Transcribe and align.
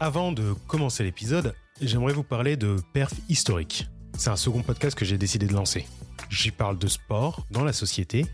Avant 0.00 0.32
de 0.32 0.54
commencer 0.66 1.04
l'épisode, 1.04 1.54
j'aimerais 1.80 2.12
vous 2.12 2.24
parler 2.24 2.56
de 2.56 2.76
Perf 2.92 3.14
Historique. 3.28 3.86
C'est 4.18 4.30
un 4.30 4.36
second 4.36 4.62
podcast 4.62 4.98
que 4.98 5.04
j'ai 5.04 5.18
décidé 5.18 5.46
de 5.46 5.52
lancer. 5.52 5.86
J'y 6.30 6.50
parle 6.50 6.78
de 6.78 6.88
sport 6.88 7.46
dans 7.52 7.62
la 7.62 7.72
société 7.72 8.26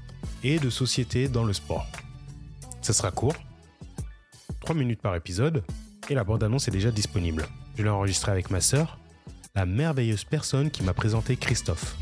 et 0.43 0.59
de 0.59 0.71
société 0.71 1.29
dans 1.29 1.45
le 1.45 1.53
sport. 1.53 1.87
Ça 2.81 2.95
sera 2.95 3.11
court, 3.11 3.35
3 4.61 4.75
minutes 4.75 5.03
par 5.03 5.15
épisode, 5.15 5.63
et 6.09 6.15
la 6.15 6.25
bande-annonce 6.25 6.67
est 6.67 6.73
déjà 6.73 6.91
disponible. 6.91 7.47
Je 7.77 7.83
l'ai 7.83 7.91
enregistré 7.91 8.33
avec 8.33 8.51
ma 8.51 8.63
sœur, 8.63 8.99
la 9.55 9.67
merveilleuse 9.67 10.25
personne 10.25 10.71
qui 10.71 10.83
m'a 10.83 10.95
présenté 10.95 11.37
Christophe. 11.37 11.95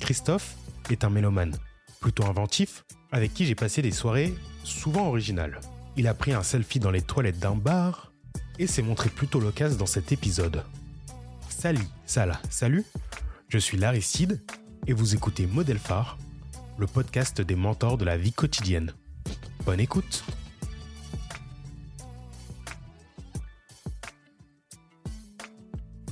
Christophe 0.00 0.56
est 0.88 1.04
un 1.04 1.10
mélomane, 1.10 1.58
plutôt 2.00 2.24
inventif, 2.24 2.86
avec 3.12 3.34
qui 3.34 3.44
j'ai 3.44 3.54
passé 3.54 3.82
des 3.82 3.92
soirées 3.92 4.32
souvent 4.62 5.08
originales. 5.08 5.60
Il 5.98 6.08
a 6.08 6.14
pris 6.14 6.32
un 6.32 6.42
selfie 6.42 6.80
dans 6.80 6.90
les 6.90 7.02
toilettes 7.02 7.38
d'un 7.38 7.54
bar 7.54 8.13
et 8.58 8.66
s'est 8.66 8.82
montré 8.82 9.08
plutôt 9.10 9.40
loquace 9.40 9.76
dans 9.76 9.86
cet 9.86 10.12
épisode. 10.12 10.62
Salut, 11.48 11.86
Salah, 12.06 12.40
salut, 12.50 12.84
je 13.48 13.58
suis 13.58 13.76
Laricide 13.78 14.40
et 14.86 14.92
vous 14.92 15.14
écoutez 15.14 15.46
Modèle 15.46 15.78
Phare, 15.78 16.18
le 16.78 16.86
podcast 16.86 17.40
des 17.40 17.54
mentors 17.56 17.96
de 17.98 18.04
la 18.04 18.16
vie 18.16 18.32
quotidienne. 18.32 18.92
Bonne 19.64 19.80
écoute 19.80 20.24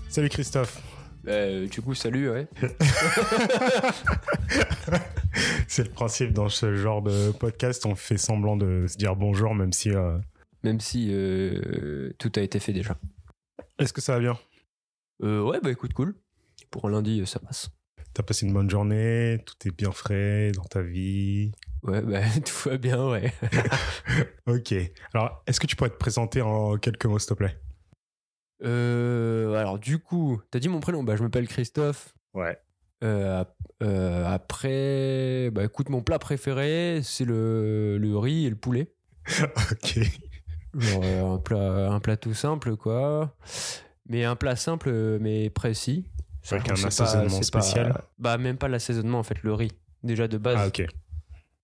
Salut 0.08 0.28
Christophe 0.28 0.80
Bah, 1.24 1.64
du 1.70 1.80
coup, 1.82 1.94
salut, 1.94 2.30
ouais. 2.30 2.46
C'est 5.68 5.84
le 5.84 5.90
principe 5.90 6.32
dans 6.32 6.48
ce 6.50 6.74
genre 6.76 7.00
de 7.02 7.30
podcast, 7.32 7.86
on 7.86 7.94
fait 7.94 8.18
semblant 8.18 8.56
de 8.56 8.86
se 8.88 8.96
dire 8.96 9.16
bonjour 9.16 9.54
même 9.54 9.72
si... 9.72 9.90
euh, 9.90 10.18
Même 10.62 10.80
si 10.80 11.08
euh, 11.10 12.12
tout 12.18 12.30
a 12.36 12.40
été 12.40 12.60
fait 12.60 12.72
déjà. 12.72 12.96
Est-ce 13.78 13.92
que 13.92 14.00
ça 14.00 14.14
va 14.14 14.20
bien? 14.20 14.38
Euh, 15.22 15.42
ouais, 15.42 15.60
bah 15.62 15.70
écoute, 15.70 15.92
cool. 15.92 16.14
Pour 16.70 16.86
un 16.86 16.90
lundi, 16.90 17.20
euh, 17.20 17.26
ça 17.26 17.38
passe. 17.40 17.70
T'as 18.14 18.22
passé 18.22 18.46
une 18.46 18.52
bonne 18.52 18.68
journée, 18.70 19.38
tout 19.46 19.54
est 19.66 19.70
bien 19.76 19.90
frais 19.92 20.52
dans 20.52 20.64
ta 20.64 20.82
vie 20.82 21.52
Ouais, 21.82 22.00
bah 22.02 22.20
tout 22.44 22.68
va 22.68 22.76
bien, 22.76 23.08
ouais. 23.08 23.32
Ok. 24.46 24.74
Alors, 25.14 25.42
est-ce 25.46 25.58
que 25.60 25.66
tu 25.66 25.76
pourrais 25.76 25.90
te 25.90 25.96
présenter 25.96 26.42
en 26.42 26.76
quelques 26.76 27.06
mots, 27.06 27.18
s'il 27.18 27.28
te 27.30 27.34
plaît? 27.34 27.56
Euh, 28.64 29.54
alors, 29.54 29.78
du 29.78 29.98
coup, 29.98 30.40
t'as 30.50 30.58
dit 30.58 30.68
mon 30.68 30.80
prénom? 30.80 31.02
Bah, 31.02 31.16
je 31.16 31.22
m'appelle 31.22 31.48
Christophe. 31.48 32.14
Ouais. 32.34 32.58
Euh, 33.02 33.40
ap- 33.40 33.56
euh, 33.82 34.24
après, 34.26 35.50
bah 35.52 35.64
écoute, 35.64 35.88
mon 35.88 36.02
plat 36.02 36.18
préféré, 36.20 37.00
c'est 37.02 37.24
le, 37.24 37.98
le 37.98 38.16
riz 38.18 38.46
et 38.46 38.50
le 38.50 38.56
poulet. 38.56 38.92
ok. 39.40 39.98
Genre 40.76 41.02
euh, 41.04 41.34
un 41.34 41.38
plat, 41.38 41.90
un 41.92 42.00
plat 42.00 42.16
tout 42.16 42.34
simple, 42.34 42.76
quoi. 42.76 43.34
Mais 44.08 44.24
un 44.24 44.36
plat 44.36 44.56
simple, 44.56 44.88
euh, 44.90 45.18
mais 45.20 45.50
précis. 45.50 46.06
Avec 46.50 46.68
un 46.70 46.74
pas- 46.74 46.86
assaisonnement 46.86 47.36
pas- 47.38 47.42
spécial 47.42 48.02
Bah, 48.18 48.36
même 48.38 48.56
pas 48.56 48.68
l'assaisonnement, 48.68 49.18
en 49.18 49.22
fait, 49.22 49.42
le 49.42 49.52
riz. 49.54 49.72
Déjà 50.02 50.26
de 50.28 50.38
base. 50.38 50.56
Ah, 50.58 50.66
ok. 50.68 50.84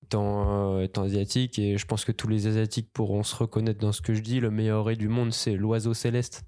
étant, 0.04 0.76
euh, 0.76 0.82
étant 0.84 1.02
asiatique 1.02 1.58
et 1.58 1.76
je 1.76 1.84
pense 1.84 2.04
que 2.06 2.12
tous 2.12 2.28
les 2.28 2.46
asiatiques 2.46 2.90
pourront 2.94 3.22
se 3.22 3.36
reconnaître 3.36 3.78
dans 3.80 3.92
ce 3.92 4.00
que 4.00 4.14
je 4.14 4.20
dis. 4.22 4.40
Le 4.40 4.50
meilleur 4.50 4.84
riz 4.86 4.96
du 4.96 5.08
monde, 5.08 5.32
c'est 5.34 5.54
l'oiseau 5.54 5.92
céleste. 5.94 6.44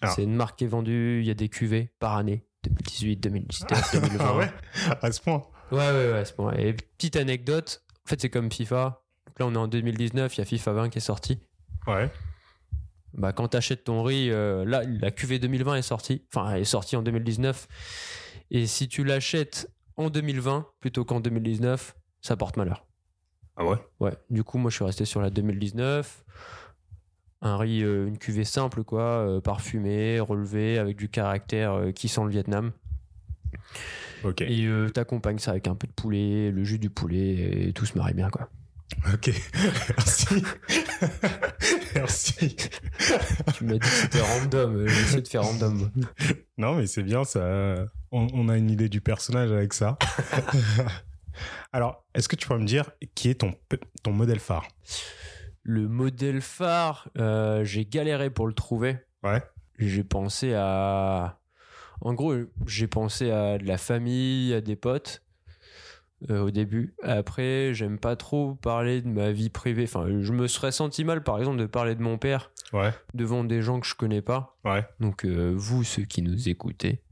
Ah. 0.00 0.08
C'est 0.08 0.22
une 0.22 0.34
marque 0.34 0.58
qui 0.58 0.64
est 0.64 0.68
vendue, 0.68 1.20
il 1.20 1.26
y 1.26 1.30
a 1.30 1.34
des 1.34 1.48
cuvées 1.50 1.92
par 1.98 2.16
année. 2.16 2.46
2018, 2.62 3.16
2019, 3.16 3.92
2020. 4.00 4.24
Ah 4.26 4.36
ouais 4.36 4.50
À 5.02 5.12
ce 5.12 5.20
point 5.20 5.42
ouais, 5.72 5.78
ouais, 5.78 6.12
ouais, 6.12 6.22
c'est 6.24 6.36
bon. 6.36 6.50
Et 6.52 6.72
petite 6.72 7.16
anecdote, 7.16 7.82
en 8.06 8.08
fait, 8.08 8.20
c'est 8.20 8.30
comme 8.30 8.50
FIFA. 8.50 9.02
Donc 9.26 9.38
là, 9.40 9.46
on 9.46 9.52
est 9.54 9.58
en 9.58 9.68
2019, 9.68 10.36
il 10.36 10.38
y 10.38 10.42
a 10.42 10.44
FIFA 10.46 10.72
20 10.72 10.88
qui 10.88 10.98
est 10.98 11.02
sorti. 11.02 11.38
Ouais. 11.86 12.10
Bah, 13.14 13.32
quand 13.32 13.48
t'achètes 13.48 13.84
ton 13.84 14.02
riz, 14.02 14.30
euh, 14.30 14.64
là, 14.64 14.82
la 14.84 15.10
cuvée 15.10 15.38
2020 15.38 15.76
est 15.76 15.82
sortie. 15.82 16.24
Enfin, 16.32 16.54
elle 16.54 16.62
est 16.62 16.64
sortie 16.64 16.96
en 16.96 17.02
2019. 17.02 17.68
Et 18.50 18.66
si 18.66 18.88
tu 18.88 19.04
l'achètes 19.04 19.70
en 19.96 20.10
2020 20.10 20.66
plutôt 20.80 21.04
qu'en 21.04 21.20
2019, 21.20 21.96
ça 22.20 22.36
porte 22.36 22.56
malheur. 22.56 22.86
Ah 23.56 23.64
ouais? 23.64 23.76
Ouais, 23.98 24.16
du 24.30 24.44
coup, 24.44 24.58
moi, 24.58 24.70
je 24.70 24.76
suis 24.76 24.84
resté 24.84 25.04
sur 25.04 25.20
la 25.20 25.30
2019. 25.30 26.24
Un 27.42 27.56
riz, 27.56 27.82
euh, 27.82 28.06
une 28.06 28.18
cuvée 28.18 28.44
simple, 28.44 28.84
quoi, 28.84 29.02
euh, 29.02 29.40
parfumé, 29.40 30.20
relevé, 30.20 30.78
avec 30.78 30.96
du 30.96 31.08
caractère 31.08 31.92
qui 31.94 32.08
sent 32.08 32.22
le 32.24 32.30
Vietnam. 32.30 32.72
Ok. 34.24 34.42
Et 34.42 34.66
euh, 34.66 34.88
t'accompagnes 34.90 35.38
ça 35.38 35.52
avec 35.52 35.66
un 35.66 35.74
peu 35.74 35.86
de 35.86 35.92
poulet, 35.92 36.50
le 36.50 36.64
jus 36.64 36.78
du 36.78 36.90
poulet, 36.90 37.68
et 37.68 37.72
tout 37.72 37.86
se 37.86 37.96
marie 37.96 38.14
bien, 38.14 38.30
quoi. 38.30 38.50
Ok. 39.12 39.30
Merci. 39.96 40.42
Merci. 41.94 42.56
tu 43.54 43.64
m'as 43.64 43.72
dit 43.74 43.78
que 43.78 43.86
c'était 43.86 44.20
random, 44.20 44.86
j'ai 44.86 45.00
essayé 45.00 45.22
de 45.22 45.28
faire 45.28 45.42
random. 45.42 45.90
Non, 46.58 46.74
mais 46.74 46.86
c'est 46.86 47.02
bien, 47.02 47.24
ça. 47.24 47.86
On, 48.12 48.26
on 48.32 48.48
a 48.48 48.56
une 48.56 48.70
idée 48.70 48.88
du 48.88 49.00
personnage 49.00 49.50
avec 49.52 49.72
ça. 49.72 49.96
Alors, 51.72 52.04
est-ce 52.14 52.28
que 52.28 52.36
tu 52.36 52.48
peux 52.48 52.58
me 52.58 52.66
dire 52.66 52.90
qui 53.14 53.30
est 53.30 53.34
ton 53.34 54.12
modèle 54.12 54.40
phare? 54.40 54.66
Le 55.62 55.88
modèle 55.88 56.40
phare, 56.40 57.08
euh, 57.18 57.64
j'ai 57.64 57.84
galéré 57.84 58.30
pour 58.30 58.46
le 58.46 58.54
trouver. 58.54 58.96
Ouais. 59.22 59.42
J'ai 59.78 60.04
pensé 60.04 60.54
à. 60.54 61.38
En 62.00 62.14
gros, 62.14 62.34
j'ai 62.66 62.86
pensé 62.86 63.30
à 63.30 63.58
de 63.58 63.66
la 63.66 63.76
famille, 63.76 64.54
à 64.54 64.60
des 64.60 64.76
potes 64.76 65.22
euh, 66.28 66.42
au 66.42 66.50
début. 66.50 66.94
Après, 67.02 67.72
j'aime 67.72 67.98
pas 67.98 68.16
trop 68.16 68.54
parler 68.56 69.00
de 69.00 69.08
ma 69.08 69.30
vie 69.32 69.48
privée. 69.48 69.84
Enfin, 69.84 70.06
je 70.20 70.32
me 70.32 70.46
serais 70.48 70.72
senti 70.72 71.04
mal, 71.04 71.22
par 71.22 71.38
exemple, 71.38 71.58
de 71.58 71.66
parler 71.66 71.94
de 71.94 72.02
mon 72.02 72.18
père 72.18 72.50
Ouais. 72.72 72.92
devant 73.14 73.42
des 73.44 73.62
gens 73.62 73.80
que 73.80 73.86
je 73.86 73.94
connais 73.94 74.20
pas. 74.22 74.56
Ouais. 74.64 74.84
Donc, 75.00 75.24
euh, 75.24 75.52
vous, 75.56 75.82
ceux 75.84 76.02
qui 76.04 76.22
nous 76.22 76.48
écoutez. 76.48 77.02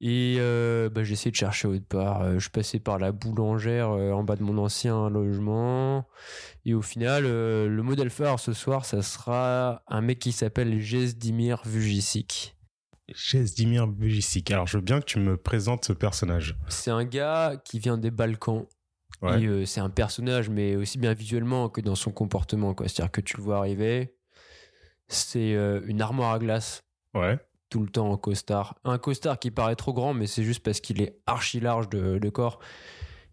Et 0.00 0.36
euh, 0.38 0.90
bah, 0.90 1.02
j'ai 1.02 1.14
essayé 1.14 1.30
de 1.30 1.36
chercher 1.36 1.66
autre 1.68 1.84
part. 1.86 2.22
Euh, 2.22 2.38
je 2.38 2.50
passais 2.50 2.78
par 2.78 2.98
la 2.98 3.10
boulangère 3.12 3.90
en 3.90 4.22
bas 4.22 4.36
de 4.36 4.42
mon 4.42 4.58
ancien 4.58 5.08
logement. 5.10 6.06
Et 6.66 6.74
au 6.74 6.82
final, 6.82 7.24
le 7.24 7.82
modèle 7.82 8.10
phare 8.10 8.38
ce 8.38 8.52
soir, 8.52 8.84
ça 8.84 9.02
sera 9.02 9.82
un 9.88 10.00
mec 10.00 10.18
qui 10.18 10.32
s'appelle 10.32 10.78
Gesdimir 10.80 11.62
Vujicic. 11.64 12.53
Gesdimir 13.08 13.86
Bujicic. 13.86 14.50
Alors, 14.50 14.66
je 14.66 14.78
veux 14.78 14.82
bien 14.82 15.00
que 15.00 15.04
tu 15.04 15.18
me 15.18 15.36
présentes 15.36 15.84
ce 15.84 15.92
personnage. 15.92 16.56
C'est 16.68 16.90
un 16.90 17.04
gars 17.04 17.54
qui 17.64 17.78
vient 17.78 17.98
des 17.98 18.10
Balkans. 18.10 18.66
Ouais. 19.22 19.44
Euh, 19.46 19.64
c'est 19.64 19.80
un 19.80 19.90
personnage, 19.90 20.48
mais 20.48 20.76
aussi 20.76 20.98
bien 20.98 21.12
visuellement 21.14 21.68
que 21.68 21.80
dans 21.80 21.94
son 21.94 22.10
comportement. 22.10 22.74
C'est-à-dire 22.78 23.10
que 23.10 23.20
tu 23.20 23.36
le 23.36 23.42
vois 23.42 23.58
arriver. 23.58 24.16
C'est 25.08 25.54
euh, 25.54 25.80
une 25.86 26.00
armoire 26.00 26.32
à 26.32 26.38
glace 26.38 26.82
Ouais. 27.14 27.38
tout 27.70 27.80
le 27.80 27.88
temps 27.88 28.10
en 28.10 28.16
costard. 28.16 28.74
Un 28.84 28.98
costard 28.98 29.38
qui 29.38 29.50
paraît 29.50 29.76
trop 29.76 29.92
grand, 29.92 30.14
mais 30.14 30.26
c'est 30.26 30.42
juste 30.42 30.62
parce 30.64 30.80
qu'il 30.80 31.00
est 31.00 31.18
archi 31.26 31.60
large 31.60 31.88
de, 31.90 32.18
de 32.18 32.28
corps. 32.30 32.58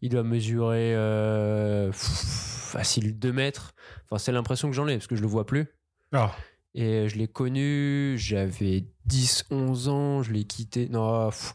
Il 0.01 0.09
doit 0.09 0.23
mesurer 0.23 0.93
euh, 0.95 1.87
pff, 1.87 1.97
facile 1.99 3.17
2 3.17 3.31
mètres. 3.33 3.73
Enfin, 4.05 4.17
c'est 4.17 4.31
l'impression 4.31 4.69
que 4.69 4.75
j'en 4.75 4.87
ai, 4.87 4.95
parce 4.97 5.07
que 5.07 5.15
je 5.15 5.21
le 5.21 5.27
vois 5.27 5.45
plus. 5.45 5.67
Ah. 6.11 6.35
Et 6.73 7.09
je 7.09 7.17
l'ai 7.17 7.27
connu, 7.27 8.15
j'avais 8.17 8.85
10, 9.05 9.45
11 9.51 9.89
ans, 9.89 10.23
je 10.23 10.31
l'ai 10.31 10.45
quitté. 10.45 10.87
Non, 10.89 11.29
pff, 11.29 11.53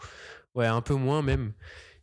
ouais, 0.55 0.67
un 0.67 0.83
peu 0.83 0.95
moins 0.95 1.23
même. 1.23 1.53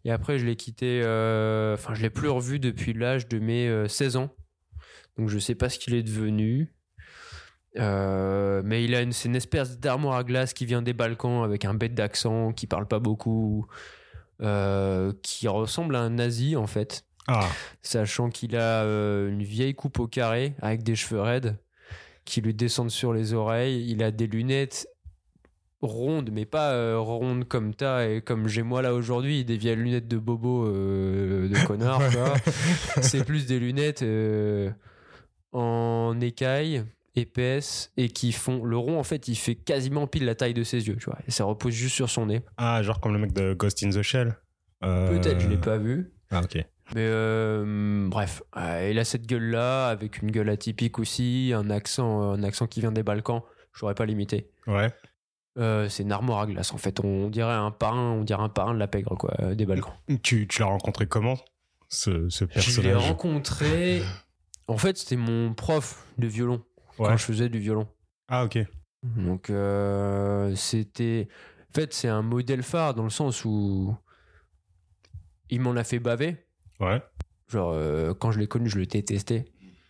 Et 0.06 0.12
après, 0.12 0.40
je 0.40 0.46
l'ai 0.46 0.56
quitté. 0.56 1.02
euh, 1.04 1.76
Enfin, 1.76 1.94
je 1.94 2.02
l'ai 2.02 2.10
plus 2.10 2.30
revu 2.30 2.60
depuis 2.60 2.94
l'âge 2.94 3.28
de 3.28 3.40
mes 3.40 3.68
euh, 3.68 3.88
16 3.88 4.18
ans. 4.18 4.30
Donc, 5.18 5.30
je 5.30 5.38
sais 5.38 5.56
pas 5.56 5.70
ce 5.70 5.78
qu'il 5.80 5.94
est 5.94 6.04
devenu. 6.04 6.74
Euh, 7.78 8.62
mais 8.66 8.84
il 8.84 8.94
a 8.96 9.02
une, 9.02 9.12
c'est 9.14 9.28
une 9.30 9.36
espèce 9.36 9.80
d'armoire 9.80 10.18
à 10.18 10.24
glace 10.24 10.54
qui 10.54 10.66
vient 10.66 10.82
des 10.82 10.94
Balkans 10.94 11.44
avec 11.44 11.66
un 11.66 11.74
bête 11.74 11.96
d'accent, 11.96 12.52
qui 12.52 12.68
parle 12.68 12.88
pas 12.88 13.00
beaucoup, 13.00 13.66
euh, 14.42 15.12
qui 15.24 15.48
ressemble 15.48 15.96
à 15.96 16.02
un 16.02 16.12
nazi 16.12 16.56
en 16.56 16.68
fait 16.68 17.06
Ah. 17.28 17.48
sachant 17.82 18.30
qu'il 18.30 18.56
a 18.56 18.84
euh, 18.84 19.30
une 19.30 19.42
vieille 19.44 19.74
coupe 19.74 20.00
au 20.00 20.08
carré 20.08 20.54
avec 20.62 20.84
des 20.84 20.96
cheveux 20.96 21.22
raides 21.22 21.58
qui 22.26 22.42
lui 22.42 22.54
descendent 22.54 22.92
sur 22.92 23.14
les 23.14 23.34
oreilles. 23.34 23.90
Il 23.90 24.04
a 24.04 24.12
des 24.12 24.28
lunettes 24.28 24.88
rondes, 25.82 26.30
mais 26.32 26.46
pas 26.46 26.72
euh, 26.72 26.98
rondes 27.00 27.46
comme 27.46 27.74
t'as 27.76 28.08
et 28.08 28.22
comme 28.22 28.48
j'ai 28.48 28.64
moi 28.64 28.82
là 28.82 28.94
aujourd'hui, 28.94 29.44
des 29.44 29.58
vieilles 29.58 29.76
lunettes 29.76 30.08
de 30.08 30.18
bobo 30.18 30.66
euh, 30.68 31.50
de 31.50 31.68
connard. 31.68 32.02
C'est 33.02 33.26
plus 33.26 33.46
des 33.46 33.60
lunettes 33.60 34.02
euh, 34.02 34.72
en 35.52 36.20
écaille 36.22 36.84
épaisse 37.16 37.92
et 37.96 38.10
qui 38.10 38.32
font 38.32 38.64
le 38.64 38.76
rond 38.76 38.98
en 38.98 39.04
fait 39.04 39.28
il 39.28 39.36
fait 39.36 39.54
quasiment 39.54 40.08
pile 40.08 40.26
la 40.26 40.34
taille 40.34 40.56
de 40.56 40.64
ses 40.64 40.88
yeux 40.88 40.96
tu 40.96 41.06
vois 41.06 41.20
et 41.28 41.32
ça 41.32 41.44
repose 41.44 41.72
juste 41.72 41.94
sur 41.94 42.10
son 42.10 42.26
nez 42.26 42.42
Ah, 42.58 42.82
genre 42.82 43.00
comme 43.00 43.14
le 43.14 43.20
mec 43.20 43.34
de 43.34 43.54
Ghost 43.54 43.84
in 43.84 43.92
the 43.92 44.02
Shell. 44.02 44.36
Euh, 44.84 45.10
peut-être 45.10 45.40
je 45.40 45.48
l'ai 45.48 45.58
pas 45.60 45.78
vu 45.78 46.12
Ah, 46.32 46.42
ok. 46.44 46.66
Mais 46.96 47.02
euh, 47.08 48.08
bref, 48.08 48.44
euh, 48.58 48.90
il 48.92 49.00
a 49.00 49.06
cette 49.06 49.26
gueule-là, 49.26 49.88
avec 49.90 50.22
une 50.22 50.30
gueule 50.32 50.50
atypique 50.50 51.00
aussi, 51.00 51.52
un 51.56 51.70
accent, 51.70 52.22
un 52.34 52.44
accent 52.44 52.68
qui 52.68 52.82
vient 52.82 52.92
des 52.92 53.04
Balkans. 53.04 53.42
J'aurais 53.74 53.96
pas 53.96 54.06
limité. 54.06 54.50
Ouais. 54.68 54.94
Euh, 55.58 55.88
c'est 55.90 56.04
une 56.04 56.12
armoire 56.12 56.40
à 56.42 56.48
glace 56.48 56.74
en 56.74 56.78
fait. 56.78 57.00
On 57.04 57.30
dirait 57.30 57.54
un 57.54 57.72
parrain, 57.72 58.12
on 58.12 58.24
dirait 58.24 58.42
un 58.42 58.50
parrain 58.50 58.74
de 58.74 58.80
la 58.80 58.88
pègre 58.88 59.16
quoi, 59.18 59.34
euh, 59.40 59.56
des 59.56 59.66
Balkans. 59.66 59.94
Tu, 60.24 60.48
tu 60.48 60.62
l'as 60.62 60.68
rencontré 60.68 61.06
comment 61.08 61.38
ce, 61.90 62.28
ce 62.30 62.46
Je 62.46 62.82
l'ai 62.82 62.90
personnage? 62.94 62.96
rencontré. 63.10 64.02
En 64.68 64.78
fait, 64.78 64.98
c'était 64.98 65.18
mon 65.18 65.54
prof 65.54 66.08
de 66.18 66.26
violon 66.26 66.64
Ouais. 66.98 67.10
quand 67.10 67.18
je 67.18 67.24
faisais 67.26 67.50
du 67.50 67.60
violon. 67.60 67.86
Ah, 68.30 68.46
ok. 68.46 68.60
Donc 69.04 69.50
euh, 69.50 70.56
c'était. 70.56 71.28
En 71.70 71.74
fait, 71.74 71.94
c'est 71.94 72.08
un 72.08 72.22
modèle 72.22 72.64
phare 72.64 72.94
dans 72.94 73.04
le 73.04 73.10
sens 73.10 73.44
où 73.44 73.94
il 75.50 75.60
m'en 75.60 75.76
a 75.76 75.84
fait 75.84 76.00
baver. 76.00 76.38
Ouais. 76.80 77.02
Genre, 77.48 77.72
euh, 77.74 78.14
quand 78.14 78.32
je 78.32 78.40
l'ai 78.40 78.48
connu, 78.48 78.70
je 78.70 78.78
le 78.80 78.86
détestais. 78.86 79.46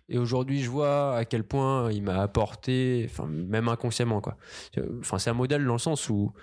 Et 0.10 0.18
aujourd'hui, 0.18 0.62
je 0.62 0.70
vois 0.70 1.16
à 1.16 1.26
quel 1.26 1.44
point 1.44 1.92
il 1.92 2.04
m'a 2.04 2.22
apporté, 2.22 3.08
enfin, 3.10 3.26
même 3.26 3.68
inconsciemment, 3.70 4.20
quoi. 4.22 4.38
Enfin, 5.00 5.18
c'est 5.18 5.30
un 5.30 5.34
modèle 5.34 5.66
dans 5.66 5.74
le 5.74 5.80
sens 5.80 6.10
où 6.10 6.34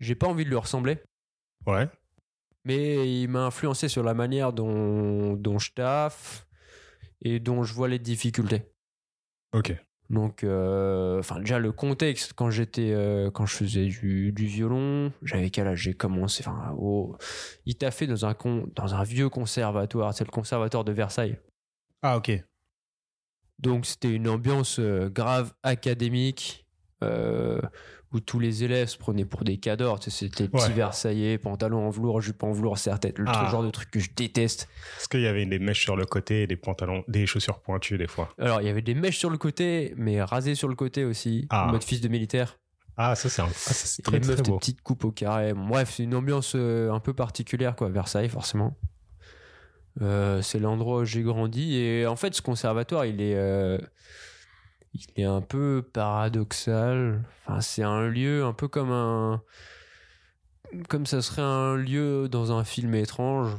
j'ai 0.00 0.14
pas 0.16 0.26
envie 0.26 0.44
de 0.44 0.50
lui 0.50 0.56
ressembler, 0.56 0.98
Ouais. 1.66 1.88
mais 2.64 3.22
il 3.22 3.28
m'a 3.28 3.46
influencé 3.46 3.88
sur 3.88 4.02
la 4.02 4.14
manière 4.14 4.52
dont, 4.52 5.34
dont 5.34 5.58
je 5.60 5.72
taffe 5.72 6.46
et 7.20 7.38
dont 7.38 7.62
je 7.62 7.72
vois 7.72 7.86
les 7.88 8.00
difficultés. 8.00 8.62
Ok. 9.54 9.72
Donc, 10.12 10.44
euh, 10.44 11.18
enfin, 11.20 11.40
déjà 11.40 11.58
le 11.58 11.72
contexte 11.72 12.34
quand 12.34 12.50
j'étais, 12.50 12.92
euh, 12.92 13.30
quand 13.30 13.46
je 13.46 13.56
faisais 13.56 13.86
du, 13.86 14.30
du 14.32 14.44
violon, 14.46 15.10
j'avais 15.22 15.48
quel 15.50 15.66
âge? 15.66 15.80
J'ai 15.80 15.94
commencé. 15.94 16.44
Enfin, 16.46 16.74
au- 16.78 17.16
il 17.64 17.76
t'a 17.76 17.90
fait 17.90 18.06
dans 18.06 18.26
un 18.26 18.34
con, 18.34 18.68
dans 18.76 18.94
un 18.94 19.02
vieux 19.04 19.30
conservatoire. 19.30 20.12
C'est 20.12 20.24
le 20.24 20.30
conservatoire 20.30 20.84
de 20.84 20.92
Versailles. 20.92 21.38
Ah, 22.02 22.18
ok. 22.18 22.30
Donc, 23.58 23.86
c'était 23.86 24.12
une 24.12 24.28
ambiance 24.28 24.78
euh, 24.78 25.08
grave 25.08 25.52
académique. 25.62 26.66
euh, 27.02 27.60
où 28.12 28.20
tous 28.20 28.38
les 28.38 28.62
élèves 28.64 28.88
se 28.88 28.98
prenaient 28.98 29.24
pour 29.24 29.42
des 29.44 29.56
cadors, 29.58 29.98
tu 30.00 30.10
sais, 30.10 30.26
c'était 30.28 30.48
petits 30.48 30.64
Ouais. 30.66 30.72
Versaillais, 30.72 31.38
pantalon 31.38 31.86
en 31.86 31.90
velours, 31.90 32.20
jupe 32.20 32.42
en 32.42 32.52
velours, 32.52 32.76
serre-tête, 32.78 33.18
le 33.18 33.24
Ah. 33.28 33.48
genre 33.50 33.62
de 33.62 33.70
truc 33.70 33.90
que 33.90 34.00
je 34.00 34.10
déteste. 34.14 34.68
Est-ce 34.98 35.08
qu'il 35.08 35.20
y 35.20 35.26
avait 35.26 35.46
des 35.46 35.58
mèches 35.58 35.82
sur 35.82 35.96
le 35.96 36.04
côté 36.04 36.42
et 36.42 36.46
des 36.46 36.56
pantalons, 36.56 37.04
des 37.08 37.26
chaussures 37.26 37.60
pointues 37.60 37.98
des 37.98 38.06
fois 38.06 38.28
Alors, 38.38 38.60
il 38.60 38.66
y 38.66 38.70
avait 38.70 38.82
des 38.82 38.94
mèches 38.94 39.18
sur 39.18 39.30
le 39.30 39.38
côté, 39.38 39.94
mais 39.96 40.22
rasées 40.22 40.54
sur 40.54 40.68
le 40.68 40.74
côté 40.74 41.04
aussi, 41.04 41.46
Ah. 41.50 41.66
en 41.68 41.72
mode 41.72 41.82
fils 41.84 42.00
de 42.00 42.08
militaire. 42.08 42.58
Ah, 42.98 43.14
ça, 43.14 43.30
c'est 43.30 43.40
un... 43.40 43.46
ah, 43.46 43.72
très, 44.04 44.12
les 44.18 44.20
très 44.20 44.32
meufs, 44.34 44.42
beau. 44.42 44.58
petites 44.58 44.82
coupes 44.82 45.04
au 45.06 45.10
carré. 45.12 45.54
Bon, 45.54 45.66
bref, 45.66 45.90
c'est 45.96 46.02
une 46.04 46.14
ambiance 46.14 46.52
euh, 46.54 46.92
un 46.92 47.00
peu 47.00 47.14
particulière, 47.14 47.74
quoi. 47.74 47.88
Versailles, 47.88 48.28
forcément. 48.28 48.76
Euh, 50.00 50.40
c'est 50.42 50.58
l'endroit 50.58 50.98
où 51.00 51.04
j'ai 51.04 51.22
grandi. 51.22 51.74
Et 51.76 52.06
en 52.06 52.16
fait, 52.16 52.34
ce 52.34 52.42
conservatoire, 52.42 53.04
il 53.06 53.20
est, 53.20 53.34
euh, 53.36 53.78
il 54.94 55.06
est 55.16 55.24
un 55.24 55.40
peu 55.40 55.82
paradoxal. 55.92 57.22
Enfin, 57.46 57.60
c'est 57.60 57.82
un 57.82 58.06
lieu 58.08 58.44
un 58.44 58.52
peu 58.52 58.68
comme 58.68 58.90
un. 58.92 59.42
Comme 60.88 61.06
ça 61.06 61.20
serait 61.20 61.42
un 61.42 61.76
lieu 61.76 62.28
dans 62.28 62.52
un 62.56 62.64
film 62.64 62.94
étrange. 62.94 63.52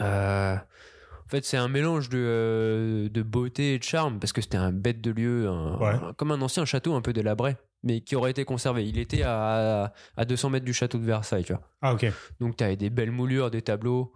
Euh, 0.00 0.54
en 0.54 1.28
fait, 1.28 1.44
c'est 1.44 1.56
un 1.56 1.68
mélange 1.68 2.08
de, 2.08 2.18
euh, 2.18 3.08
de 3.08 3.22
beauté 3.22 3.74
et 3.74 3.78
de 3.78 3.82
charme, 3.82 4.20
parce 4.20 4.32
que 4.32 4.40
c'était 4.40 4.56
un 4.58 4.70
bête 4.70 5.00
de 5.00 5.10
lieu, 5.10 5.48
un- 5.48 5.76
Ouais. 5.78 5.94
un- 5.94 6.12
comme 6.12 6.30
un 6.30 6.40
ancien 6.42 6.64
château 6.64 6.94
un 6.94 7.00
peu 7.00 7.12
délabré, 7.12 7.56
mais 7.82 8.00
qui 8.02 8.14
aurait 8.14 8.30
été 8.30 8.44
conservé. 8.44 8.86
Il 8.86 8.98
était 8.98 9.22
à, 9.24 9.92
à 10.16 10.24
200 10.24 10.50
mètres 10.50 10.64
du 10.66 10.74
château 10.74 10.98
de 10.98 11.04
Versailles, 11.04 11.44
tu 11.44 11.52
vois. 11.54 11.62
Ah, 11.82 11.94
ok. 11.94 12.06
Donc, 12.38 12.56
tu 12.56 12.62
avais 12.62 12.76
des 12.76 12.90
belles 12.90 13.10
moulures, 13.10 13.50
des 13.50 13.62
tableaux, 13.62 14.12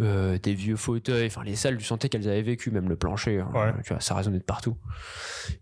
euh, 0.00 0.38
des 0.38 0.54
vieux 0.54 0.76
fauteuils. 0.76 1.26
Enfin, 1.26 1.44
les 1.44 1.56
salles, 1.56 1.76
tu 1.78 1.84
sentais 1.84 2.08
qu'elles 2.08 2.28
avaient 2.28 2.42
vécu, 2.42 2.70
même 2.70 2.88
le 2.88 2.96
plancher. 2.96 3.40
hein, 3.40 3.50
Ouais. 3.54 3.72
tu 3.84 3.92
vois, 3.92 4.00
ça 4.00 4.14
résonnait 4.14 4.38
de 4.38 4.44
partout. 4.44 4.76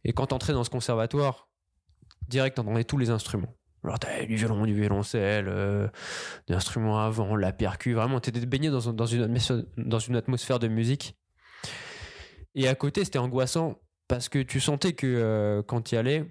Et 0.04 0.12
quand 0.12 0.26
t'entrais 0.28 0.52
dans 0.52 0.64
ce 0.64 0.70
conservatoire, 0.70 1.48
direct, 2.28 2.56
t'entendais 2.56 2.84
tous 2.84 2.98
les 2.98 3.10
instruments. 3.10 3.54
Alors, 3.82 3.98
t'avais 3.98 4.26
du 4.26 4.36
violon, 4.36 4.66
du 4.66 4.74
violoncelle, 4.74 5.46
euh, 5.48 5.88
des 6.48 6.54
instruments 6.54 7.00
avant, 7.00 7.34
la 7.34 7.52
percu. 7.52 7.94
Vraiment, 7.94 8.20
t'étais 8.20 8.44
baigné 8.44 8.68
dans, 8.70 8.88
un- 8.88 8.92
dans, 8.92 9.06
une 9.06 9.22
atmosphère, 9.22 9.62
dans 9.78 9.98
une 9.98 10.16
atmosphère 10.16 10.58
de 10.58 10.68
musique. 10.68 11.16
Et 12.54 12.68
à 12.68 12.74
côté, 12.74 13.04
c'était 13.04 13.18
angoissant 13.18 13.80
parce 14.06 14.28
que 14.28 14.38
tu 14.40 14.60
sentais 14.60 14.92
que 14.92 15.06
euh, 15.06 15.62
quand 15.62 15.80
tu 15.82 15.94
y 15.94 15.98
allais, 15.98 16.24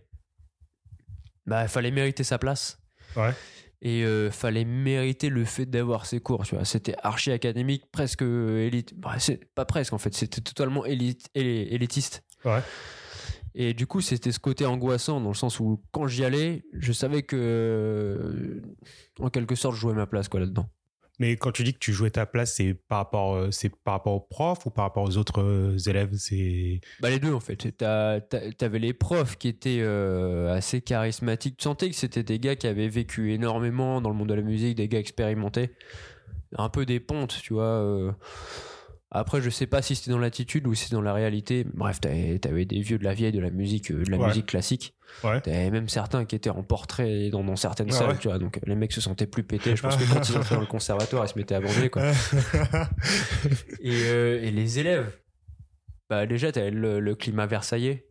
bah, 1.46 1.64
il 1.64 1.70
fallait 1.70 1.92
mériter 1.92 2.24
sa 2.24 2.38
place. 2.38 2.78
Ouais. 3.16 3.34
Et 3.82 4.04
euh, 4.04 4.30
fallait 4.30 4.66
mériter 4.66 5.30
le 5.30 5.46
fait 5.46 5.66
d'avoir 5.66 6.06
ses 6.06 6.20
cours, 6.20 6.46
tu 6.46 6.56
vois. 6.56 6.66
C'était 6.66 6.96
archi 7.02 7.32
académique, 7.32 7.84
presque 7.92 8.24
euh, 8.24 8.68
élite. 8.68 8.94
Bah, 9.00 9.16
c'est 9.20 9.46
pas 9.54 9.64
presque 9.66 9.94
en 9.94 9.98
fait, 9.98 10.14
c'était 10.14 10.42
totalement 10.42 10.86
élite, 10.86 11.28
éli- 11.34 11.68
élitiste. 11.74 12.24
Ouais. 12.44 12.60
Et 13.56 13.74
du 13.74 13.88
coup, 13.88 14.02
c'était 14.02 14.32
ce 14.32 14.40
côté 14.40 14.66
angoissant 14.66 15.20
dans 15.22 15.30
le 15.30 15.34
sens 15.36 15.60
où 15.60 15.82
quand 15.92 16.08
j'y 16.08 16.24
allais, 16.26 16.64
je 16.74 16.92
savais 16.92 17.24
que 17.24 17.36
euh, 17.40 18.62
en 19.20 19.30
quelque 19.30 19.56
sorte, 19.56 19.76
je 19.76 19.80
jouais 19.82 19.94
ma 19.94 20.06
place 20.08 20.28
quoi 20.28 20.40
là-dedans. 20.40 20.70
Mais 21.20 21.36
quand 21.36 21.52
tu 21.52 21.64
dis 21.64 21.74
que 21.74 21.80
tu 21.80 21.92
jouais 21.92 22.10
ta 22.10 22.26
place, 22.26 22.56
c'est 22.56 22.74
par 22.74 23.00
rapport, 23.00 23.36
euh, 23.36 23.52
c'est 23.52 23.70
par 23.70 23.96
rapport 23.96 24.14
aux 24.14 24.22
profs 24.22 24.66
ou 24.66 24.70
par 24.70 24.86
rapport 24.86 25.04
aux 25.04 25.18
autres 25.18 25.42
euh, 25.42 25.78
élèves 25.86 26.14
C'est 26.14 26.80
Bah 27.02 27.10
les 27.10 27.20
deux 27.20 27.34
en 27.34 27.42
fait. 27.42 27.58
T'avais 27.78 28.80
les 28.80 28.94
profs 28.94 29.38
qui 29.38 29.50
étaient 29.50 29.82
euh, 29.82 30.54
assez 30.54 30.82
charismatiques. 30.82 31.58
Tu 31.58 31.64
sentais 31.64 31.90
que 31.90 31.96
c'était 31.96 32.24
des 32.24 32.40
gars 32.40 32.56
qui 32.56 32.68
avaient 32.68 32.88
vécu 32.88 33.34
énormément 33.34 34.00
dans 34.00 34.10
le 34.10 34.16
monde 34.16 34.30
de 34.30 34.34
la 34.34 34.42
musique, 34.42 34.78
des 34.78 34.88
gars 34.88 35.00
expérimentés. 35.00 35.72
Un 36.58 36.70
peu 36.70 36.86
des 36.86 37.02
pontes, 37.02 37.38
tu 37.44 37.54
vois. 37.54 38.16
Après, 39.12 39.42
je 39.42 39.50
sais 39.50 39.66
pas 39.66 39.82
si 39.82 39.96
c'était 39.96 40.12
dans 40.12 40.20
l'attitude 40.20 40.68
ou 40.68 40.76
si 40.76 40.84
c'était 40.84 40.96
dans 40.96 41.02
la 41.02 41.14
réalité. 41.14 41.66
Bref, 41.74 42.00
t'avais 42.00 42.66
des 42.66 42.82
vieux 42.82 43.00
de 43.00 43.04
la 43.04 43.14
vieille 43.16 43.32
de 43.32 43.40
la 43.40 43.50
musique, 43.50 43.90
euh, 43.92 44.04
de 44.04 44.12
la 44.12 44.18
Ouais. 44.18 44.28
musique 44.28 44.46
classique. 44.46 44.94
Ouais. 45.24 45.42
T'avais 45.42 45.72
même 45.72 45.90
certains 45.90 46.26
qui 46.26 46.36
étaient 46.36 46.52
en 46.52 46.62
portrait 46.62 47.30
dans, 47.32 47.44
dans 47.44 47.56
certaines 47.56 47.88
Ah 47.90 47.94
salles, 47.94 48.08
ouais. 48.10 48.18
tu 48.20 48.28
vois. 48.28 48.38
Donc 48.38 48.60
les 48.66 48.76
mecs 48.76 48.92
se 48.92 49.02
sentaient 49.02 49.26
plus 49.26 49.42
pétés. 49.44 49.76
Je 49.76 49.82
pense 49.82 49.98
que 49.98 50.04
quand 50.14 50.22
ils 50.30 50.38
entraient 50.38 50.54
dans 50.56 50.62
le 50.62 50.68
conservatoire, 50.68 51.26
ils 51.26 51.30
se 51.30 51.38
mettaient 51.40 51.56
à 51.56 51.60
bander, 51.62 51.90
quoi. 51.90 52.04
Et, 53.82 54.04
euh, 54.06 54.42
et 54.44 54.52
les 54.52 54.80
élèves, 54.80 55.12
bah 56.10 56.26
déjà, 56.26 56.52
t'avais 56.52 56.72
le, 56.72 57.00
le 57.00 57.16
climat 57.16 57.46
versaillais. 57.48 58.06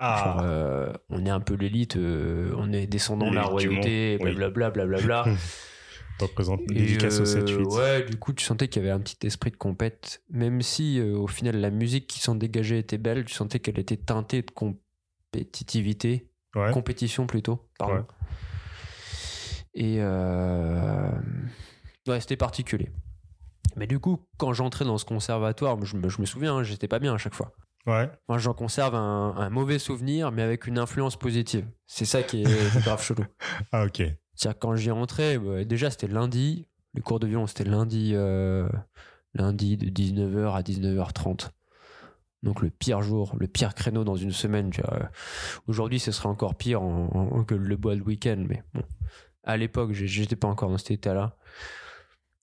Genre, 0.00 0.10
ah, 0.10 0.44
euh, 0.44 0.92
on 1.10 1.24
est 1.26 1.30
un 1.30 1.40
peu 1.40 1.54
l'élite, 1.54 1.96
euh, 1.96 2.52
on 2.58 2.72
est 2.72 2.86
descendant 2.86 3.30
de 3.30 3.36
la 3.36 3.42
royauté, 3.44 4.18
blablabla, 4.18 4.70
blablabla. 4.70 5.24
dédicace 6.68 7.18
au 7.20 7.22
euh, 7.36 7.44
7-8. 7.44 7.74
Ouais, 7.76 8.04
du 8.04 8.16
coup, 8.18 8.32
tu 8.32 8.44
sentais 8.44 8.68
qu'il 8.68 8.82
y 8.82 8.84
avait 8.84 8.94
un 8.94 9.00
petit 9.00 9.26
esprit 9.26 9.50
de 9.50 9.56
compète. 9.56 10.22
Même 10.30 10.62
si, 10.62 10.98
euh, 11.00 11.16
au 11.16 11.26
final, 11.26 11.56
la 11.60 11.70
musique 11.70 12.06
qui 12.06 12.20
s'en 12.20 12.34
dégageait 12.34 12.78
était 12.78 12.98
belle, 12.98 13.24
tu 13.24 13.34
sentais 13.34 13.58
qu'elle 13.60 13.78
était 13.78 13.96
teintée 13.96 14.42
de 14.42 14.50
compétitivité, 14.50 16.28
Ouais. 16.54 16.70
compétition 16.72 17.26
plutôt. 17.26 17.66
Pardon. 17.78 17.94
Ouais. 17.94 18.02
Et 19.74 19.96
euh, 20.00 21.10
ouais, 22.06 22.20
c'était 22.20 22.36
particulier. 22.36 22.90
Mais 23.76 23.86
du 23.86 23.98
coup, 23.98 24.20
quand 24.36 24.52
j'entrais 24.52 24.84
dans 24.84 24.98
ce 24.98 25.06
conservatoire, 25.06 25.82
je 25.84 25.96
me, 25.96 26.08
je 26.10 26.20
me 26.20 26.26
souviens, 26.26 26.56
hein, 26.56 26.62
j'étais 26.62 26.88
pas 26.88 26.98
bien 26.98 27.14
à 27.14 27.18
chaque 27.18 27.34
fois. 27.34 27.52
Ouais. 27.86 28.08
Moi, 28.28 28.36
j'en 28.38 28.52
conserve 28.52 28.94
un, 28.94 29.34
un 29.36 29.48
mauvais 29.50 29.78
souvenir, 29.78 30.30
mais 30.30 30.42
avec 30.42 30.66
une 30.66 30.78
influence 30.78 31.16
positive. 31.16 31.66
C'est 31.86 32.04
ça 32.04 32.22
qui 32.22 32.42
est 32.42 32.80
grave 32.82 33.02
chelou. 33.02 33.24
Ah, 33.72 33.84
ok. 33.86 34.02
C'est-à-dire, 34.42 34.58
quand 34.58 34.74
j'y 34.74 34.90
rentrais, 34.90 35.38
bah, 35.38 35.62
déjà, 35.62 35.88
c'était 35.88 36.08
lundi. 36.08 36.66
Les 36.94 37.00
cours 37.00 37.20
de 37.20 37.28
violon, 37.28 37.46
c'était 37.46 37.62
lundi, 37.62 38.10
euh, 38.14 38.68
lundi 39.34 39.76
de 39.76 39.86
19h 39.86 40.52
à 40.52 40.62
19h30. 40.62 41.50
Donc, 42.42 42.60
le 42.60 42.70
pire 42.70 43.02
jour, 43.02 43.36
le 43.38 43.46
pire 43.46 43.72
créneau 43.72 44.02
dans 44.02 44.16
une 44.16 44.32
semaine. 44.32 44.72
Aujourd'hui, 45.68 46.00
ce 46.00 46.10
serait 46.10 46.28
encore 46.28 46.56
pire 46.56 46.80
que 47.46 47.54
le 47.54 47.76
bois 47.76 47.94
de 47.94 48.02
week-end. 48.02 48.44
Mais 48.48 48.64
bon, 48.74 48.82
à 49.44 49.56
l'époque, 49.56 49.92
j'étais 49.92 50.34
pas 50.34 50.48
encore 50.48 50.70
dans 50.70 50.78
cet 50.78 50.90
état-là. 50.90 51.36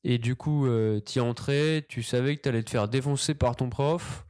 Et 0.05 0.19
du 0.19 0.37
coup, 0.37 0.67
euh, 0.67 1.01
t'y 1.01 1.19
entrais, 1.19 1.85
tu 1.89 2.01
savais 2.01 2.37
que 2.37 2.41
t'allais 2.43 2.63
te 2.63 2.69
faire 2.69 2.87
défoncer 2.87 3.33
par 3.33 3.57
ton 3.57 3.69
prof 3.69 4.25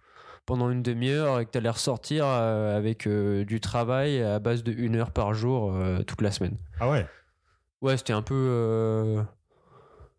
pendant 0.48 0.72
une 0.72 0.82
demi-heure 0.82 1.40
et 1.40 1.46
que 1.46 1.52
t'allais 1.52 1.70
ressortir 1.70 2.26
euh, 2.26 2.76
avec 2.76 3.06
euh, 3.06 3.46
du 3.46 3.60
travail 3.60 4.24
à 4.24 4.40
base 4.40 4.64
de 4.64 4.72
une 4.72 4.96
heure 4.96 5.12
par 5.12 5.36
jour 5.36 5.78
toute 6.08 6.24
la 6.24 6.32
semaine. 6.32 6.58
Ah 6.80 6.90
ouais? 6.90 7.06
Ouais, 7.82 7.98
c'était 7.98 8.14
un 8.14 8.22
peu. 8.22 8.36
euh, 8.36 9.24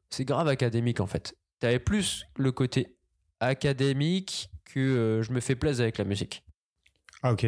C'est 0.08 0.24
grave 0.24 0.48
académique 0.48 1.00
en 1.00 1.06
fait. 1.06 1.34
T'avais 1.58 1.78
plus 1.78 2.24
le 2.36 2.52
côté 2.52 2.96
académique 3.40 4.50
que 4.64 4.80
euh, 4.80 5.22
je 5.22 5.32
me 5.32 5.40
fais 5.40 5.54
plaisir 5.56 5.82
avec 5.82 5.98
la 5.98 6.04
musique. 6.04 6.42
Ah 7.22 7.32
ok. 7.32 7.46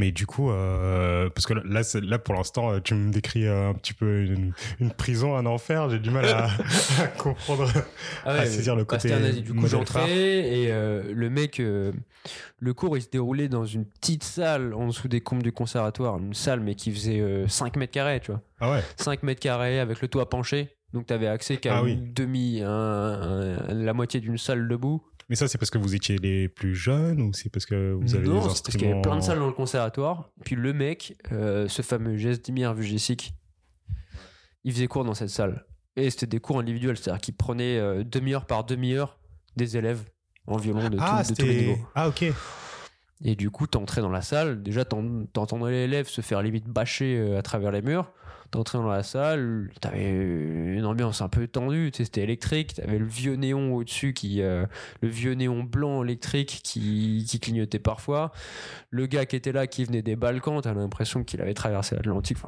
Mais 0.00 0.12
du 0.12 0.24
coup, 0.26 0.50
euh, 0.50 1.28
parce 1.28 1.44
que 1.44 1.52
là, 1.52 2.18
pour 2.18 2.34
l'instant, 2.34 2.72
euh, 2.72 2.80
tu 2.82 2.94
me 2.94 3.12
décris 3.12 3.46
euh, 3.46 3.68
un 3.68 3.74
petit 3.74 3.92
peu 3.92 4.22
une, 4.24 4.52
une 4.80 4.90
prison, 4.90 5.36
un 5.36 5.44
enfer. 5.44 5.90
J'ai 5.90 5.98
du 5.98 6.10
mal 6.10 6.24
à, 6.24 6.46
à 7.02 7.06
comprendre. 7.18 7.70
Ah 8.24 8.30
À 8.30 8.46
saisir 8.46 8.74
le 8.76 8.86
côté 8.86 9.12
un. 9.12 9.20
Du 9.30 9.52
coup, 9.52 9.66
j'entrais 9.66 10.10
et 10.10 10.72
euh, 10.72 11.02
le 11.14 11.28
mec, 11.28 11.60
euh, 11.60 11.92
le 12.60 12.72
cours, 12.72 12.96
il 12.96 13.02
se 13.02 13.10
déroulait 13.10 13.48
dans 13.48 13.66
une 13.66 13.84
petite 13.84 14.24
salle 14.24 14.72
en 14.72 14.86
dessous 14.86 15.08
des 15.08 15.20
combles 15.20 15.42
du 15.42 15.52
conservatoire. 15.52 16.16
Une 16.18 16.32
salle, 16.32 16.60
mais 16.60 16.74
qui 16.74 16.90
faisait 16.92 17.20
euh, 17.20 17.46
5 17.46 17.76
mètres 17.76 17.92
carrés, 17.92 18.20
tu 18.20 18.30
vois. 18.32 18.40
Ah 18.60 18.70
ouais. 18.72 18.80
5 18.96 19.22
mètres 19.22 19.40
carrés 19.40 19.80
avec 19.80 20.00
le 20.00 20.08
toit 20.08 20.30
penché. 20.30 20.70
Donc, 20.94 21.06
t'avais 21.06 21.26
accès 21.28 21.58
qu'à 21.58 21.76
Ah 21.76 21.82
oui. 21.84 21.96
demi, 22.00 22.62
un- 22.62 22.68
un- 22.68 23.74
la 23.74 23.92
moitié 23.92 24.18
d'une 24.20 24.38
salle 24.38 24.66
debout. 24.66 25.02
Mais 25.30 25.36
ça, 25.36 25.48
c'est 25.48 25.56
parce 25.58 25.70
que 25.70 25.78
vous 25.78 25.94
étiez 25.94 26.18
les 26.18 26.48
plus 26.48 26.74
jeunes 26.74 27.22
ou 27.22 27.32
c'est 27.32 27.48
parce 27.50 27.64
que 27.64 27.92
vous 27.92 28.14
avez 28.16 28.26
non, 28.28 28.34
des 28.46 28.54
c'est 28.54 28.64
parce 28.64 28.76
qu'il 28.76 28.82
y 28.82 28.84
avait 28.86 28.96
instruments 28.96 29.00
plein 29.02 29.16
de 29.16 29.20
salles 29.22 29.38
dans 29.38 29.46
le 29.46 29.52
conservatoire. 29.52 30.28
Puis 30.44 30.56
le 30.56 30.72
mec, 30.74 31.16
euh, 31.32 31.68
ce 31.68 31.80
fameux 31.82 32.16
Gesdimir 32.16 32.74
Vujicic, 32.74 33.32
il 34.64 34.72
faisait 34.72 34.88
cours 34.88 35.04
dans 35.04 35.14
cette 35.14 35.30
salle. 35.30 35.64
Et 35.96 36.10
c'était 36.10 36.26
des 36.26 36.40
cours 36.40 36.58
individuels, 36.58 36.96
c'est-à-dire 36.96 37.20
qu'il 37.20 37.34
prenait 37.36 37.78
euh, 37.78 38.04
demi-heure 38.04 38.44
par 38.46 38.64
demi-heure 38.64 39.18
des 39.56 39.76
élèves 39.76 40.02
en 40.46 40.56
violon 40.56 40.88
de, 40.88 40.96
tout- 40.96 41.04
Ah, 41.06 41.22
de 41.22 41.34
tous 41.34 41.46
les 41.46 41.60
niveaux. 41.66 41.78
Ah 41.94 42.08
ok. 42.08 42.24
Et 43.22 43.36
du 43.36 43.50
coup, 43.50 43.66
t'entrais 43.66 44.00
dans 44.00 44.08
la 44.10 44.22
salle. 44.22 44.62
Déjà, 44.62 44.84
t'en- 44.84 45.26
t'entendais 45.32 45.70
l'élève 45.72 46.08
se 46.08 46.22
faire 46.22 46.42
limite 46.42 46.66
bâcher 46.66 47.18
euh, 47.18 47.38
à 47.38 47.42
travers 47.42 47.70
les 47.70 47.82
murs. 47.82 48.10
T'entrais 48.50 48.78
dans 48.78 48.88
la 48.88 49.04
salle, 49.04 49.70
t'avais 49.80 50.10
une 50.10 50.84
ambiance 50.84 51.22
un 51.22 51.28
peu 51.28 51.46
tendue. 51.46 51.92
C'était 51.94 52.22
électrique. 52.22 52.74
T'avais 52.74 52.98
le 52.98 53.06
vieux 53.06 53.34
néon 53.34 53.74
au-dessus, 53.74 54.12
qui, 54.12 54.42
euh, 54.42 54.66
le 55.02 55.08
vieux 55.08 55.34
néon 55.34 55.62
blanc 55.62 56.02
électrique 56.02 56.60
qui, 56.64 57.24
clignotait 57.40 57.78
parfois. 57.78 58.32
Le 58.90 59.06
gars 59.06 59.24
qui 59.24 59.36
était 59.36 59.52
là, 59.52 59.68
qui 59.68 59.84
venait 59.84 60.02
des 60.02 60.16
Balkans, 60.16 60.60
t'as 60.60 60.74
l'impression 60.74 61.22
qu'il 61.22 61.40
avait 61.40 61.54
traversé 61.54 61.94
l'Atlantique. 61.94 62.38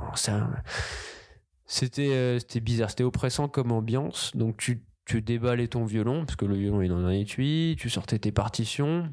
C'était 1.66 2.10
euh, 2.10 2.38
c'était 2.40 2.60
bizarre, 2.60 2.90
c'était 2.90 3.04
oppressant 3.04 3.46
comme 3.46 3.70
ambiance. 3.70 4.36
Donc 4.36 4.56
tu, 4.56 4.82
tu 5.04 5.22
déballais 5.22 5.68
ton 5.68 5.84
violon, 5.84 6.24
parce 6.24 6.36
que 6.36 6.44
le 6.44 6.56
violon 6.56 6.82
est 6.82 6.88
dans 6.88 7.04
un 7.04 7.12
étui, 7.12 7.76
tu 7.78 7.88
sortais 7.90 8.18
tes 8.18 8.32
partitions, 8.32 9.08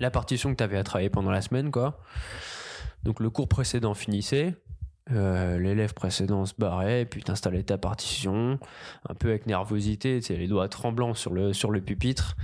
la 0.00 0.10
partition 0.10 0.50
que 0.50 0.56
tu 0.56 0.64
avais 0.64 0.76
à 0.76 0.84
travailler 0.84 1.10
pendant 1.10 1.30
la 1.30 1.40
semaine, 1.40 1.70
quoi. 1.70 1.98
Donc 3.04 3.20
le 3.20 3.30
cours 3.30 3.48
précédent 3.48 3.94
finissait, 3.94 4.54
euh, 5.12 5.58
l'élève 5.58 5.94
précédent 5.94 6.46
se 6.46 6.54
barrait, 6.56 7.04
puis 7.04 7.22
t'installais 7.22 7.62
ta 7.62 7.78
partition, 7.78 8.58
un 9.08 9.14
peu 9.14 9.28
avec 9.28 9.46
nervosité, 9.46 10.20
les 10.20 10.48
doigts 10.48 10.68
tremblants 10.68 11.14
sur 11.14 11.32
le, 11.32 11.52
sur 11.52 11.70
le 11.70 11.80
pupitre. 11.80 12.36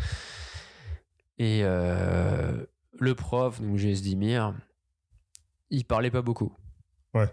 Et 1.38 1.60
euh, 1.62 2.64
le 2.98 3.14
prof, 3.14 3.60
donc 3.60 3.76
Dimir, 3.76 4.54
il 5.70 5.84
parlait 5.84 6.10
pas 6.10 6.22
beaucoup. 6.22 6.52
Ouais. 7.14 7.28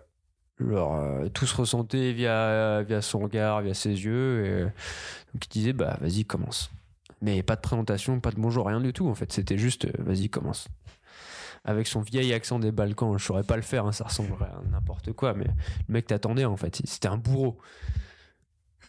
Genre, 0.60 0.96
euh, 0.96 1.30
tout 1.30 1.46
se 1.46 1.56
ressentait 1.56 2.14
via, 2.14 2.84
via 2.84 3.02
son 3.02 3.20
regard, 3.20 3.62
via 3.62 3.74
ses 3.74 3.90
yeux. 3.90 4.46
Et, 4.46 4.64
donc 5.34 5.46
il 5.46 5.50
disait, 5.50 5.74
bah 5.74 5.98
vas-y, 6.00 6.26
commence. 6.26 6.72
Mais 7.22 7.42
pas 7.42 7.56
de 7.56 7.62
présentation, 7.62 8.20
pas 8.20 8.32
de 8.32 8.40
bonjour, 8.40 8.68
rien 8.68 8.82
du 8.82 8.94
tout 8.94 9.08
en 9.08 9.16
fait. 9.16 9.32
C'était 9.32 9.58
juste, 9.58 9.86
euh, 9.86 9.92
vas-y, 10.00 10.30
commence. 10.30 10.68
Avec 11.66 11.88
son 11.88 12.02
vieil 12.02 12.34
accent 12.34 12.60
des 12.60 12.72
Balkans, 12.72 13.18
je 13.18 13.24
saurais 13.24 13.44
pas 13.44 13.56
le 13.56 13.62
faire, 13.62 13.86
hein, 13.86 13.92
ça 13.94 14.04
ressemblerait 14.06 14.46
à 14.50 14.62
n'importe 14.70 15.14
quoi, 15.14 15.34
mais 15.34 15.46
le 15.46 15.94
mec 15.94 16.08
t'attendait 16.08 16.46
en 16.46 16.58
fait. 16.58 16.82
C'était 16.86 17.08
un 17.08 17.18
bourreau. 17.18 17.58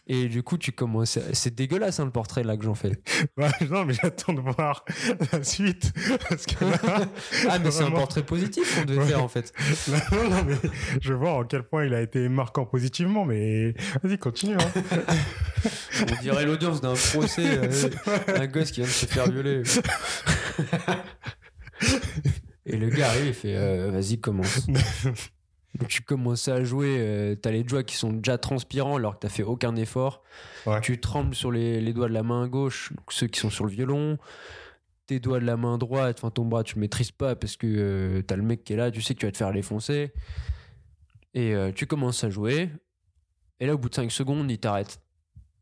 Et 0.07 0.27
du 0.27 0.43
coup, 0.43 0.59
tu 0.59 0.71
commences. 0.71 1.17
C'est 1.33 1.55
dégueulasse 1.55 1.99
hein, 1.99 2.05
le 2.05 2.11
portrait 2.11 2.43
là 2.43 2.57
que 2.57 2.63
j'en 2.63 2.75
fais. 2.75 3.01
Ouais, 3.37 3.49
non, 3.71 3.85
mais 3.85 3.95
j'attends 3.95 4.33
de 4.33 4.39
voir 4.41 4.85
la 5.31 5.41
suite. 5.43 5.93
Parce 6.29 6.45
que 6.45 6.63
là, 6.63 6.77
Ah, 7.49 7.57
mais 7.57 7.71
c'est 7.71 7.81
un 7.85 7.89
portrait 7.89 8.21
positif 8.23 8.75
qu'on 8.77 8.85
devait 8.85 8.99
Ouais. 8.99 9.05
faire 9.07 9.23
en 9.23 9.27
fait. 9.27 9.51
là, 9.87 9.97
non, 10.11 10.29
non, 10.29 10.43
mais 10.45 10.57
je 11.01 11.11
vois 11.11 11.31
en 11.33 11.43
quel 11.43 11.63
point 11.63 11.85
il 11.85 11.93
a 11.95 12.01
été 12.01 12.29
marquant 12.29 12.65
positivement, 12.67 13.25
mais 13.25 13.73
vas-y, 14.03 14.19
continue. 14.19 14.55
Hein. 14.55 14.91
On 16.01 16.21
dirait 16.21 16.45
l'audience 16.45 16.81
d'un 16.81 16.93
procès, 16.93 17.57
euh, 17.57 17.89
un 18.35 18.45
gosse 18.45 18.69
qui 18.69 18.81
vient 18.81 18.89
de 18.89 18.93
se 18.93 19.05
faire 19.07 19.27
violer. 19.31 19.63
Et 22.65 22.77
le 22.77 22.89
gars 22.89 23.09
arrive 23.09 23.27
et 23.27 23.33
fait 23.33 23.55
euh, 23.55 23.91
Vas-y, 23.91 24.19
commence. 24.19 24.67
Donc 25.75 25.89
tu 25.89 26.01
commences 26.01 26.47
à 26.47 26.63
jouer, 26.63 26.95
euh, 26.99 27.35
t'as 27.35 27.51
les 27.51 27.63
doigts 27.63 27.83
qui 27.83 27.95
sont 27.95 28.13
déjà 28.13 28.37
transpirants 28.37 28.95
alors 28.95 29.15
que 29.15 29.19
t'as 29.19 29.29
fait 29.29 29.43
aucun 29.43 29.75
effort. 29.75 30.23
Ouais. 30.65 30.79
Tu 30.79 30.99
trembles 31.01 31.35
sur 31.35 31.51
les, 31.51 31.81
les 31.81 31.91
doigts 31.91 32.07
de 32.07 32.13
la 32.13 32.23
main 32.23 32.47
gauche, 32.47 32.93
donc 32.93 33.11
ceux 33.11 33.27
qui 33.27 33.39
sont 33.41 33.49
sur 33.49 33.65
le 33.65 33.71
violon. 33.71 34.17
Tes 35.05 35.19
doigts 35.19 35.39
de 35.39 35.45
la 35.45 35.57
main 35.57 35.77
droite, 35.77 36.17
enfin 36.19 36.31
ton 36.31 36.45
bras, 36.45 36.63
tu 36.63 36.75
le 36.75 36.81
maîtrises 36.81 37.11
pas 37.11 37.35
parce 37.35 37.57
que 37.57 37.67
euh, 37.67 38.21
t'as 38.23 38.37
le 38.37 38.41
mec 38.41 38.63
qui 38.63 38.73
est 38.73 38.77
là, 38.77 38.89
tu 38.89 39.01
sais 39.01 39.13
que 39.13 39.19
tu 39.19 39.25
vas 39.25 39.31
te 39.31 39.37
faire 39.37 39.51
défoncer. 39.51 40.13
Et 41.33 41.53
euh, 41.53 41.71
tu 41.73 41.85
commences 41.85 42.23
à 42.23 42.29
jouer. 42.29 42.69
Et 43.59 43.67
là, 43.67 43.75
au 43.75 43.77
bout 43.77 43.89
de 43.89 43.95
5 43.95 44.11
secondes, 44.11 44.49
il 44.49 44.57
t'arrête. 44.57 44.99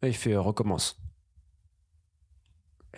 Et 0.03 0.07
il 0.07 0.13
fait 0.13 0.33
euh, 0.33 0.41
recommence. 0.41 1.02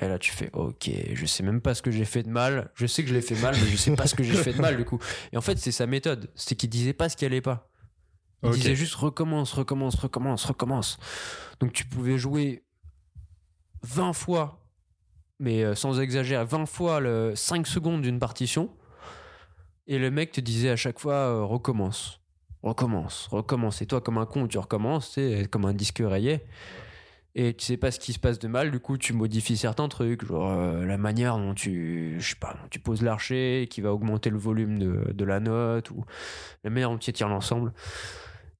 Et 0.01 0.07
là, 0.07 0.19
tu 0.19 0.31
fais 0.31 0.49
ok, 0.53 0.89
je 1.13 1.25
sais 1.25 1.43
même 1.43 1.61
pas 1.61 1.73
ce 1.73 1.81
que 1.81 1.91
j'ai 1.91 2.03
fait 2.03 2.23
de 2.23 2.29
mal. 2.29 2.69
Je 2.75 2.85
sais 2.85 3.03
que 3.03 3.09
je 3.09 3.13
l'ai 3.13 3.21
fait 3.21 3.39
mal, 3.41 3.55
mais 3.55 3.67
je 3.67 3.77
sais 3.77 3.95
pas 3.95 4.07
ce 4.07 4.15
que 4.15 4.23
j'ai 4.23 4.33
fait 4.33 4.53
de 4.53 4.61
mal 4.61 4.75
du 4.75 4.83
coup. 4.83 4.99
Et 5.31 5.37
en 5.37 5.41
fait, 5.41 5.57
c'est 5.57 5.71
sa 5.71 5.87
méthode. 5.87 6.29
C'est 6.35 6.55
qu'il 6.55 6.69
disait 6.69 6.93
pas 6.93 7.07
ce 7.07 7.15
qui 7.15 7.25
allait 7.25 7.41
pas. 7.41 7.69
Il 8.43 8.51
disait 8.51 8.75
juste 8.75 8.95
recommence, 8.95 9.53
recommence, 9.53 9.95
recommence, 9.95 10.45
recommence. 10.45 10.97
Donc 11.59 11.73
tu 11.73 11.85
pouvais 11.85 12.17
jouer 12.17 12.63
20 13.83 14.13
fois, 14.13 14.61
mais 15.39 15.63
euh, 15.63 15.75
sans 15.75 15.99
exagérer, 15.99 16.43
20 16.45 16.65
fois 16.65 16.99
le 16.99 17.33
5 17.35 17.65
secondes 17.65 18.01
d'une 18.01 18.19
partition. 18.19 18.69
Et 19.87 19.97
le 19.97 20.11
mec 20.11 20.31
te 20.31 20.41
disait 20.41 20.69
à 20.69 20.75
chaque 20.75 20.99
fois 20.99 21.13
euh, 21.13 21.43
recommence, 21.43 22.19
recommence, 22.63 23.27
recommence. 23.31 23.81
Et 23.81 23.85
toi, 23.85 24.01
comme 24.01 24.17
un 24.17 24.25
con, 24.25 24.47
tu 24.47 24.57
recommences, 24.57 25.17
comme 25.51 25.65
un 25.65 25.73
disque 25.73 26.01
rayé. 26.03 26.45
Et 27.37 27.53
tu 27.53 27.65
sais 27.65 27.75
pas 27.75 27.91
ce 27.91 27.99
qui 27.99 28.13
se 28.13 28.19
passe 28.19 28.39
de 28.39 28.47
mal, 28.47 28.71
du 28.71 28.79
coup 28.79 28.97
tu 28.97 29.11
modifies 29.11 29.57
certains 29.57 29.89
trucs, 29.89 30.25
genre 30.25 30.51
euh, 30.51 30.85
la 30.85 30.97
manière 30.97 31.37
dont 31.37 31.53
tu, 31.53 32.15
je 32.17 32.29
sais 32.29 32.39
pas, 32.39 32.55
tu 32.69 32.79
poses 32.79 33.01
l'archet, 33.01 33.67
qui 33.69 33.81
va 33.81 33.93
augmenter 33.93 34.29
le 34.29 34.37
volume 34.37 34.79
de, 34.79 35.11
de 35.11 35.25
la 35.25 35.41
note, 35.41 35.91
ou 35.91 36.05
la 36.63 36.69
manière 36.69 36.89
dont 36.89 36.97
tu 36.97 37.11
tires 37.11 37.27
l'ensemble. 37.27 37.73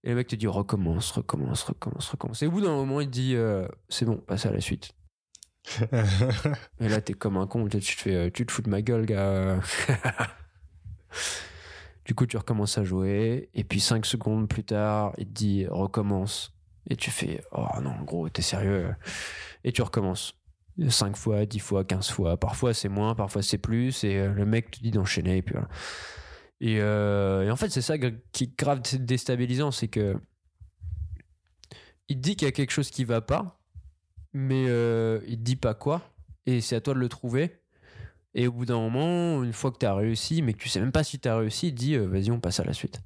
Et 0.04 0.10
le 0.10 0.16
mec 0.16 0.28
te 0.28 0.36
dit 0.36 0.46
recommence, 0.46 1.12
recommence, 1.12 1.64
recommence, 1.64 2.10
recommence. 2.10 2.44
Et 2.44 2.48
au 2.48 2.52
bout 2.52 2.62
d'un 2.62 2.76
moment, 2.76 3.00
il 3.00 3.08
te 3.08 3.14
dit 3.14 3.36
euh, 3.36 3.66
c'est 3.88 4.06
bon, 4.06 4.18
passe 4.18 4.46
à 4.46 4.52
la 4.52 4.60
suite. 4.60 4.92
Et 6.80 6.90
là, 6.90 7.02
t'es 7.02 7.14
comme 7.14 7.38
un 7.38 7.48
con, 7.48 7.68
tu 7.68 7.80
te 7.80 7.86
fais, 7.86 8.16
euh, 8.16 8.30
tu 8.30 8.46
te 8.46 8.52
fous 8.52 8.62
de 8.62 8.70
ma 8.70 8.82
gueule, 8.82 9.06
gars. 9.06 9.58
du 12.06 12.14
coup, 12.14 12.26
tu 12.26 12.36
recommences 12.36 12.78
à 12.78 12.84
jouer, 12.84 13.50
et 13.54 13.64
puis 13.64 13.80
5 13.80 14.06
secondes 14.06 14.50
plus 14.50 14.66
tard, 14.66 15.14
il 15.18 15.28
te 15.28 15.32
dit 15.32 15.66
recommence. 15.68 16.55
Et 16.90 16.96
tu 16.96 17.12
fais 17.12 17.44
oh 17.52 17.68
non, 17.82 17.96
gros, 18.04 18.30
t'es 18.30 18.42
sérieux? 18.42 18.94
Et 19.64 19.72
tu 19.72 19.82
recommences. 19.82 20.36
5 20.90 21.16
fois, 21.16 21.46
10 21.46 21.60
fois, 21.60 21.84
15 21.84 22.10
fois. 22.12 22.38
Parfois 22.38 22.74
c'est 22.74 22.90
moins, 22.90 23.16
parfois 23.16 23.42
c'est 23.42 23.58
plus. 23.58 24.04
Et 24.04 24.18
euh, 24.18 24.34
le 24.34 24.46
mec 24.46 24.72
te 24.72 24.80
dit 24.80 24.92
d'enchaîner. 24.92 25.38
Et 25.38 25.42
puis 25.42 25.54
voilà. 25.54 25.70
Et, 26.62 26.80
euh, 26.80 27.52
en 27.52 27.56
fait, 27.56 27.70
c'est 27.70 27.82
ça 27.82 27.98
qui 27.98 28.44
est 28.46 28.58
grave 28.58 28.82
déstabilisant, 29.00 29.72
c'est 29.72 29.88
que 29.88 30.16
il 32.08 32.18
te 32.18 32.22
dit 32.22 32.36
qu'il 32.36 32.46
y 32.46 32.50
a 32.50 32.52
quelque 32.52 32.72
chose 32.72 32.92
qui 32.92 33.04
va 33.04 33.20
pas, 33.22 33.60
mais 34.32 34.66
euh, 34.68 35.20
il 35.28 35.38
te 35.38 35.44
dit 35.44 35.56
pas 35.56 35.74
quoi. 35.74 36.02
Et 36.46 36.62
c'est 36.62 36.76
à 36.76 36.82
toi 36.82 36.94
de 36.94 37.00
le 37.00 37.10
trouver. 37.10 37.60
Et 38.36 38.48
au 38.48 38.52
bout 38.52 38.66
d'un 38.66 38.78
moment, 38.78 39.44
une 39.44 39.54
fois 39.54 39.72
que 39.72 39.78
tu 39.80 39.86
as 39.86 39.96
réussi, 39.96 40.42
mais 40.42 40.54
que 40.54 40.60
tu 40.60 40.70
sais 40.70 40.80
même 40.80 40.92
pas 40.92 41.04
si 41.04 41.20
tu 41.20 41.28
as 41.28 41.38
réussi, 41.38 41.70
il 41.70 41.72
te 41.74 41.80
dit 41.80 41.98
vas-y, 41.98 42.32
on 42.32 42.40
passe 42.40 42.60
à 42.60 42.64
la 42.64 42.74
suite. 42.74 43.02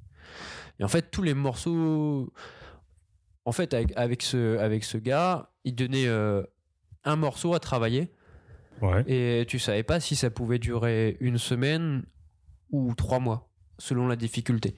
Et 0.78 0.84
en 0.84 0.88
fait, 0.88 1.10
tous 1.10 1.22
les 1.22 1.34
morceaux. 1.34 2.32
En 3.44 3.52
fait, 3.52 3.74
avec, 3.74 3.92
avec 3.96 4.22
ce, 4.22 4.58
avec 4.58 4.84
ce 4.84 4.98
gars, 4.98 5.50
il 5.64 5.74
donnait 5.74 6.06
euh, 6.06 6.42
un 7.04 7.16
morceau 7.16 7.54
à 7.54 7.60
travailler. 7.60 8.12
ouais. 8.82 9.04
Et 9.06 9.46
tu 9.46 9.58
savais 9.58 9.82
pas 9.82 10.00
si 10.00 10.16
ça 10.16 10.30
pouvait 10.30 10.58
durer 10.58 11.16
une 11.20 11.38
semaine 11.38 12.04
ou 12.70 12.94
trois 12.94 13.18
mois, 13.18 13.50
selon 13.78 14.06
la 14.08 14.16
difficulté. 14.16 14.74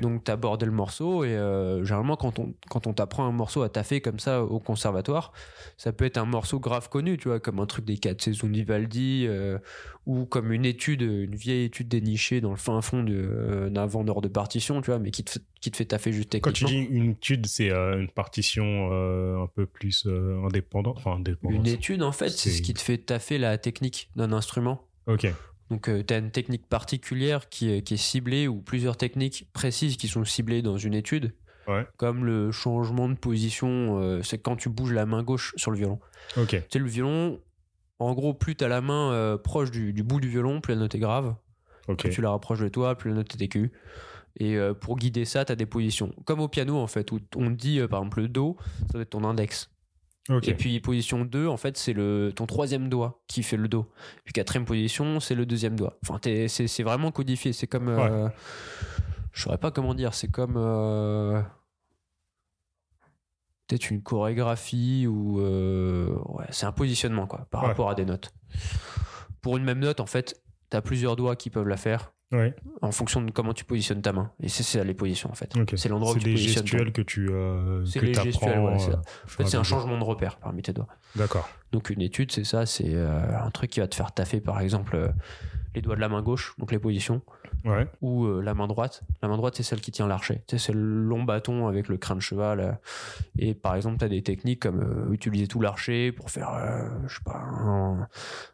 Donc 0.00 0.24
tu 0.24 0.30
abordais 0.30 0.64
le 0.66 0.72
morceau 0.72 1.24
et 1.24 1.36
euh, 1.36 1.84
généralement 1.84 2.16
quand 2.16 2.38
on, 2.38 2.54
quand 2.70 2.86
on 2.86 2.94
t'apprend 2.94 3.26
un 3.26 3.32
morceau 3.32 3.60
à 3.62 3.68
taffer 3.68 4.00
comme 4.00 4.18
ça 4.18 4.42
au 4.42 4.58
conservatoire, 4.58 5.32
ça 5.76 5.92
peut 5.92 6.06
être 6.06 6.16
un 6.16 6.24
morceau 6.24 6.58
grave 6.60 6.88
connu, 6.88 7.18
tu 7.18 7.28
vois, 7.28 7.40
comme 7.40 7.60
un 7.60 7.66
truc 7.66 7.84
des 7.84 7.98
quatre 7.98 8.22
saisons 8.22 8.46
de 8.46 8.52
Vivaldi 8.54 9.26
euh, 9.28 9.58
ou 10.06 10.24
comme 10.24 10.50
une 10.52 10.64
étude, 10.64 11.02
une 11.02 11.34
vieille 11.34 11.64
étude 11.64 11.88
dénichée 11.88 12.40
dans 12.40 12.50
le 12.52 12.56
fin 12.56 12.80
fond 12.80 13.04
euh, 13.08 13.68
d'un 13.68 13.84
vendeur 13.86 14.22
de 14.22 14.28
partition, 14.28 14.80
tu 14.80 14.90
vois, 14.90 14.98
mais 14.98 15.10
qui 15.10 15.24
te, 15.24 15.30
fait- 15.32 15.42
qui 15.60 15.70
te 15.70 15.76
fait 15.76 15.84
taffer 15.84 16.12
juste 16.12 16.32
Quand 16.40 16.52
tu 16.52 16.64
techniquement. 16.64 16.88
dis 16.90 16.96
une 16.96 17.10
étude, 17.10 17.46
c'est 17.46 17.70
euh, 17.70 18.00
une 18.00 18.08
partition 18.10 18.88
euh, 18.92 19.42
un 19.42 19.46
peu 19.48 19.66
plus 19.66 20.06
euh, 20.06 20.42
indépendante. 20.46 20.96
Enfin, 20.98 21.16
indépendante. 21.16 21.58
Une 21.58 21.66
étude, 21.66 22.02
en 22.02 22.12
fait, 22.12 22.28
c'est 22.30 22.48
C'est- 22.50 22.56
ce 22.56 22.62
qui 22.62 22.72
te 22.72 22.80
fait 22.80 22.98
taffer 22.98 23.36
la 23.36 23.58
technique 23.58 24.10
d'un 24.16 24.32
instrument. 24.32 24.86
Ok. 25.06 25.26
Donc, 25.70 25.90
tu 26.06 26.14
as 26.14 26.18
une 26.18 26.30
technique 26.30 26.66
particulière 26.68 27.48
qui 27.48 27.72
est, 27.72 27.82
qui 27.82 27.94
est 27.94 27.96
ciblée 27.96 28.46
ou 28.46 28.60
plusieurs 28.60 28.96
techniques 28.96 29.48
précises 29.52 29.96
qui 29.96 30.08
sont 30.08 30.24
ciblées 30.24 30.62
dans 30.62 30.78
une 30.78 30.94
étude. 30.94 31.34
Ouais. 31.66 31.84
Comme 31.96 32.24
le 32.24 32.52
changement 32.52 33.08
de 33.08 33.16
position, 33.16 34.00
euh, 34.00 34.22
c'est 34.22 34.38
quand 34.38 34.54
tu 34.54 34.68
bouges 34.68 34.92
la 34.92 35.06
main 35.06 35.24
gauche 35.24 35.52
sur 35.56 35.72
le 35.72 35.78
violon. 35.78 35.98
Ok. 36.36 36.50
Tu 36.50 36.62
sais, 36.70 36.78
le 36.78 36.86
violon, 36.86 37.40
en 37.98 38.14
gros, 38.14 38.34
plus 38.34 38.54
tu 38.54 38.64
as 38.64 38.68
la 38.68 38.80
main 38.80 39.12
euh, 39.12 39.36
proche 39.36 39.72
du, 39.72 39.92
du 39.92 40.04
bout 40.04 40.20
du 40.20 40.28
violon, 40.28 40.60
plus 40.60 40.74
la 40.74 40.80
note 40.80 40.94
est 40.94 41.00
grave. 41.00 41.34
Plus 41.98 42.10
tu 42.10 42.20
la 42.20 42.30
rapproches 42.30 42.60
de 42.60 42.68
toi, 42.68 42.96
plus 42.96 43.10
la 43.10 43.16
note 43.16 43.34
est 43.34 43.44
aiguë. 43.44 43.72
Et 44.38 44.56
euh, 44.56 44.74
pour 44.74 44.96
guider 44.96 45.24
ça, 45.24 45.44
tu 45.44 45.52
as 45.52 45.56
des 45.56 45.66
positions. 45.66 46.12
Comme 46.24 46.40
au 46.40 46.48
piano, 46.48 46.76
en 46.76 46.86
fait, 46.86 47.10
où 47.12 47.20
on 47.36 47.50
dit, 47.50 47.80
euh, 47.80 47.88
par 47.88 48.00
exemple, 48.00 48.20
le 48.20 48.28
Do, 48.28 48.56
ça 48.82 48.92
doit 48.94 49.02
être 49.02 49.10
ton 49.10 49.24
index. 49.24 49.70
Et 50.42 50.54
puis 50.54 50.80
position 50.80 51.24
2, 51.24 51.46
en 51.46 51.56
fait, 51.56 51.76
c'est 51.76 51.92
le 51.92 52.32
ton 52.34 52.46
troisième 52.46 52.88
doigt 52.88 53.22
qui 53.28 53.42
fait 53.44 53.56
le 53.56 53.68
do. 53.68 53.86
Puis 54.24 54.32
quatrième 54.32 54.64
position, 54.64 55.20
c'est 55.20 55.34
le 55.36 55.46
deuxième 55.46 55.76
doigt. 55.76 55.98
Enfin, 56.02 56.18
c'est 56.22 56.48
c'est 56.48 56.82
vraiment 56.82 57.12
codifié. 57.12 57.52
C'est 57.52 57.66
comme. 57.68 57.88
euh, 57.88 58.28
Je 59.32 59.42
saurais 59.42 59.58
pas 59.58 59.70
comment 59.70 59.94
dire. 59.94 60.14
C'est 60.14 60.30
comme. 60.30 60.54
euh, 60.56 61.40
Peut-être 63.68 63.90
une 63.90 64.02
chorégraphie 64.02 65.06
ou. 65.06 65.40
euh, 65.40 66.16
Ouais, 66.26 66.46
c'est 66.50 66.66
un 66.66 66.72
positionnement, 66.72 67.26
quoi, 67.26 67.46
par 67.50 67.62
Ouais. 67.62 67.68
rapport 67.68 67.90
à 67.90 67.94
des 67.94 68.04
notes. 68.04 68.32
Pour 69.42 69.56
une 69.56 69.64
même 69.64 69.80
note, 69.80 70.00
en 70.00 70.06
fait, 70.06 70.40
t'as 70.70 70.80
plusieurs 70.80 71.16
doigts 71.16 71.36
qui 71.36 71.50
peuvent 71.50 71.68
la 71.68 71.76
faire 71.76 72.12
Ouais. 72.32 72.54
en 72.82 72.90
fonction 72.90 73.22
de 73.22 73.30
comment 73.30 73.54
tu 73.54 73.64
positionnes 73.64 74.02
ta 74.02 74.12
main. 74.12 74.32
Et 74.42 74.48
c'est 74.48 74.62
ça 74.64 74.82
les 74.82 74.94
positions, 74.94 75.30
en 75.30 75.34
fait. 75.34 75.52
C'est 75.76 75.88
l'endroit 75.88 76.10
où 76.10 76.14
C'est 76.14 76.20
tu 76.20 76.24
des 76.26 76.32
positionnes. 76.32 76.62
ton- 76.64 76.66
gestuels 76.66 76.92
que 76.92 77.02
tu 77.02 77.28
euh, 77.30 77.84
C'est 77.86 78.00
les 78.02 78.14
gestuels, 78.14 78.58
voilà, 78.60 78.78
c'est 78.78 78.90
ça. 78.90 78.96
euh, 78.98 79.24
En 79.24 79.28
fait, 79.28 79.46
c'est 79.46 79.56
un 79.56 79.62
changement 79.62 79.96
de 79.98 80.02
repère 80.04 80.36
parmi 80.38 80.62
tes 80.62 80.72
doigts. 80.72 80.88
D'accord. 81.14 81.48
Donc 81.72 81.90
une 81.90 82.02
étude, 82.02 82.32
c'est 82.32 82.44
ça, 82.44 82.66
c'est 82.66 82.94
euh, 82.94 83.38
un 83.38 83.50
truc 83.50 83.70
qui 83.70 83.80
va 83.80 83.86
te 83.88 83.94
faire 83.94 84.12
taffer, 84.12 84.40
par 84.40 84.60
exemple, 84.60 85.12
les 85.76 85.82
doigts 85.82 85.94
de 85.94 86.00
la 86.00 86.08
main 86.08 86.22
gauche, 86.22 86.54
donc 86.58 86.72
les 86.72 86.78
positions, 86.80 87.22
Ouais. 87.64 87.86
ou 88.00 88.24
euh, 88.24 88.40
la 88.42 88.54
main 88.54 88.66
droite. 88.66 89.02
La 89.22 89.28
main 89.28 89.36
droite, 89.36 89.54
c'est 89.56 89.62
celle 89.62 89.80
qui 89.80 89.92
tient 89.92 90.06
l'archet. 90.08 90.42
C'est 90.48 90.72
le 90.72 90.80
long 90.80 91.22
bâton 91.22 91.68
avec 91.68 91.88
le 91.88 91.96
crâne 91.98 92.18
de 92.18 92.22
cheval. 92.22 92.60
euh. 92.60 92.72
Et 93.38 93.54
par 93.54 93.74
exemple, 93.76 93.98
tu 93.98 94.04
as 94.04 94.08
des 94.08 94.22
techniques 94.22 94.60
comme 94.62 94.80
euh, 94.80 95.12
utiliser 95.12 95.46
tout 95.46 95.60
l'archet 95.60 96.12
pour 96.12 96.30
faire, 96.30 96.50
je 97.06 97.14
sais 97.14 97.20
pas, 97.24 97.36
un, 97.38 98.08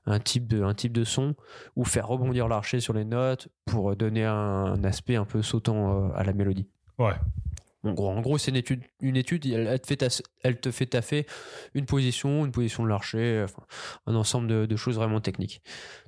un 0.06 0.18
type 0.18 0.46
de, 0.48 0.62
un 0.62 0.74
type 0.74 0.92
de 0.92 1.04
son, 1.04 1.34
ou 1.76 1.84
faire 1.84 2.08
rebondir 2.08 2.48
l'archet 2.48 2.80
sur 2.80 2.92
les 2.92 3.04
notes 3.04 3.48
pour 3.66 3.94
donner 3.96 4.24
un, 4.24 4.34
un 4.34 4.84
aspect 4.84 5.16
un 5.16 5.24
peu 5.24 5.42
sautant 5.42 6.10
à 6.12 6.24
la 6.24 6.32
mélodie. 6.32 6.68
Ouais. 6.98 7.14
En 7.84 7.94
gros, 7.94 8.08
en 8.10 8.20
gros 8.20 8.38
c'est 8.38 8.50
une 8.52 8.56
étude, 8.56 8.84
une 9.00 9.16
étude 9.16 9.44
elle, 9.46 9.66
elle 9.66 9.80
te 9.80 9.86
fait 9.88 9.96
tas- 9.96 10.22
elle 10.42 10.60
te 10.60 10.70
fait 10.70 10.86
taffer 10.86 11.26
une 11.74 11.84
position, 11.84 12.44
une 12.46 12.52
position 12.52 12.84
de 12.84 12.88
l'archet, 12.88 13.42
enfin, 13.42 13.62
un 14.06 14.14
ensemble 14.14 14.46
de, 14.46 14.66
de 14.66 14.76
choses 14.76 14.94
vraiment 14.96 15.20
techniques. 15.20 15.62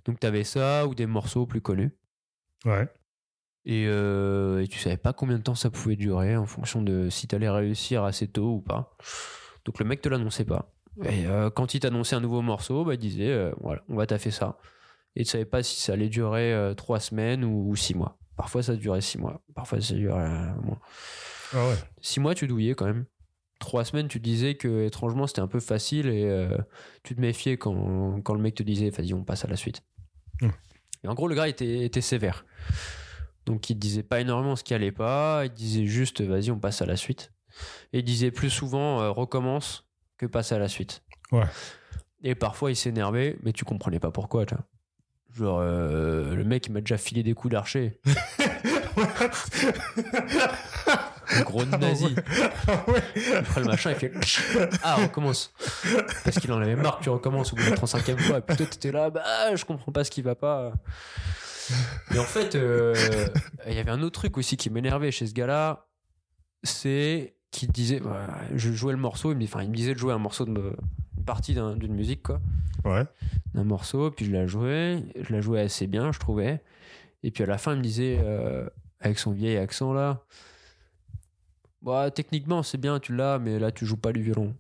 Donc 0.05 0.21
tu 0.21 0.27
avais 0.27 0.45
ça 0.45 0.87
ou 0.87 0.95
des 0.95 1.07
morceaux 1.07 1.47
plus 1.47 1.61
connus. 1.61 1.91
Ouais. 2.65 2.89
Et, 3.65 3.87
euh, 3.89 4.63
et 4.63 4.69
tu 4.69 4.79
savais 4.79 4.97
pas 4.99 5.13
combien 5.13 5.37
de 5.39 5.43
temps 5.43 5.55
ça 5.57 5.71
pouvait 5.71 5.97
durer 5.97 6.37
en 6.37 6.47
fonction 6.47 6.81
de 6.83 7.09
si 7.11 7.27
tu 7.27 7.35
allais 7.35 7.49
réussir 7.51 8.05
assez 8.05 8.29
tôt 8.29 8.57
ou 8.57 8.61
pas. 8.61 8.97
Donc 9.65 9.79
le 9.81 9.85
mec 9.85 10.01
te 10.01 10.09
l'annonçait 10.09 10.45
pas. 10.45 10.71
Et 11.03 11.27
euh, 11.27 11.51
quand 11.51 11.75
il 11.75 11.81
t'annonçait 11.81 12.15
un 12.15 12.21
nouveau 12.21 12.41
morceau, 12.41 12.85
bah, 12.85 12.95
il 12.95 12.99
disait 12.99 13.33
euh, 13.33 13.53
voilà, 13.61 13.83
on 13.89 13.97
va 13.97 14.07
taffer 14.07 14.31
ça. 14.31 14.59
Et 15.17 15.25
tu 15.25 15.31
savais 15.31 15.45
pas 15.45 15.63
si 15.65 15.81
ça 15.81 15.95
allait 15.95 16.09
durer 16.09 16.73
trois 16.77 17.01
semaines 17.01 17.45
ou, 17.45 17.71
ou 17.71 17.75
six 17.75 17.95
mois. 17.95 18.19
Parfois 18.37 18.63
ça 18.63 18.77
durait 18.77 19.01
six 19.01 19.19
mois, 19.19 19.41
parfois 19.55 19.81
ça 19.81 19.95
durait 19.95 20.29
moins. 20.63 20.79
Ah 21.55 21.69
ouais. 21.69 21.77
Six 22.01 22.21
mois, 22.21 22.35
tu 22.35 22.47
douillais 22.47 22.75
quand 22.75 22.87
même. 22.87 23.05
Trois 23.61 23.85
semaines, 23.85 24.09
tu 24.09 24.21
disais 24.21 24.57
que 24.57 24.85
étrangement 24.85 25.27
c'était 25.27 25.41
un 25.41 25.47
peu 25.47 25.61
facile 25.61 26.09
et 26.09 26.25
euh, 26.25 26.59
tu 27.03 27.15
te 27.15 27.21
méfiais 27.21 27.57
quand, 27.57 28.21
quand 28.23 28.35
le 28.35 28.41
mec 28.41 28.55
te 28.55 28.63
disait 28.63 28.91
vas-y, 28.91 29.15
on 29.15 29.25
passe 29.25 29.45
à 29.45 29.49
la 29.49 29.57
suite. 29.57 29.83
Hmm. 30.41 30.51
Et 31.03 31.09
en 31.09 31.15
gros, 31.15 31.29
le 31.29 31.35
gars 31.35 31.49
était, 31.49 31.85
était 31.85 32.01
sévère. 32.01 32.45
Donc 33.47 33.71
il 33.71 33.77
disait 33.77 34.03
pas 34.03 34.21
énormément 34.21 34.57
ce 34.57 34.65
qui 34.65 34.75
allait 34.75 34.93
pas, 34.93 35.43
il 35.45 35.53
disait 35.53 35.87
juste 35.87 36.21
vas-y, 36.21 36.51
on 36.51 36.59
passe 36.59 36.83
à 36.83 36.87
la 36.87 36.97
suite. 36.97 37.33
Et 37.93 38.01
il 38.01 38.05
disait 38.05 38.31
plus 38.31 38.51
souvent 38.51 39.01
euh, 39.01 39.11
recommence 39.11 39.87
que 40.19 40.27
passe 40.27 40.53
à 40.53 40.59
la 40.59 40.69
suite. 40.69 41.03
Ouais. 41.31 41.47
Et 42.23 42.35
parfois 42.35 42.71
il 42.71 42.77
s'énervait, 42.77 43.37
mais 43.43 43.53
tu 43.53 43.65
comprenais 43.65 44.01
pas 44.01 44.11
pourquoi. 44.11 44.47
tu 44.47 44.55
vois. 44.55 44.65
Genre, 45.33 45.59
euh, 45.61 46.35
le 46.35 46.45
mec 46.45 46.67
il 46.67 46.73
m'a 46.73 46.81
déjà 46.81 46.99
filé 46.99 47.23
des 47.23 47.35
coups 47.35 47.53
d'archer. 47.53 48.01
Gros 51.43 51.65
nazi. 51.65 52.15
Ah 52.69 52.85
ouais. 52.89 53.03
Il 53.17 53.43
prend 53.43 53.61
le 53.61 53.67
machin, 53.67 53.91
il 53.91 53.97
fait 53.97 54.13
Ah, 54.83 54.97
on 54.99 55.03
recommence. 55.05 55.53
Parce 56.25 56.39
qu'il 56.39 56.53
en 56.53 56.61
avait 56.61 56.77
marre, 56.77 57.01
tu 57.01 57.09
recommences 57.11 57.53
au 57.53 57.57
bout 57.57 57.65
de 57.65 57.71
la 57.71 57.77
35e 57.77 58.19
fois. 58.19 58.39
Et 58.39 58.41
puis 58.43 58.57
toi, 58.57 58.67
t'étais 58.67 58.93
là, 58.93 59.11
bah, 59.11 59.55
je 59.55 59.65
comprends 59.65 59.93
pas 59.93 60.05
ce 60.05 60.11
qui 60.11 60.23
va 60.23 60.35
pas. 60.35 60.73
Et 62.15 62.19
en 62.19 62.25
fait, 62.25 62.55
euh, 62.55 62.95
il 63.67 63.75
y 63.75 63.79
avait 63.79 63.91
un 63.91 64.03
autre 64.03 64.19
truc 64.21 64.37
aussi 64.37 64.57
qui 64.57 64.71
m'énervait 64.71 65.11
chez 65.11 65.27
ce 65.27 65.33
gars-là. 65.35 65.87
C'est 66.63 67.35
qu'il 67.51 67.71
disait, 67.71 68.01
bah, 68.01 68.27
je 68.55 68.73
jouais 68.73 68.93
le 68.93 68.99
morceau, 68.99 69.33
il 69.33 69.39
me, 69.39 69.45
enfin, 69.45 69.63
il 69.63 69.71
me 69.71 69.75
disait 69.75 69.95
de 69.95 69.99
jouer 69.99 70.13
un 70.13 70.19
morceau 70.19 70.45
de 70.45 70.77
une 71.17 71.25
partie 71.25 71.55
d'un- 71.55 71.77
d'une 71.77 71.95
musique, 71.95 72.23
quoi. 72.25 72.41
Ouais. 72.85 73.05
D'un 73.55 73.65
morceau, 73.65 74.11
puis 74.11 74.27
je 74.27 74.33
la 74.33 74.47
jouais, 74.47 75.03
je 75.21 75.33
la 75.33 75.41
jouais 75.41 75.61
assez 75.61 75.87
bien, 75.87 76.11
je 76.13 76.19
trouvais. 76.19 76.61
Et 77.23 77.31
puis 77.31 77.45
à 77.45 77.47
la 77.47 77.57
fin, 77.57 77.73
il 77.73 77.79
me 77.79 77.83
disait, 77.83 78.19
euh, 78.23 78.69
avec 79.01 79.19
son 79.19 79.33
vieil 79.33 79.57
accent 79.57 79.93
là, 79.95 80.21
bah, 81.85 82.11
techniquement 82.11 82.63
c'est 82.65 82.79
bien, 82.79 82.99
tu 82.99 83.15
l'as, 83.15 83.39
mais 83.39 83.59
là 83.61 83.71
tu 83.71 83.87
joues 83.87 83.97
pas 83.97 84.13
du 84.13 84.23
violon. 84.23 84.55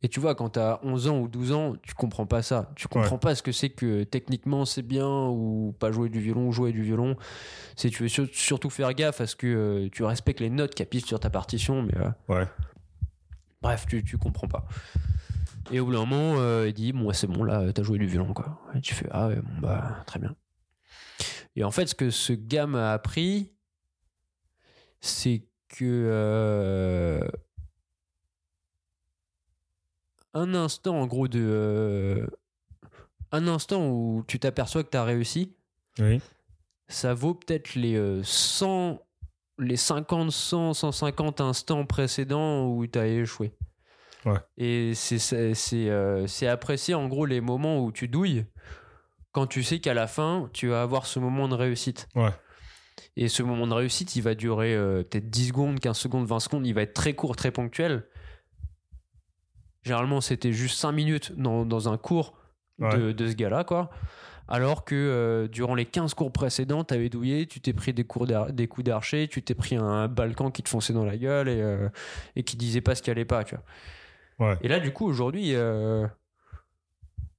Et 0.00 0.08
tu 0.08 0.20
vois, 0.20 0.36
quand 0.36 0.50
t'as 0.50 0.78
11 0.84 1.08
ans 1.08 1.18
ou 1.18 1.26
12 1.26 1.50
ans, 1.50 1.74
tu 1.82 1.92
comprends 1.94 2.24
pas 2.26 2.40
ça. 2.40 2.70
Tu 2.76 2.86
comprends 2.86 3.18
pas 3.18 3.34
ce 3.34 3.42
que 3.42 3.50
c'est 3.50 3.70
que 3.70 4.04
techniquement 4.04 4.64
c'est 4.64 4.82
bien 4.82 5.08
ou 5.26 5.74
pas 5.80 5.90
jouer 5.90 6.08
du 6.08 6.20
violon 6.20 6.46
ou 6.46 6.52
jouer 6.52 6.70
du 6.72 6.82
violon. 6.84 7.16
C'est 7.74 7.90
tu 7.90 8.04
veux 8.04 8.08
sur- 8.08 8.28
surtout 8.32 8.70
faire 8.70 8.94
gaffe 8.94 9.20
à 9.20 9.26
ce 9.26 9.34
que 9.34 9.46
euh, 9.48 9.88
tu 9.90 10.04
respectes 10.04 10.38
les 10.38 10.50
notes 10.50 10.74
qui 10.76 10.84
affichent 10.84 11.04
sur 11.06 11.18
ta 11.18 11.30
partition, 11.30 11.82
mais 11.82 11.96
euh, 11.96 12.10
Ouais. 12.28 12.46
Bref, 13.60 13.86
tu, 13.88 14.04
tu 14.04 14.18
comprends 14.18 14.46
pas. 14.46 14.68
Et 15.72 15.80
au 15.80 15.86
bout 15.86 15.92
d'un 15.92 16.06
moment, 16.06 16.36
euh, 16.38 16.68
il 16.68 16.74
dit 16.74 16.92
Bon, 16.92 17.06
ouais, 17.06 17.14
c'est 17.14 17.26
bon, 17.26 17.42
là, 17.42 17.72
t'as 17.72 17.82
joué 17.82 17.98
du 17.98 18.06
violon, 18.06 18.32
quoi. 18.34 18.60
Et 18.76 18.80
tu 18.80 18.94
fais 18.94 19.08
Ah 19.10 19.26
ouais, 19.26 19.36
bon, 19.42 19.60
bah, 19.60 20.04
très 20.06 20.20
bien. 20.20 20.36
Et 21.56 21.64
en 21.64 21.72
fait, 21.72 21.86
ce 21.88 21.96
que 21.96 22.10
ce 22.10 22.32
gars 22.32 22.68
m'a 22.68 22.92
appris, 22.92 23.50
c'est 25.00 25.42
que. 25.68 25.84
euh, 25.84 27.20
un 30.34 30.54
instant, 30.54 31.00
en 31.00 31.06
gros, 31.06 31.28
de. 31.28 31.40
euh, 31.42 32.26
un 33.32 33.46
instant 33.48 33.88
où 33.88 34.24
tu 34.26 34.38
t'aperçois 34.38 34.82
que 34.84 34.88
t'as 34.90 35.04
réussi, 35.04 35.54
Oui. 35.98 36.20
ça 36.88 37.12
vaut 37.14 37.34
peut-être 37.34 37.74
les 37.74 37.94
euh, 37.96 38.22
100, 38.22 39.00
les 39.58 39.76
50, 39.76 40.30
100, 40.30 40.74
150 40.74 41.40
instants 41.40 41.84
précédents 41.84 42.66
où 42.66 42.86
tu 42.86 42.98
as 42.98 43.06
échoué. 43.06 43.52
Ouais. 44.24 44.38
Et 44.56 44.94
c'est 44.94 45.18
c'est 45.18 45.54
c'est, 45.54 45.88
euh, 45.90 46.26
apprécier 46.50 46.94
en 46.94 47.06
gros 47.08 47.24
les 47.26 47.40
moments 47.40 47.84
où 47.84 47.92
tu 47.92 48.08
douilles 48.08 48.46
quand 49.32 49.46
tu 49.46 49.62
sais 49.62 49.78
qu'à 49.78 49.94
la 49.94 50.06
fin, 50.06 50.48
tu 50.52 50.68
vas 50.68 50.82
avoir 50.82 51.06
ce 51.06 51.18
moment 51.20 51.48
de 51.48 51.54
réussite. 51.54 52.08
Ouais. 52.14 52.32
Et 53.16 53.28
ce 53.28 53.42
moment 53.42 53.66
de 53.66 53.74
réussite, 53.74 54.16
il 54.16 54.22
va 54.22 54.34
durer 54.34 54.74
euh, 54.74 55.02
peut-être 55.02 55.30
10 55.30 55.48
secondes, 55.48 55.80
15 55.80 55.96
secondes, 55.96 56.26
20 56.26 56.40
secondes. 56.40 56.66
Il 56.66 56.74
va 56.74 56.82
être 56.82 56.94
très 56.94 57.14
court, 57.14 57.36
très 57.36 57.50
ponctuel. 57.50 58.04
Généralement, 59.82 60.20
c'était 60.20 60.52
juste 60.52 60.78
5 60.78 60.92
minutes 60.92 61.32
dans, 61.36 61.64
dans 61.64 61.88
un 61.88 61.96
cours 61.96 62.34
de, 62.78 63.12
de 63.12 63.28
ce 63.28 63.34
gars-là, 63.34 63.64
quoi. 63.64 63.90
Alors 64.48 64.86
que 64.86 64.94
euh, 64.94 65.46
durant 65.46 65.74
les 65.74 65.84
15 65.84 66.14
cours 66.14 66.32
précédents, 66.32 66.82
tu 66.82 66.94
avais 66.94 67.10
douillé, 67.10 67.46
tu 67.46 67.60
t'es 67.60 67.74
pris 67.74 67.92
des, 67.92 68.04
cours 68.04 68.26
des 68.26 68.66
coups 68.66 68.86
d'archer, 68.86 69.28
tu 69.28 69.42
t'es 69.42 69.54
pris 69.54 69.76
un 69.76 70.08
balkan 70.08 70.50
qui 70.50 70.62
te 70.62 70.70
fonçait 70.70 70.94
dans 70.94 71.04
la 71.04 71.18
gueule 71.18 71.50
et, 71.50 71.60
euh, 71.60 71.90
et 72.34 72.42
qui 72.42 72.56
disait 72.56 72.80
pas 72.80 72.94
ce 72.94 73.02
qui 73.02 73.10
allait 73.10 73.26
pas, 73.26 73.44
tu 73.44 73.56
vois. 74.38 74.48
Ouais. 74.48 74.58
Et 74.62 74.68
là, 74.68 74.80
du 74.80 74.90
coup, 74.90 75.06
aujourd'hui, 75.06 75.54
euh, 75.54 76.06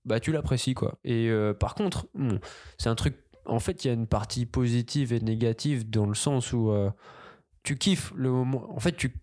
bah, 0.06 0.20
tu 0.20 0.32
l'apprécies, 0.32 0.76
quoi. 0.76 1.00
Et 1.04 1.32
par 1.60 1.74
contre, 1.74 2.08
bon, 2.14 2.40
c'est 2.78 2.90
un 2.90 2.96
truc. 2.96 3.16
En 3.50 3.60
fait, 3.60 3.84
il 3.84 3.88
y 3.88 3.92
a 3.92 3.94
une 3.94 4.08
partie 4.08 4.46
positive 4.46 5.14
et 5.14 5.20
négative 5.20 5.90
dans 5.90 6.06
le 6.06 6.16
sens 6.16 6.54
où 6.54 6.72
euh, 6.72 6.90
tu 7.64 7.78
kiffes 7.78 8.12
le 8.16 8.30
moment. 8.32 8.72
En 8.76 8.80
fait, 8.80 8.96
tu 8.96 9.14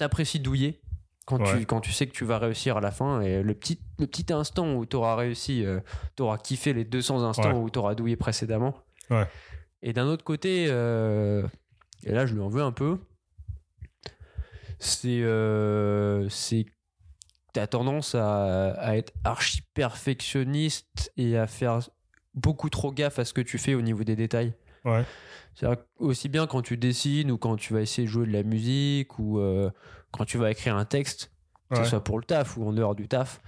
apprécies 0.00 0.40
douiller 0.40 0.80
quand, 1.26 1.40
Ouais. 1.40 1.60
tu, 1.60 1.66
quand 1.66 1.80
tu 1.80 1.92
sais 1.92 2.06
que 2.06 2.12
tu 2.12 2.24
vas 2.24 2.38
réussir 2.38 2.76
à 2.76 2.80
la 2.80 2.90
fin. 2.90 3.20
Et 3.20 3.42
le 3.42 3.54
petit, 3.54 3.78
le 3.98 4.06
petit 4.06 4.32
instant 4.32 4.74
où 4.74 4.84
tu 4.86 4.96
auras 4.96 5.14
réussi, 5.16 5.64
tu 6.16 6.22
auras 6.22 6.38
kiffé 6.38 6.72
les 6.72 6.84
200 6.84 7.22
instants 7.24 7.52
Ouais. 7.52 7.58
où 7.58 7.70
tu 7.70 7.78
auras 7.78 7.94
douillé 7.94 8.16
précédemment. 8.16 8.74
Ouais. 9.10 9.26
Et 9.82 9.92
d'un 9.92 10.06
autre 10.06 10.24
côté, 10.24 10.66
euh, 10.68 11.46
et 12.04 12.12
là, 12.12 12.26
je 12.26 12.34
lui 12.34 12.40
en 12.40 12.48
veux 12.48 12.62
un 12.62 12.72
peu, 12.72 12.98
c'est 14.78 15.22
euh, 15.22 16.28
c'est 16.28 16.66
tu 17.52 17.60
as 17.60 17.66
tendance 17.66 18.14
à, 18.14 18.70
à 18.74 18.96
être 18.96 19.12
archi 19.24 19.62
perfectionniste 19.74 21.12
et 21.16 21.36
à 21.36 21.46
faire 21.46 21.80
beaucoup 22.34 22.70
trop 22.70 22.92
gaffe 22.92 23.18
à 23.18 23.24
ce 23.24 23.32
que 23.32 23.40
tu 23.40 23.58
fais 23.58 23.74
au 23.74 23.82
niveau 23.82 24.04
des 24.04 24.16
détails. 24.16 24.54
Ouais. 24.84 25.04
C'est-à-dire 25.54 25.78
que 25.82 25.84
aussi 26.04 26.28
bien 26.28 26.46
quand 26.46 26.62
tu 26.62 26.76
dessines 26.76 27.30
ou 27.30 27.38
quand 27.38 27.56
tu 27.56 27.72
vas 27.74 27.80
essayer 27.82 28.06
de 28.06 28.12
jouer 28.12 28.26
de 28.26 28.32
la 28.32 28.42
musique 28.42 29.18
ou 29.18 29.38
euh, 29.38 29.70
quand 30.10 30.24
tu 30.24 30.38
vas 30.38 30.50
écrire 30.50 30.76
un 30.76 30.84
texte, 30.84 31.30
que 31.70 31.76
Ouais. 31.76 31.84
ce 31.84 31.90
soit 31.90 32.02
pour 32.04 32.18
le 32.18 32.24
taf 32.24 32.56
ou 32.56 32.66
en 32.66 32.72
dehors 32.72 32.94
du 32.94 33.06
taf, 33.08 33.40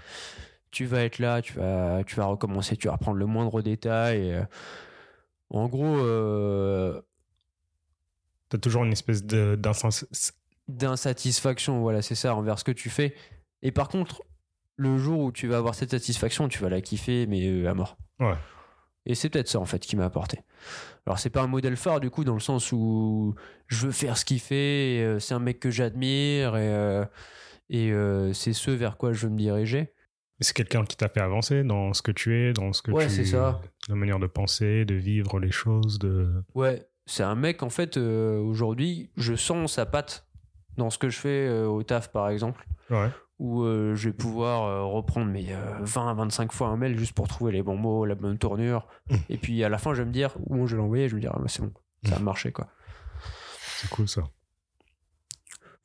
tu 0.71 0.85
vas 0.85 1.03
être 1.05 1.19
là, 1.19 1.43
tu 1.43 1.55
vas, 1.55 2.03
tu 2.05 2.17
vas 2.17 2.25
recommencer, 2.27 2.77
tu 2.77 2.87
vas 2.89 2.95
reprendre 2.95 3.19
le 3.19 3.27
moindre 3.27 3.63
détail. 3.63 4.27
et, 4.27 4.35
euh, 4.35 4.45
en 5.51 5.69
gros, 5.69 5.99
euh, 5.99 7.01
T'as 8.49 8.59
toujours 8.59 8.85
une 8.85 8.93
espèce 8.93 9.25
d'insatisfaction, 10.69 11.81
voilà, 11.81 12.03
c'est 12.03 12.15
ça, 12.15 12.35
envers 12.35 12.59
ce 12.59 12.65
que 12.65 12.73
tu 12.73 12.91
fais. 12.91 13.15
Et 13.63 13.73
par 13.73 13.89
contre, 13.89 14.23
le 14.77 14.99
jour 14.99 15.21
où 15.21 15.33
tu 15.33 15.47
vas 15.49 15.57
avoir 15.59 15.75
cette 15.75 15.91
satisfaction, 15.93 16.49
tu 16.49 16.59
vas 16.63 16.69
la 16.69 16.81
kiffer, 16.81 17.27
mais 17.27 17.47
euh, 17.47 17.69
à 17.71 17.75
mort. 17.75 17.97
Ouais. 18.21 18.35
Et 19.07 19.15
c'est 19.15 19.29
peut-être 19.29 19.49
ça, 19.49 19.59
en 19.59 19.65
fait, 19.65 19.81
qui 19.81 19.97
m'a 19.97 20.05
apporté. 20.05 20.41
Alors, 21.07 21.19
c'est 21.19 21.31
pas 21.31 21.43
un 21.43 21.49
modèle 21.49 21.77
phare, 21.77 22.01
du 22.01 22.11
coup, 22.11 22.25
dans 22.25 22.35
le 22.35 22.41
sens 22.41 22.71
où 22.73 23.35
je 23.67 23.87
veux 23.87 23.93
faire 23.93 24.17
ce 24.17 24.25
qu'il 24.25 24.39
fait, 24.39 25.03
euh, 25.03 25.19
c'est 25.19 25.35
un 25.35 25.41
mec 25.41 25.59
que 25.59 25.71
j'admire, 25.71 26.57
et, 26.57 26.73
euh, 26.73 27.05
et 27.69 27.91
euh, 27.93 28.33
c'est 28.33 28.53
ce 28.53 28.71
vers 28.71 28.97
quoi 28.97 29.13
je 29.13 29.27
veux 29.27 29.33
me 29.33 29.39
diriger. 29.39 29.93
C'est 30.41 30.55
quelqu'un 30.55 30.85
qui 30.85 30.97
t'a 30.97 31.09
fait 31.09 31.21
avancer 31.21 31.65
dans 31.65 31.93
ce 31.93 32.03
que 32.03 32.13
tu 32.13 32.37
es, 32.37 32.53
dans 32.53 32.73
ce 32.73 32.83
que 32.83 32.91
Ouais, 32.93 33.07
tu... 33.07 33.13
c'est 33.13 33.25
ça. 33.25 33.61
La 33.89 33.95
manière 33.97 34.19
de 34.19 34.27
penser, 34.27 34.85
de 34.85 34.95
vivre 34.95 35.41
les 35.41 35.51
choses, 35.53 35.99
de... 35.99 36.33
Ouais, 36.55 36.87
c'est 37.07 37.23
un 37.25 37.35
mec, 37.35 37.63
en 37.63 37.71
fait, 37.71 37.97
aujourd'hui, 37.97 39.11
je 39.17 39.35
sens 39.35 39.73
sa 39.73 39.87
patte 39.87 40.27
dans 40.77 40.91
ce 40.91 40.99
que 40.99 41.09
je 41.09 41.19
fais 41.19 41.51
au 41.65 41.83
taf, 41.83 42.11
par 42.13 42.29
exemple. 42.29 42.67
Ouais. 42.91 43.09
Où 43.43 43.65
euh, 43.65 43.97
je 43.97 44.09
vais 44.09 44.15
pouvoir 44.15 44.63
euh, 44.63 44.85
reprendre 44.85 45.27
mes 45.27 45.53
euh, 45.53 45.79
20 45.81 46.11
à 46.11 46.15
25 46.15 46.53
fois 46.53 46.69
un 46.69 46.77
mail 46.77 46.97
juste 46.97 47.13
pour 47.13 47.27
trouver 47.27 47.51
les 47.51 47.61
bons 47.65 47.77
mots, 47.77 48.05
la 48.05 48.15
bonne 48.15 48.39
tournure. 48.39 48.87
Mmh. 49.11 49.17
Et 49.31 49.37
puis 49.37 49.65
à 49.65 49.69
la 49.69 49.79
fin, 49.79 49.95
je 49.95 50.03
vais 50.03 50.07
me 50.07 50.13
dire, 50.13 50.37
où 50.47 50.69
je 50.69 50.77
vais 50.77 50.81
l'envoyer, 50.81 51.09
je 51.09 51.15
vais 51.15 51.17
me 51.17 51.23
dire, 51.23 51.33
ah, 51.35 51.41
bah, 51.41 51.49
c'est 51.49 51.61
bon, 51.61 51.73
ça 52.05 52.17
a 52.17 52.19
marché 52.21 52.53
quoi. 52.53 52.69
C'est 53.79 53.91
cool 53.91 54.09
ça. 54.09 54.23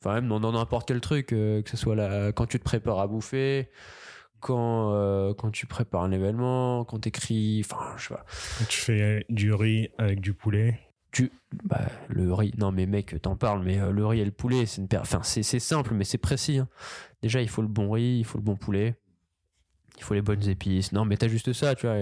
Enfin, 0.00 0.20
même 0.20 0.28
dans 0.28 0.52
n'importe 0.52 0.86
quel 0.86 1.00
truc, 1.00 1.32
euh, 1.32 1.60
que 1.62 1.70
ce 1.70 1.76
soit 1.76 1.96
là, 1.96 2.30
quand 2.30 2.46
tu 2.46 2.60
te 2.60 2.64
prépares 2.64 3.00
à 3.00 3.08
bouffer, 3.08 3.68
quand, 4.38 4.92
euh, 4.92 5.34
quand 5.34 5.50
tu 5.50 5.66
prépares 5.66 6.02
un 6.02 6.12
événement, 6.12 6.84
quand 6.84 7.00
tu 7.00 7.08
écris, 7.08 7.64
enfin, 7.64 7.96
je 7.96 8.06
sais 8.06 8.14
pas. 8.14 8.24
Tu 8.68 8.80
fais 8.80 9.26
du 9.30 9.52
riz 9.52 9.90
avec 9.98 10.20
du 10.20 10.32
poulet. 10.32 10.78
Tu, 11.18 11.32
bah, 11.64 11.80
le 12.08 12.32
riz, 12.32 12.52
non 12.58 12.70
mais 12.70 12.86
mec, 12.86 13.20
t'en 13.22 13.34
parles, 13.34 13.64
mais 13.64 13.80
euh, 13.80 13.90
le 13.90 14.06
riz 14.06 14.20
et 14.20 14.24
le 14.24 14.30
poulet, 14.30 14.66
c'est 14.66 14.80
une 14.82 14.88
enfin, 15.00 15.20
c'est 15.24 15.42
simple, 15.42 15.92
mais 15.94 16.04
c'est 16.04 16.16
précis. 16.18 16.58
hein. 16.58 16.68
Déjà, 17.22 17.42
il 17.42 17.48
faut 17.48 17.60
le 17.62 17.66
bon 17.66 17.90
riz, 17.90 18.18
il 18.20 18.24
faut 18.24 18.38
le 18.38 18.44
bon 18.44 18.54
poulet, 18.54 18.94
il 19.96 20.04
faut 20.04 20.14
les 20.14 20.22
bonnes 20.22 20.48
épices. 20.48 20.92
Non, 20.92 21.04
mais 21.04 21.16
t'as 21.16 21.26
juste 21.26 21.52
ça, 21.52 21.74
tu 21.74 21.86
vois. 21.88 21.96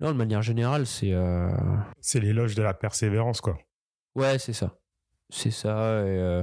Non, 0.00 0.08
de 0.10 0.16
manière 0.16 0.42
générale, 0.42 0.84
c'est. 0.84 1.12
euh, 1.12 1.52
C'est 2.00 2.18
l'éloge 2.18 2.56
de 2.56 2.62
la 2.62 2.74
persévérance, 2.74 3.40
quoi. 3.40 3.56
Ouais, 4.16 4.40
c'est 4.40 4.52
ça. 4.52 4.76
C'est 5.30 5.52
ça. 5.52 6.00
et, 6.00 6.18
euh, 6.18 6.42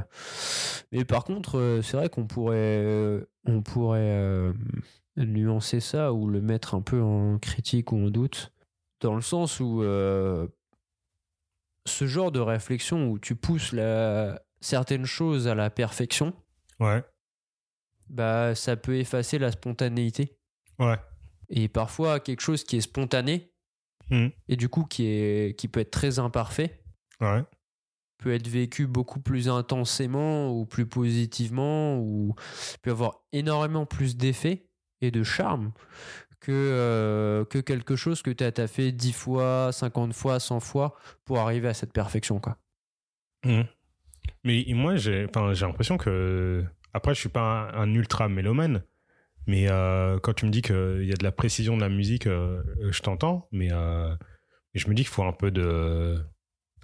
Mais 0.93 1.03
par 1.03 1.25
contre, 1.25 1.81
c'est 1.83 1.97
vrai 1.97 2.07
qu'on 2.07 2.25
pourrait, 2.25 3.19
on 3.45 3.61
pourrait 3.61 3.99
euh, 3.99 4.53
nuancer 5.17 5.81
ça 5.81 6.13
ou 6.13 6.29
le 6.29 6.39
mettre 6.39 6.73
un 6.75 6.81
peu 6.81 7.01
en 7.01 7.37
critique 7.37 7.91
ou 7.91 7.97
en 7.97 8.09
doute, 8.09 8.53
dans 9.01 9.15
le 9.15 9.21
sens 9.21 9.59
où 9.59 9.81
euh, 9.83 10.47
ce 11.87 12.07
genre 12.07 12.31
de 12.31 12.39
réflexion 12.39 13.07
où 13.09 13.19
tu 13.19 13.35
pousses 13.35 13.71
la... 13.71 14.41
certaines 14.61 15.05
choses 15.05 15.47
à 15.47 15.55
la 15.55 15.69
perfection, 15.69 16.33
Ouais. 16.79 17.03
bah 18.09 18.53
ça 18.55 18.75
peut 18.75 18.97
effacer 18.97 19.39
la 19.39 19.51
spontanéité. 19.51 20.37
Ouais. 20.79 20.97
Et 21.49 21.67
parfois 21.69 22.19
quelque 22.19 22.41
chose 22.41 22.63
qui 22.63 22.77
est 22.77 22.81
spontané 22.81 23.51
Mhm. 24.11 24.31
et 24.49 24.55
du 24.55 24.69
coup 24.69 24.83
qui 24.83 25.05
est 25.07 25.57
qui 25.57 25.67
peut 25.67 25.79
être 25.79 25.89
très 25.91 26.19
imparfait 26.19 26.83
Ouais. 27.21 27.43
peut 28.19 28.33
être 28.35 28.47
vécu 28.47 28.85
beaucoup 28.85 29.19
plus 29.19 29.49
intensément 29.49 30.51
ou 30.51 30.65
plus 30.67 30.85
positivement 30.85 31.97
ou 31.97 32.35
peut 32.83 32.91
avoir 32.91 33.23
énormément 33.31 33.85
plus 33.87 34.15
d'effet 34.15 34.67
et 35.01 35.09
de 35.11 35.23
charme 35.23 35.71
que, 36.39 36.51
euh, 36.51 37.45
que 37.45 37.59
quelque 37.59 37.95
chose 37.95 38.21
que 38.21 38.31
tu 38.31 38.43
as, 38.43 38.67
fait 38.67 38.91
10 38.91 39.13
fois, 39.13 39.71
50 39.71 40.13
fois, 40.13 40.39
100 40.39 40.59
fois 40.59 40.95
pour 41.25 41.39
arriver 41.39 41.67
à 41.67 41.73
cette 41.73 41.93
perfection. 41.93 42.39
Quoi. 42.39 42.57
Mhm. 43.45 43.65
Mais 44.43 44.65
moi, 44.69 44.95
j'ai 44.95 45.27
l'impression 45.35 45.97
que. 45.97 46.63
Après, 46.93 47.13
je 47.13 47.19
suis 47.19 47.29
pas 47.29 47.41
un, 47.73 47.81
un 47.81 47.93
ultra 47.93 48.29
mélomane. 48.29 48.83
Mais 49.47 49.69
euh, 49.69 50.17
quand 50.19 50.33
tu 50.33 50.45
me 50.45 50.51
dis 50.51 50.61
qu'il 50.63 51.03
y 51.05 51.11
a 51.11 51.15
de 51.15 51.23
la 51.23 51.31
précision 51.31 51.75
de 51.75 51.81
la 51.81 51.89
musique, 51.89 52.25
euh, 52.25 52.63
je 52.89 53.01
t'entends. 53.01 53.47
Mais 53.51 53.69
je 54.73 54.87
me 54.89 54.93
dis 54.93 55.03
qu'il 55.03 55.11
faut 55.11 55.23
un 55.23 55.33
peu 55.33 55.51
de. 55.51 56.23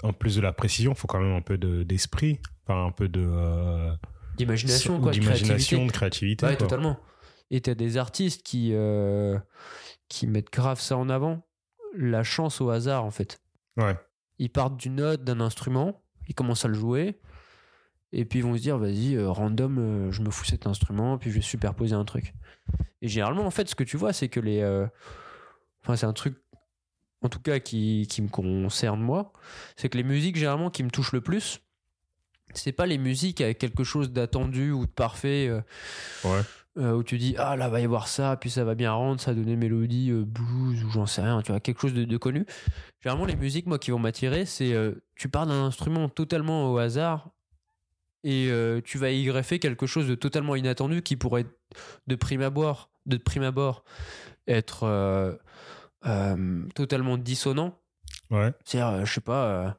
En 0.04 0.14
plus 0.14 0.36
de 0.36 0.42
la 0.42 0.52
précision, 0.54 0.94
il 0.94 0.98
faut 0.98 1.08
quand 1.08 1.20
même 1.22 1.36
un 1.36 1.42
peu 1.42 1.58
de- 1.58 1.84
d'esprit. 1.84 2.40
enfin, 2.66 2.86
un 2.88 2.92
peu 2.92 3.08
de. 3.08 3.92
D'imagination, 4.38 4.98
ou 4.98 5.02
quoi, 5.02 5.12
D'imagination, 5.12 5.86
de 5.86 5.92
créativité. 5.92 6.46
Ouais, 6.46 6.56
quoi. 6.58 6.68
totalement. 6.68 7.00
Et 7.52 7.60
t'as 7.60 7.76
des 7.76 7.98
artistes 7.98 8.44
qui, 8.44 8.70
euh, 8.74 9.38
qui 10.08 10.26
mettent 10.26 10.52
grave 10.52 10.80
ça 10.80 10.98
en 10.98 11.10
avant. 11.10 11.46
La 11.94 12.24
chance 12.24 12.62
au 12.62 12.70
hasard, 12.70 13.04
en 13.04 13.12
fait. 13.12 13.42
Ouais. 13.76 13.98
Ils 14.40 14.50
partent 14.50 14.78
d'une 14.78 14.96
note, 14.96 15.24
d'un 15.24 15.42
instrument, 15.42 16.02
ils 16.30 16.34
commencent 16.34 16.64
à 16.64 16.70
le 16.70 16.74
jouer, 16.74 17.20
et 18.14 18.24
puis 18.24 18.40
ils 18.40 18.42
vont 18.46 18.56
se 18.56 18.62
dire, 18.62 18.78
vas-y, 18.78 19.16
euh, 19.16 19.30
random, 19.30 19.78
euh, 19.78 20.12
je 20.12 20.22
me 20.22 20.32
fous 20.32 20.46
cet 20.46 20.66
instrument, 20.66 21.18
puis 21.18 21.30
je 21.30 21.36
vais 21.36 21.42
superposer 21.42 21.94
un 21.94 22.06
truc. 22.06 22.34
Et 23.02 23.10
généralement, 23.10 23.46
en 23.46 23.52
fait, 23.52 23.68
ce 23.68 23.76
que 23.76 23.84
tu 23.84 23.98
vois, 23.98 24.14
c'est 24.14 24.30
que 24.30 24.40
les. 24.40 24.64
Enfin, 25.84 25.98
c'est 25.98 26.06
un 26.06 26.14
truc, 26.14 26.38
en 27.22 27.28
tout 27.28 27.42
cas, 27.42 27.60
qui, 27.60 28.08
qui 28.10 28.22
me 28.22 28.30
concerne 28.30 29.02
moi, 29.02 29.34
c'est 29.76 29.90
que 29.90 29.98
les 29.98 30.04
musiques, 30.04 30.38
généralement, 30.38 30.70
qui 30.70 30.84
me 30.84 30.90
touchent 30.90 31.12
le 31.12 31.22
plus, 31.22 31.60
c'est 32.54 32.72
pas 32.72 32.86
les 32.86 32.98
musiques 32.98 33.42
avec 33.42 33.58
quelque 33.58 33.84
chose 33.84 34.12
d'attendu 34.12 34.72
ou 34.72 34.86
de 34.86 34.92
parfait. 34.92 35.52
Ouais. 36.24 36.42
Euh, 36.78 36.94
où 36.94 37.04
tu 37.04 37.18
dis 37.18 37.36
ah 37.38 37.58
là 37.58 37.68
va 37.68 37.82
y 37.82 37.84
avoir 37.84 38.08
ça 38.08 38.38
puis 38.38 38.50
ça 38.50 38.64
va 38.64 38.76
bien 38.76 38.94
rendre 38.94 39.20
ça 39.20 39.34
donner 39.34 39.58
mélodie 39.58 40.10
euh, 40.10 40.24
blues 40.24 40.82
ou 40.86 40.90
j'en 40.90 41.06
sais 41.06 41.22
rien 41.22 41.42
tu 41.42 41.52
vois 41.52 41.60
quelque 41.60 41.82
chose 41.82 41.94
de, 41.94 42.06
de 42.06 42.18
connu. 42.18 42.46
Généralement 43.02 43.26
les 43.26 43.36
musiques 43.36 43.66
moi 43.66 43.78
qui 43.78 43.92
vont 43.92 44.00
m'attirer 44.00 44.46
c'est 44.46 44.72
euh, 44.72 44.94
tu 45.16 45.28
pars 45.28 45.46
d'un 45.46 45.66
instrument 45.66 46.08
totalement 46.08 46.72
au 46.72 46.78
hasard 46.78 47.30
et 48.24 48.52
tu 48.86 49.00
vas 49.00 49.10
y 49.10 49.26
greffer 49.26 49.58
quelque 49.58 49.88
chose 49.88 50.08
de 50.08 50.14
totalement 50.14 50.56
inattendu 50.56 51.02
qui 51.02 51.16
pourrait 51.16 51.48
de 52.06 52.16
prime 52.16 52.44
abord 52.44 52.92
de 53.08 53.18
prime 53.18 53.42
abord 53.42 53.84
être 54.48 55.40
totalement 56.76 57.18
dissonant. 57.18 57.80
Ouais. 58.30 58.54
c'est-à-dire, 58.64 59.06
je 59.06 59.12
sais 59.12 59.22
pas, 59.22 59.76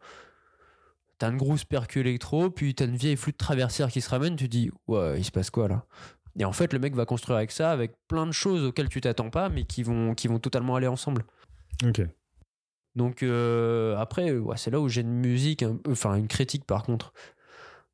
t'as 1.18 1.30
une 1.30 1.36
grosse 1.36 1.64
percu 1.64 2.00
électro, 2.00 2.50
puis 2.50 2.74
t'as 2.74 2.86
une 2.86 2.96
vieille 2.96 3.16
flûte 3.16 3.38
traversière 3.38 3.92
qui 3.92 4.00
se 4.00 4.10
ramène, 4.10 4.34
tu 4.34 4.48
dis, 4.48 4.72
ouais, 4.88 5.20
il 5.20 5.24
se 5.24 5.30
passe 5.30 5.50
quoi 5.50 5.68
là? 5.68 5.86
Et 6.38 6.44
en 6.44 6.52
fait, 6.52 6.72
le 6.72 6.78
mec 6.78 6.94
va 6.94 7.04
construire 7.04 7.36
avec 7.36 7.50
ça, 7.50 7.70
avec 7.70 7.92
plein 8.08 8.26
de 8.26 8.32
choses 8.32 8.64
auxquelles 8.64 8.88
tu 8.88 9.00
t'attends 9.00 9.30
pas, 9.30 9.48
mais 9.48 9.64
qui 9.64 9.82
vont, 9.82 10.14
qui 10.14 10.28
vont 10.28 10.38
totalement 10.38 10.76
aller 10.76 10.86
ensemble. 10.86 11.24
Ok. 11.86 12.02
Donc 12.94 13.22
euh, 13.22 13.96
après, 13.98 14.32
ouais, 14.32 14.56
c'est 14.56 14.70
là 14.70 14.80
où 14.80 14.88
j'ai 14.88 15.00
une 15.02 15.12
musique, 15.12 15.62
un- 15.62 15.78
enfin 15.88 16.14
une 16.14 16.28
critique 16.28 16.64
par 16.66 16.82
contre, 16.82 17.12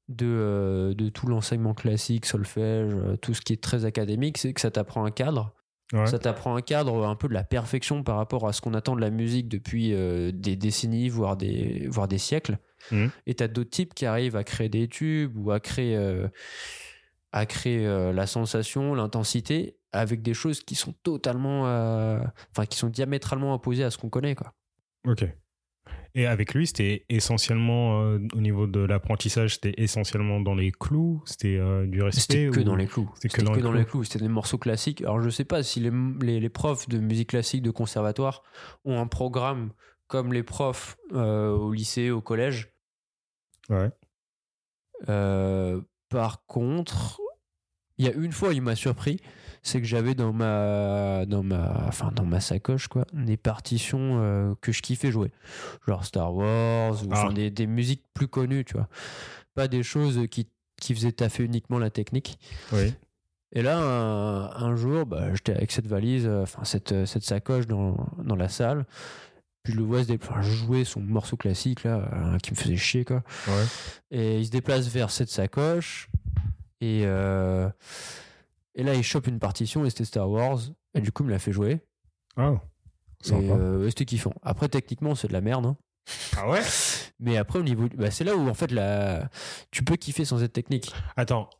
de, 0.08 0.26
euh, 0.26 0.94
de 0.94 1.08
tout 1.08 1.26
l'enseignement 1.26 1.74
classique, 1.74 2.26
solfège, 2.26 2.92
euh, 2.94 3.16
tout 3.16 3.34
ce 3.34 3.40
qui 3.40 3.52
est 3.52 3.62
très 3.62 3.84
académique, 3.84 4.38
c'est 4.38 4.52
que 4.52 4.60
ça 4.60 4.70
t'apprend 4.70 5.04
un 5.04 5.10
cadre. 5.10 5.52
Ouais. 5.92 6.06
Ça 6.06 6.18
t'apprend 6.18 6.54
un 6.56 6.60
cadre 6.60 7.06
un 7.06 7.14
peu 7.16 7.28
de 7.28 7.34
la 7.34 7.44
perfection 7.44 8.02
par 8.02 8.16
rapport 8.16 8.46
à 8.46 8.52
ce 8.52 8.60
qu'on 8.60 8.74
attend 8.74 8.94
de 8.94 9.00
la 9.00 9.10
musique 9.10 9.48
depuis 9.48 9.94
euh, 9.94 10.32
des 10.34 10.54
décennies, 10.56 11.08
voire 11.08 11.36
des, 11.36 11.86
voire 11.88 12.08
des 12.08 12.18
siècles. 12.18 12.58
Mhm. 12.92 13.10
Et 13.26 13.34
t'as 13.34 13.48
d'autres 13.48 13.70
types 13.70 13.94
qui 13.94 14.04
arrivent 14.04 14.36
à 14.36 14.44
créer 14.44 14.68
des 14.68 14.86
tubes 14.88 15.36
ou 15.36 15.50
à 15.50 15.60
créer, 15.60 15.96
euh, 15.96 16.28
à 17.32 17.46
créer 17.46 17.86
euh, 17.86 18.12
la 18.12 18.26
sensation, 18.26 18.94
l'intensité 18.94 19.76
avec 19.92 20.22
des 20.22 20.34
choses 20.34 20.60
qui 20.60 20.74
sont 20.74 20.92
totalement, 21.02 21.66
euh, 21.66 22.20
enfin 22.50 22.66
qui 22.66 22.76
sont 22.78 22.88
diamétralement 22.88 23.54
opposées 23.54 23.84
à 23.84 23.90
ce 23.90 23.98
qu'on 23.98 24.10
connaît, 24.10 24.34
quoi. 24.34 24.54
Ok. 25.06 25.24
Et 26.14 26.26
avec 26.26 26.54
lui, 26.54 26.66
c'était 26.66 27.04
essentiellement, 27.08 28.02
euh, 28.02 28.18
au 28.34 28.40
niveau 28.40 28.66
de 28.66 28.80
l'apprentissage, 28.80 29.54
c'était 29.54 29.74
essentiellement 29.76 30.40
dans 30.40 30.54
les 30.54 30.72
clous? 30.72 31.22
C'était 31.26 31.56
euh, 31.58 31.86
du 31.86 32.02
respect 32.02 32.20
C'était 32.20 32.50
que 32.50 32.60
ou- 32.60 32.64
dans 32.64 32.76
les 32.76 32.86
clous. 32.86 33.10
C'était 33.14 33.28
que 33.28 33.42
dans 33.42 33.52
que 33.52 33.56
les 33.58 33.62
dans 33.62 33.70
clous. 33.70 33.78
les 33.78 33.84
clous? 33.84 34.04
C'était 34.04 34.18
des 34.20 34.28
morceaux 34.28 34.58
classiques. 34.58 35.02
Alors 35.02 35.20
je 35.20 35.28
sais 35.30 35.44
pas 35.44 35.62
si 35.62 35.80
les, 35.80 35.92
les, 36.20 36.40
les 36.40 36.48
profs 36.48 36.88
de 36.88 36.98
musique 36.98 37.28
classique 37.30 37.62
de 37.62 37.70
conservatoire 37.70 38.42
ont 38.84 38.98
un 38.98 39.06
programme 39.06 39.72
comme 40.06 40.32
les 40.32 40.42
profs 40.42 40.96
euh, 41.12 41.50
au 41.50 41.72
lycée, 41.72 42.10
au 42.10 42.20
collège. 42.22 42.72
Ouais. 43.68 43.90
Par 46.08 46.44
contre, 46.46 47.20
il 47.98 48.06
y 48.06 48.08
a 48.08 48.12
une 48.12 48.32
fois, 48.32 48.54
il 48.54 48.62
m'a 48.62 48.76
surpris, 48.76 49.20
c'est 49.62 49.80
que 49.80 49.86
j'avais 49.86 50.14
dans 50.14 50.32
ma, 50.32 51.26
dans 51.26 51.42
ma, 51.42 51.84
enfin 51.88 52.10
dans 52.14 52.24
ma 52.24 52.40
sacoche 52.40 52.88
quoi, 52.88 53.04
des 53.12 53.36
partitions 53.36 54.20
euh, 54.22 54.54
que 54.60 54.72
je 54.72 54.82
kiffais 54.82 55.10
jouer, 55.10 55.32
genre 55.86 56.04
Star 56.04 56.32
Wars 56.34 57.02
ou 57.04 57.08
Ah. 57.12 57.28
des, 57.32 57.50
des 57.50 57.66
musiques 57.66 58.04
plus 58.14 58.28
connues, 58.28 58.64
tu 58.64 58.74
vois, 58.74 58.88
pas 59.54 59.68
des 59.68 59.82
choses 59.82 60.26
qui 60.30 60.48
qui 60.80 60.94
faisaient 60.94 61.10
taffer 61.10 61.42
uniquement 61.42 61.80
la 61.80 61.90
technique. 61.90 62.38
Oui. 62.72 62.94
Et 63.50 63.62
là, 63.62 63.78
un, 63.80 64.50
un 64.64 64.76
jour, 64.76 65.06
bah, 65.06 65.34
j'étais 65.34 65.52
avec 65.54 65.72
cette 65.72 65.88
valise, 65.88 66.24
euh, 66.26 66.42
enfin 66.42 66.62
cette, 66.62 67.04
cette 67.04 67.24
sacoche 67.24 67.66
dans, 67.66 67.96
dans 68.22 68.36
la 68.36 68.48
salle. 68.48 68.86
Puis 69.62 69.72
je 69.74 69.78
le 69.78 69.84
enfin, 70.14 70.40
jouer 70.40 70.84
son 70.84 71.00
morceau 71.00 71.36
classique 71.36 71.84
là, 71.84 72.08
euh, 72.12 72.38
qui 72.38 72.52
me 72.52 72.56
faisait 72.56 72.76
chier 72.76 73.04
quoi. 73.04 73.22
Ouais. 73.46 73.64
Et 74.10 74.38
il 74.38 74.46
se 74.46 74.50
déplace 74.50 74.86
vers 74.88 75.10
cette 75.10 75.28
sacoche. 75.28 76.08
Et, 76.80 77.02
euh, 77.04 77.68
et 78.74 78.82
là, 78.84 78.94
il 78.94 79.02
chope 79.02 79.26
une 79.26 79.40
partition 79.40 79.84
et 79.84 79.90
c'était 79.90 80.04
Star 80.04 80.30
Wars. 80.30 80.60
Et 80.94 81.00
du 81.00 81.10
coup, 81.12 81.24
il 81.24 81.26
me 81.26 81.32
l'a 81.32 81.38
fait 81.38 81.52
jouer. 81.52 81.80
Ah. 82.36 82.52
Et 83.24 83.28
Sympa. 83.28 83.52
euh, 83.54 83.88
c'était 83.88 84.04
kiffant. 84.04 84.32
Après, 84.42 84.68
techniquement, 84.68 85.14
c'est 85.16 85.28
de 85.28 85.32
la 85.32 85.40
merde. 85.40 85.66
hein. 85.66 85.76
Ah 86.36 86.48
ouais? 86.48 86.62
Mais 87.18 87.36
après, 87.36 87.58
au 87.58 87.62
niveau. 87.64 87.88
bah, 87.96 88.10
c'est 88.12 88.22
là 88.24 88.36
où 88.36 88.48
en 88.48 88.54
fait, 88.54 88.70
la... 88.70 89.28
tu 89.72 89.82
peux 89.82 89.96
kiffer 89.96 90.24
sans 90.24 90.42
être 90.42 90.52
technique. 90.52 90.92
Attends. 91.16 91.50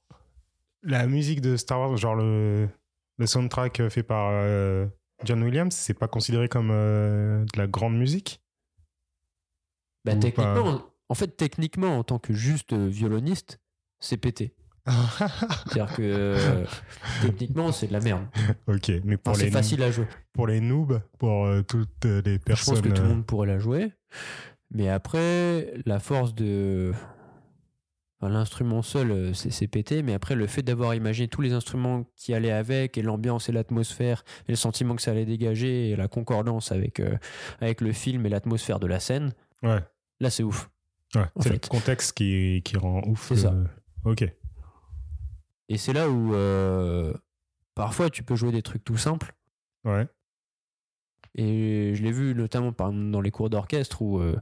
La 0.85 1.07
musique 1.09 1.41
de 1.41 1.57
Star 1.57 1.81
Wars, 1.81 1.97
genre 1.97 2.15
le, 2.15 2.69
le 3.19 3.27
soundtrack 3.27 3.89
fait 3.89 4.05
par 4.05 4.29
euh, 4.31 4.87
John 5.25 5.43
Williams, 5.43 5.75
c'est 5.75 5.95
pas 5.95 6.09
considéré 6.09 6.49
comme 6.49 6.71
euh, 6.71 7.45
de 7.53 7.59
la 7.59 7.67
grande 7.67 7.97
musique? 7.99 8.41
Bah, 10.05 10.15
techniquement, 10.17 10.83
en 11.09 11.15
fait, 11.15 11.37
techniquement, 11.37 11.99
en 11.99 12.05
tant 12.05 12.19
que 12.19 12.33
juste 12.33 12.73
euh, 12.73 12.87
violoniste, 12.89 13.61
c'est 14.01 14.17
pété. 14.17 14.55
C'est-à-dire 14.87 15.95
que 15.97 16.03
euh, 16.03 16.65
techniquement, 17.21 17.73
c'est 17.73 17.89
de 17.89 17.93
la 17.93 18.01
merde. 18.01 18.25
Ok, 18.69 18.91
mais 19.05 19.17
pour 19.19 19.33
Enfin, 19.33 19.41
les 19.43 19.47
c'est 19.49 19.53
facile 19.53 19.83
à 19.83 19.91
jouer. 19.91 20.07
pour 20.33 20.47
les 20.47 20.61
noobs, 20.61 21.03
pour 21.19 21.45
euh, 21.45 21.63
toutes 21.63 22.05
les 22.07 22.35
Je 22.35 22.39
personnes. 22.39 22.75
pense 22.77 22.83
que 22.83 22.89
tout 22.89 23.03
le 23.03 23.09
monde 23.09 23.27
pourrait 23.27 23.49
la 23.49 23.59
jouer. 23.59 23.93
Mais 24.71 24.89
après, 24.89 25.75
la 25.85 25.99
force 25.99 26.35
de. 26.35 26.93
Enfin, 28.21 28.33
L'instrument 28.33 28.83
seul, 28.83 29.11
euh, 29.11 29.33
c'est 29.35 29.51
c'est 29.51 29.67
pété, 29.69 30.03
mais 30.03 30.13
après, 30.15 30.35
le 30.35 30.47
fait 30.47 30.63
d'avoir 30.63 30.95
imaginé 30.95 31.29
tous 31.29 31.41
les 31.41 31.53
instruments 31.53 32.05
qui 32.17 32.35
allaient 32.35 32.51
avec, 32.53 32.99
et 32.99 33.03
l'ambiance 33.03 33.49
et 33.49 33.53
l'atmosphère, 33.53 34.25
et 34.49 34.53
le 34.53 34.57
sentiment 34.57 34.95
que 34.97 35.03
ça 35.03 35.11
allait 35.13 35.25
dégager, 35.27 35.91
et 35.91 35.97
la 35.97 36.09
concordance 36.09 36.73
avec, 36.73 37.01
euh, 37.01 37.17
avec 37.61 37.81
le 37.81 37.93
film 37.93 38.27
et 38.27 38.29
l'atmosphère 38.29 38.79
de 38.81 38.87
la 38.87 39.01
scène, 39.01 39.33
Ouais, 39.63 39.81
là, 40.21 40.31
c'est 40.31 40.43
ouf. 40.45 40.71
ouais. 41.17 41.25
C'est 41.41 41.51
le 41.51 41.59
contexte 41.69 42.13
qui, 42.17 42.63
qui 42.65 42.77
rend 42.77 43.03
ouf. 43.07 43.29
C'est 43.29 43.37
ça. 43.37 43.53
euh, 43.53 43.65
Ok. 44.05 44.25
Et 45.71 45.77
c'est 45.77 45.93
là 45.93 46.09
où, 46.09 46.35
euh, 46.35 47.13
parfois, 47.75 48.09
tu 48.09 48.23
peux 48.23 48.37
jouer 48.37 48.53
des 48.53 48.63
trucs 48.63 48.85
tout 48.85 48.97
simples. 48.97 49.35
Ouais. 49.85 50.07
Et 51.35 51.93
je 51.95 52.03
l'ai 52.03 52.13
vu 52.13 52.35
notamment 52.35 52.73
dans 52.93 53.21
les 53.21 53.31
cours 53.31 53.51
d'orchestre 53.51 54.03
où 54.03 54.19
euh, 54.19 54.37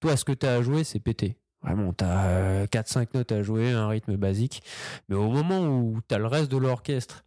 toi, 0.00 0.16
ce 0.16 0.24
que 0.24 0.32
tu 0.32 0.46
as 0.46 0.54
à 0.54 0.62
jouer, 0.62 0.84
c'est 0.84 1.00
péter. 1.00 1.36
Vraiment, 1.62 1.92
tu 1.92 2.04
as 2.04 2.66
4-5 2.66 3.08
notes 3.14 3.32
à 3.32 3.42
jouer, 3.42 3.72
un 3.72 3.88
rythme 3.88 4.16
basique. 4.16 4.62
Mais 5.08 5.16
au 5.16 5.30
moment 5.30 5.66
où 5.66 6.00
tu 6.08 6.14
as 6.14 6.18
le 6.18 6.26
reste 6.26 6.50
de 6.50 6.56
l'orchestre 6.58 7.24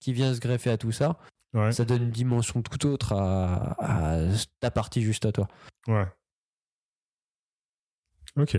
qui 0.00 0.12
vient 0.12 0.34
se 0.34 0.40
greffer 0.40 0.70
à 0.70 0.76
tout 0.78 0.92
ça, 0.92 1.18
Ouais. 1.54 1.72
ça 1.72 1.84
donne 1.84 2.02
une 2.02 2.10
dimension 2.10 2.60
tout 2.62 2.86
autre 2.86 3.12
à, 3.12 3.76
à 3.78 4.18
ta 4.60 4.70
partie 4.70 5.00
juste 5.02 5.24
à 5.24 5.32
toi. 5.32 5.48
Ouais. 5.88 6.06
Ok. 8.36 8.58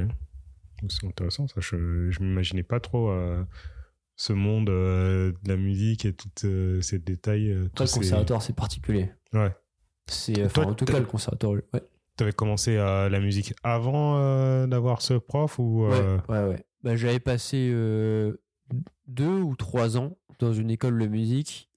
C'est 0.89 1.07
intéressant, 1.07 1.47
ça. 1.47 1.55
Je, 1.59 2.09
je 2.11 2.19
m'imaginais 2.21 2.63
pas 2.63 2.79
trop 2.79 3.09
euh, 3.09 3.43
ce 4.15 4.33
monde 4.33 4.69
euh, 4.69 5.31
de 5.43 5.49
la 5.49 5.57
musique 5.57 6.05
et 6.05 6.13
tous 6.13 6.81
ces 6.81 6.99
détails. 6.99 7.51
euh, 7.51 7.67
Toi, 7.75 7.85
le 7.85 7.91
conservatoire, 7.91 8.41
c'est 8.41 8.55
particulier. 8.55 9.11
Ouais. 9.33 9.55
C'est, 10.07 10.43
en 10.59 10.73
tout 10.73 10.85
t'as- 10.85 10.93
cas, 10.93 10.99
le 10.99 11.05
conservatoire. 11.05 11.53
Ouais. 11.73 11.83
T'avais 12.17 12.33
commencé 12.33 12.75
euh, 12.75 13.09
la 13.09 13.19
musique 13.19 13.53
avant 13.63 14.17
euh, 14.17 14.65
d'avoir 14.67 15.01
ce 15.01 15.13
prof 15.13 15.59
ou 15.59 15.85
euh, 15.85 16.17
Ouais, 16.27 16.39
ouais, 16.39 16.47
ouais. 16.49 16.65
Bah, 16.83 16.95
j'avais 16.95 17.19
passé 17.19 17.69
deux 19.07 19.39
ou 19.41 19.55
trois 19.55 19.97
ans 19.97 20.17
dans 20.39 20.53
une 20.53 20.69
école 20.71 20.97
de 20.99 21.07
musique 21.07 21.69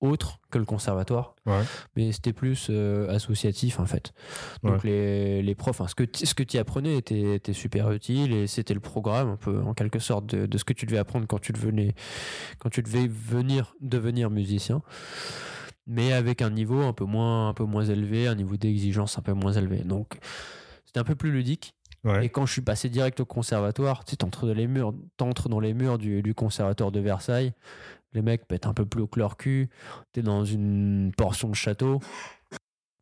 autre 0.00 0.40
que 0.50 0.56
le 0.58 0.64
conservatoire. 0.64 1.34
Ouais. 1.46 1.60
Mais 1.94 2.10
c'était 2.10 2.32
plus 2.32 2.70
associatif 3.10 3.78
en 3.80 3.86
fait. 3.86 4.12
Donc 4.62 4.82
les, 4.84 5.42
les 5.42 5.54
profs, 5.54 5.80
hein, 5.82 5.88
ce 5.88 5.94
que 5.94 6.04
tu- 6.04 6.24
ce 6.26 6.34
que 6.34 6.42
tu 6.42 6.56
apprenais 6.58 6.96
était, 6.96 7.34
était 7.36 7.52
super 7.52 7.90
utile 7.92 8.32
et 8.32 8.46
c'était 8.46 8.72
le 8.74 8.80
programme 8.80 9.28
un 9.28 9.36
peu 9.36 9.60
en 9.60 9.74
quelque 9.74 9.98
sorte 9.98 10.26
de, 10.34 10.46
de 10.46 10.58
ce 10.58 10.64
que 10.64 10.72
tu 10.72 10.86
devais 10.86 10.98
apprendre 10.98 11.26
quand 11.26 11.38
tu 11.40 11.52
devenais 11.52 11.94
quand 12.58 12.70
tu 12.70 12.82
devais 12.82 13.06
venir 13.08 13.74
devenir 13.82 14.30
musicien. 14.30 14.80
Mais 15.92 16.12
avec 16.12 16.40
un 16.40 16.50
niveau 16.50 16.82
un 16.82 16.92
peu 16.92 17.04
moins 17.04 17.48
un 17.48 17.54
peu 17.54 17.64
moins 17.64 17.84
élevé, 17.84 18.28
un 18.28 18.36
niveau 18.36 18.56
d'exigence 18.56 19.18
un 19.18 19.22
peu 19.22 19.32
moins 19.32 19.52
élevé. 19.52 19.78
Donc 19.84 20.18
c'était 20.86 21.00
un 21.00 21.04
peu 21.04 21.16
plus 21.16 21.32
ludique. 21.32 21.74
Ouais. 22.04 22.24
Et 22.24 22.28
quand 22.30 22.46
je 22.46 22.52
suis 22.52 22.62
passé 22.62 22.88
direct 22.88 23.20
au 23.20 23.26
conservatoire, 23.26 24.04
tu 24.04 24.12
sais, 24.12 24.16
t'entres 24.16 24.46
dans 24.46 24.54
les 24.54 24.66
murs, 24.66 24.94
t'entres 25.16 25.48
dans 25.48 25.60
les 25.60 25.74
murs 25.74 25.98
du, 25.98 26.22
du 26.22 26.32
conservatoire 26.34 26.92
de 26.92 27.00
Versailles. 27.00 27.52
Les 28.12 28.22
mecs 28.22 28.46
pètent 28.48 28.66
un 28.66 28.72
peu 28.74 28.86
plus 28.86 29.02
haut 29.02 29.06
que 29.06 29.18
leur 29.18 29.36
cul. 29.36 29.68
T'es 30.12 30.22
dans 30.22 30.44
une 30.44 31.12
portion 31.16 31.48
de 31.48 31.54
château. 31.54 32.00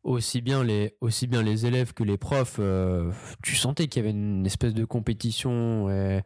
Aussi 0.03 0.41
bien 0.41 0.63
les, 0.63 0.95
aussi 1.01 1.27
bien 1.27 1.43
les 1.43 1.65
élèves 1.65 1.93
que 1.93 2.03
les 2.03 2.17
profs, 2.17 2.57
euh, 2.59 3.11
tu 3.43 3.55
sentais 3.55 3.87
qu'il 3.87 4.01
y 4.01 4.05
avait 4.05 4.17
une 4.17 4.45
espèce 4.45 4.73
de 4.73 4.85
compétition, 4.85 5.89
et 5.89 6.21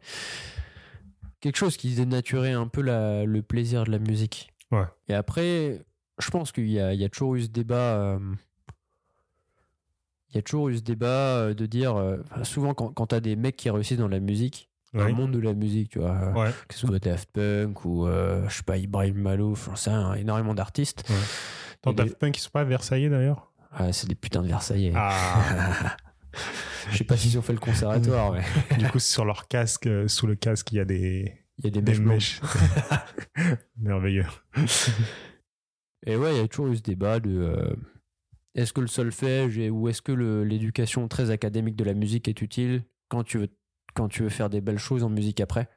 quelque 1.40 1.56
chose 1.56 1.76
qui 1.76 1.92
dénaturait 1.94 2.52
un 2.52 2.68
peu 2.68 2.82
la- 2.82 3.24
le 3.24 3.42
plaisir 3.42 3.84
de 3.84 3.90
la 3.90 3.98
musique. 3.98 4.52
Ouais. 4.70 4.84
Et 5.08 5.14
après, 5.14 5.84
je 6.18 6.30
pense 6.30 6.52
qu'il 6.52 6.68
y 6.70 6.78
a, 6.80 6.92
il 6.94 7.00
y 7.00 7.04
a 7.04 7.08
toujours 7.08 7.34
eu 7.36 7.42
ce 7.42 7.48
débat. 7.48 7.96
euh, 7.98 8.18
il 10.30 10.36
y 10.36 10.38
a 10.38 10.42
toujours 10.42 10.68
eu 10.68 10.76
ce 10.76 10.82
débat 10.82 11.06
euh, 11.38 11.54
de 11.54 11.66
dire, 11.66 11.94
euh, 11.96 12.16
souvent 12.42 12.74
quand, 12.74 12.88
quand 12.92 13.06
tu 13.08 13.14
as 13.14 13.20
des 13.20 13.36
mecs 13.36 13.56
qui 13.56 13.70
réussissent 13.70 13.98
dans 13.98 14.08
la 14.08 14.18
musique, 14.20 14.68
dans 14.92 15.00
Ouais. 15.02 15.08
le 15.08 15.14
monde 15.14 15.30
de 15.32 15.38
la 15.40 15.54
musique, 15.54 15.90
tu 15.90 15.98
vois, 16.00 16.10
euh, 16.16 16.32
Ouais. 16.32 16.50
que 16.68 16.74
ce 16.74 16.86
soit 16.86 16.98
Daft 16.98 17.30
Punk 17.32 17.84
ou, 17.84 18.06
euh, 18.06 18.48
je 18.48 18.56
sais 18.56 18.62
pas, 18.64 18.76
Ibrahim 18.76 19.16
Malouf, 19.16 19.66
j'en 19.66 19.76
sais 19.76 19.92
énormément 20.20 20.54
d'artistes. 20.54 21.04
Et 21.86 21.90
des- 21.90 21.94
Daft 21.94 22.18
Punk, 22.18 22.36
ils 22.36 22.40
sont 22.40 22.50
pas 22.50 22.60
à 22.60 22.64
Versailles 22.64 23.08
d'ailleurs 23.10 23.52
Ah, 23.72 23.92
c'est 23.92 24.08
des 24.08 24.14
putains 24.16 24.42
de 24.42 24.48
Versaillais. 24.48 24.92
Ah 24.96 25.96
je 26.90 26.96
sais 26.96 27.04
pas 27.04 27.16
s'ils 27.16 27.38
ont 27.38 27.42
fait 27.42 27.52
le 27.52 27.58
conservatoire, 27.60 28.32
mais 28.32 28.42
Du 28.78 28.88
coup, 28.88 28.98
sur 28.98 29.24
leur 29.24 29.46
casque, 29.48 29.86
euh, 29.86 30.08
sous 30.08 30.26
le 30.26 30.34
casque, 30.34 30.72
il 30.72 30.76
y 30.76 30.80
a 30.80 30.84
des, 30.84 31.32
il 31.58 31.64
y 31.64 31.68
a 31.68 31.70
des 31.70 31.80
des 31.82 31.92
mèches 31.92 32.00
blanches. 32.00 32.40
mèches. 33.36 33.58
Merveilleux. 33.78 34.26
Et 36.06 36.16
ouais, 36.16 36.34
il 36.34 36.36
y 36.38 36.40
a 36.40 36.48
toujours 36.48 36.68
eu 36.68 36.76
ce 36.76 36.82
débat 36.82 37.18
de 37.20 37.30
euh, 37.30 37.74
est-ce 38.54 38.72
que 38.72 38.80
le 38.80 38.86
solfège 38.86 39.58
et- 39.58 39.70
ou 39.70 39.88
est-ce 39.88 40.02
que 40.02 40.12
l'éducation 40.12 41.08
très 41.08 41.30
académique 41.30 41.76
de 41.76 41.84
la 41.84 41.94
musique 41.94 42.28
est 42.28 42.42
utile 42.42 42.84
quand 43.08 43.24
tu 43.24 43.38
veux, 43.38 43.48
quand 43.94 44.08
tu 44.08 44.22
veux 44.22 44.28
faire 44.28 44.50
des 44.50 44.60
belles 44.60 44.78
choses 44.78 45.02
en 45.02 45.08
musique 45.10 45.40
après? 45.40 45.68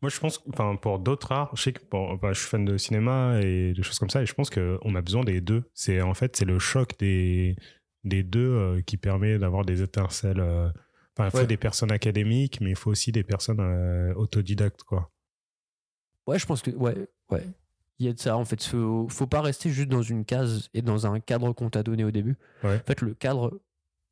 Moi, 0.00 0.10
je 0.10 0.20
pense, 0.20 0.40
enfin, 0.50 0.76
pour 0.76 1.00
d'autres 1.00 1.32
arts, 1.32 1.50
je 1.56 1.62
sais 1.62 1.72
que 1.72 1.80
enfin, 1.92 2.32
je 2.32 2.38
suis 2.38 2.48
fan 2.48 2.64
de 2.64 2.78
cinéma 2.78 3.40
et 3.42 3.72
de 3.72 3.82
choses 3.82 3.98
comme 3.98 4.10
ça, 4.10 4.22
et 4.22 4.26
je 4.26 4.34
pense 4.34 4.48
qu'on 4.48 4.94
a 4.94 5.02
besoin 5.02 5.24
des 5.24 5.40
deux. 5.40 5.64
C'est 5.74 6.00
en 6.02 6.14
fait, 6.14 6.36
c'est 6.36 6.44
le 6.44 6.60
choc 6.60 6.96
des, 7.00 7.56
des 8.04 8.22
deux 8.22 8.48
euh, 8.48 8.80
qui 8.82 8.96
permet 8.96 9.38
d'avoir 9.38 9.64
des 9.64 9.82
étincelles. 9.82 10.40
euh, 10.40 10.70
Enfin, 11.16 11.26
il 11.26 11.30
faut 11.32 11.38
Ouais. 11.38 11.46
des 11.48 11.56
personnes 11.56 11.90
académiques, 11.90 12.60
mais 12.60 12.70
il 12.70 12.76
faut 12.76 12.92
aussi 12.92 13.10
des 13.10 13.24
personnes 13.24 13.58
euh, 13.58 14.14
autodidactes, 14.14 14.84
quoi. 14.84 15.10
Ouais, 16.28 16.38
je 16.38 16.46
pense 16.46 16.62
que 16.62 16.70
ouais, 16.70 16.94
ouais. 17.30 17.42
Il 17.98 18.06
y 18.06 18.08
a 18.08 18.12
de 18.12 18.18
ça 18.18 18.36
en 18.36 18.44
fait. 18.44 18.62
Faut, 18.62 19.08
faut 19.08 19.26
pas 19.26 19.40
rester 19.40 19.70
juste 19.70 19.88
dans 19.88 20.02
une 20.02 20.24
case 20.24 20.68
et 20.74 20.82
dans 20.82 21.06
un 21.06 21.18
cadre 21.20 21.52
qu'on 21.52 21.70
t'a 21.70 21.82
donné 21.82 22.04
au 22.04 22.10
début. 22.10 22.36
Ouais. 22.62 22.76
En 22.76 22.86
fait, 22.86 23.00
le 23.00 23.14
cadre 23.14 23.60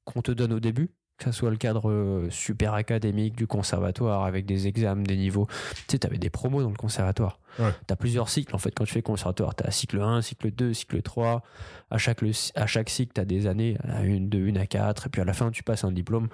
qu'on 0.05 0.23
te 0.23 0.33
donne 0.33 0.53
au 0.53 0.61
début, 0.61 0.91
que 1.19 1.25
ce 1.25 1.33
soit 1.33 1.51
le 1.51 1.57
cadre 1.57 1.91
euh, 1.91 2.29
super 2.31 2.75
académique 2.75 3.37
du 3.37 3.47
conservatoire 3.47 4.25
avec 4.25 4.45
des 4.45 4.67
examens, 4.67 5.03
des 5.03 5.17
niveaux. 5.17 5.47
Tu 5.75 5.83
sais, 5.93 5.99
t'avais 6.01 6.19
des 6.19 6.31
promos 6.31 6.63
dans 6.63 6.71
le 6.71 6.77
conservatoire. 6.77 7.41
Ouais. 7.59 7.71
T'as 7.87 7.97
plusieurs 7.97 8.29
cycles 8.29 8.55
en 8.55 8.59
fait 8.59 8.71
quand 8.73 8.85
tu 8.85 8.93
fais 8.93 9.03
conservatoire. 9.03 9.55
T'as 9.55 9.71
cycle 9.71 10.01
1, 10.01 10.21
cycle 10.21 10.51
2, 10.51 10.75
cycle 10.75 11.01
3. 11.01 11.43
À 11.91 11.99
chaque, 11.99 12.23
à 12.55 12.67
chaque 12.67 12.91
cycle, 12.91 13.13
t'as 13.15 13.25
des 13.25 13.47
années, 13.47 13.79
à 13.89 14.03
une, 14.03 14.29
de 14.29 14.39
une 14.39 14.59
à 14.59 14.67
quatre. 14.67 15.07
Et 15.07 15.11
puis 15.11 15.23
à 15.23 15.25
la 15.25 15.33
fin, 15.33 15.51
tu 15.51 15.63
passes 15.63 15.85
un 15.85 15.93
diplôme. 15.93 16.29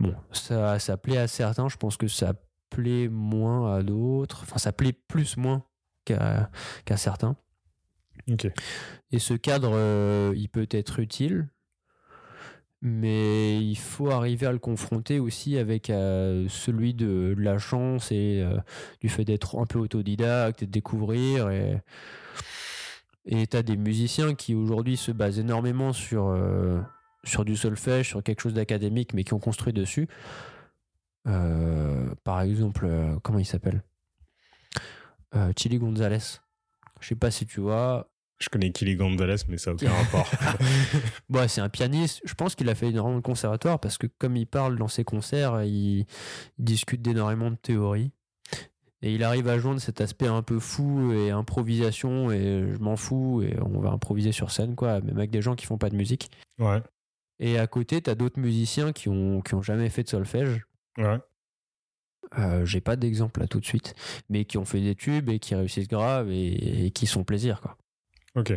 Bon, 0.00 0.14
ça, 0.32 0.78
ça 0.78 0.96
plaît 0.96 1.18
à 1.18 1.28
certains. 1.28 1.68
Je 1.68 1.76
pense 1.76 1.96
que 1.96 2.08
ça 2.08 2.32
plaît 2.70 3.08
moins 3.08 3.76
à 3.76 3.82
d'autres. 3.82 4.40
Enfin, 4.42 4.58
ça 4.58 4.72
plaît 4.72 4.92
plus 4.92 5.36
moins 5.36 5.62
qu'à 6.14 6.50
qu'à 6.84 6.96
certains. 6.96 7.36
Et 9.10 9.18
ce 9.18 9.34
cadre, 9.34 9.72
euh, 9.74 10.32
il 10.36 10.48
peut 10.48 10.68
être 10.70 11.00
utile, 11.00 11.48
mais 12.82 13.58
il 13.62 13.76
faut 13.76 14.10
arriver 14.10 14.46
à 14.46 14.52
le 14.52 14.58
confronter 14.58 15.18
aussi 15.18 15.58
avec 15.58 15.90
euh, 15.90 16.46
celui 16.48 16.94
de, 16.94 17.34
de 17.36 17.42
la 17.42 17.58
chance 17.58 18.12
et 18.12 18.40
euh, 18.42 18.58
du 19.00 19.08
fait 19.08 19.24
d'être 19.24 19.58
un 19.58 19.66
peu 19.66 19.78
autodidacte 19.78 20.62
et 20.62 20.66
de 20.66 20.70
découvrir. 20.70 21.50
Et 21.50 21.78
et 23.26 23.46
t'as 23.46 23.62
des 23.62 23.76
musiciens 23.76 24.34
qui 24.34 24.54
aujourd'hui 24.54 24.96
se 24.96 25.12
basent 25.12 25.38
énormément 25.38 25.92
sur, 25.92 26.34
sur 27.22 27.44
du 27.44 27.54
solfège, 27.54 28.08
sur 28.08 28.22
quelque 28.22 28.40
chose 28.40 28.54
d'académique, 28.54 29.12
mais 29.12 29.24
qui 29.24 29.34
ont 29.34 29.38
construit 29.38 29.74
dessus. 29.74 30.08
Par 31.24 32.40
exemple, 32.40 32.88
comment 33.22 33.38
il 33.38 33.44
s'appelle? 33.44 33.82
Euh, 35.34 35.52
Chili 35.58 35.78
Gonzalez. 35.78 36.40
Je 37.00 37.08
sais 37.08 37.14
pas 37.16 37.30
si 37.30 37.46
tu 37.46 37.60
vois, 37.60 38.10
Je 38.38 38.48
connais 38.48 38.72
Killy 38.72 38.96
Gonzalez, 38.96 39.36
mais 39.48 39.56
ça 39.58 39.70
n'a 39.70 39.74
aucun 39.74 39.90
rapport. 40.02 40.30
Bon, 41.28 41.48
c'est 41.48 41.60
un 41.60 41.68
pianiste. 41.68 42.20
Je 42.24 42.34
pense 42.34 42.54
qu'il 42.54 42.68
a 42.68 42.74
fait 42.74 42.88
énormément 42.88 43.18
de 43.18 43.22
conservatoire 43.22 43.78
parce 43.80 43.98
que 43.98 44.06
comme 44.18 44.36
il 44.36 44.46
parle 44.46 44.76
dans 44.76 44.88
ses 44.88 45.04
concerts, 45.04 45.62
il, 45.62 46.00
il 46.00 46.06
discute 46.58 47.02
d'énormément 47.02 47.50
de 47.50 47.56
théories. 47.56 48.12
Et 49.02 49.14
il 49.14 49.24
arrive 49.24 49.48
à 49.48 49.58
joindre 49.58 49.80
cet 49.80 50.02
aspect 50.02 50.26
un 50.26 50.42
peu 50.42 50.58
fou 50.58 51.10
et 51.12 51.30
improvisation 51.30 52.30
et 52.30 52.68
je 52.70 52.78
m'en 52.80 52.96
fous 52.96 53.40
et 53.42 53.56
on 53.62 53.80
va 53.80 53.90
improviser 53.90 54.30
sur 54.32 54.50
scène, 54.50 54.74
quoi, 54.76 55.00
même 55.00 55.16
avec 55.16 55.30
des 55.30 55.40
gens 55.40 55.54
qui 55.54 55.64
font 55.64 55.78
pas 55.78 55.88
de 55.90 55.96
musique. 55.96 56.30
ouais. 56.58 56.82
Et 57.42 57.58
à 57.58 57.66
côté, 57.66 58.02
t'as 58.02 58.14
d'autres 58.14 58.38
musiciens 58.38 58.92
qui 58.92 59.08
ont, 59.08 59.40
qui 59.40 59.54
ont 59.54 59.62
jamais 59.62 59.88
fait 59.88 60.02
de 60.02 60.10
solfège. 60.10 60.66
Ouais. 60.98 61.16
Euh, 62.38 62.64
J'ai 62.64 62.80
pas 62.80 62.96
d'exemple 62.96 63.40
là 63.40 63.46
tout 63.48 63.60
de 63.60 63.64
suite, 63.66 63.94
mais 64.28 64.44
qui 64.44 64.58
ont 64.58 64.64
fait 64.64 64.80
des 64.80 64.94
tubes 64.94 65.28
et 65.30 65.38
qui 65.38 65.54
réussissent 65.54 65.88
grave 65.88 66.30
et, 66.30 66.86
et 66.86 66.90
qui 66.90 67.06
sont 67.06 67.24
plaisir, 67.24 67.60
quoi. 67.60 67.76
Ok. 68.36 68.52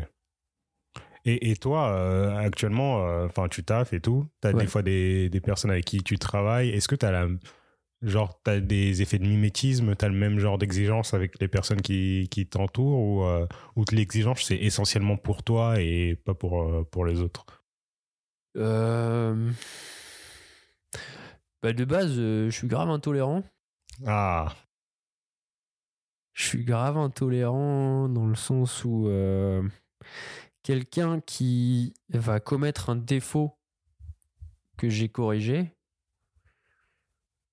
Et, 1.25 1.51
et 1.51 1.55
toi, 1.55 1.89
euh, 1.93 2.35
actuellement, 2.35 2.97
enfin, 3.25 3.47
tu 3.47 3.63
taffes 3.63 3.93
et 3.93 4.01
tout. 4.01 4.27
T'as 4.41 4.51
Ouais. 4.53 4.61
des 4.61 4.67
fois 4.67 4.81
des, 4.83 5.29
des 5.29 5.41
personnes 5.41 5.71
avec 5.71 5.85
qui 5.85 6.03
tu 6.03 6.17
travailles. 6.17 6.69
Est-ce 6.69 6.87
que 6.89 6.95
t'as 6.95 7.11
la, 7.11 7.27
genre, 8.01 8.41
t'as 8.43 8.59
des 8.59 9.01
effets 9.01 9.19
de 9.19 9.25
mimétisme, 9.25 9.95
t'as 9.95 10.09
le 10.09 10.13
même 10.15 10.37
genre 10.37 10.57
d'exigence 10.57 11.13
avec 11.13 11.39
les 11.39 11.47
personnes 11.47 11.81
qui, 11.81 12.27
qui 12.29 12.45
t'entourent 12.45 12.99
ou, 12.99 13.23
euh, 13.23 13.47
ou 13.77 13.85
l'exigence 13.93 14.43
c'est 14.43 14.57
essentiellement 14.57 15.15
pour 15.15 15.43
toi 15.43 15.79
et 15.79 16.15
pas 16.25 16.33
pour, 16.33 16.61
euh, 16.61 16.83
pour 16.83 17.05
les 17.05 17.21
autres? 17.21 17.45
Euh... 18.57 19.49
Bah, 21.63 21.71
de 21.71 21.85
base, 21.85 22.15
euh, 22.17 22.49
je 22.49 22.55
suis 22.55 22.67
grave 22.67 22.89
intolérant. 22.89 23.43
Ah, 24.05 24.55
Je 26.33 26.43
suis 26.45 26.65
grave 26.65 26.97
intolérant 26.97 28.09
dans 28.09 28.25
le 28.25 28.35
sens 28.35 28.83
où 28.85 29.07
euh, 29.07 29.61
quelqu'un 30.63 31.19
qui 31.21 31.93
va 32.09 32.39
commettre 32.39 32.89
un 32.89 32.95
défaut 32.95 33.55
que 34.77 34.89
j'ai 34.89 35.09
corrigé, 35.09 35.75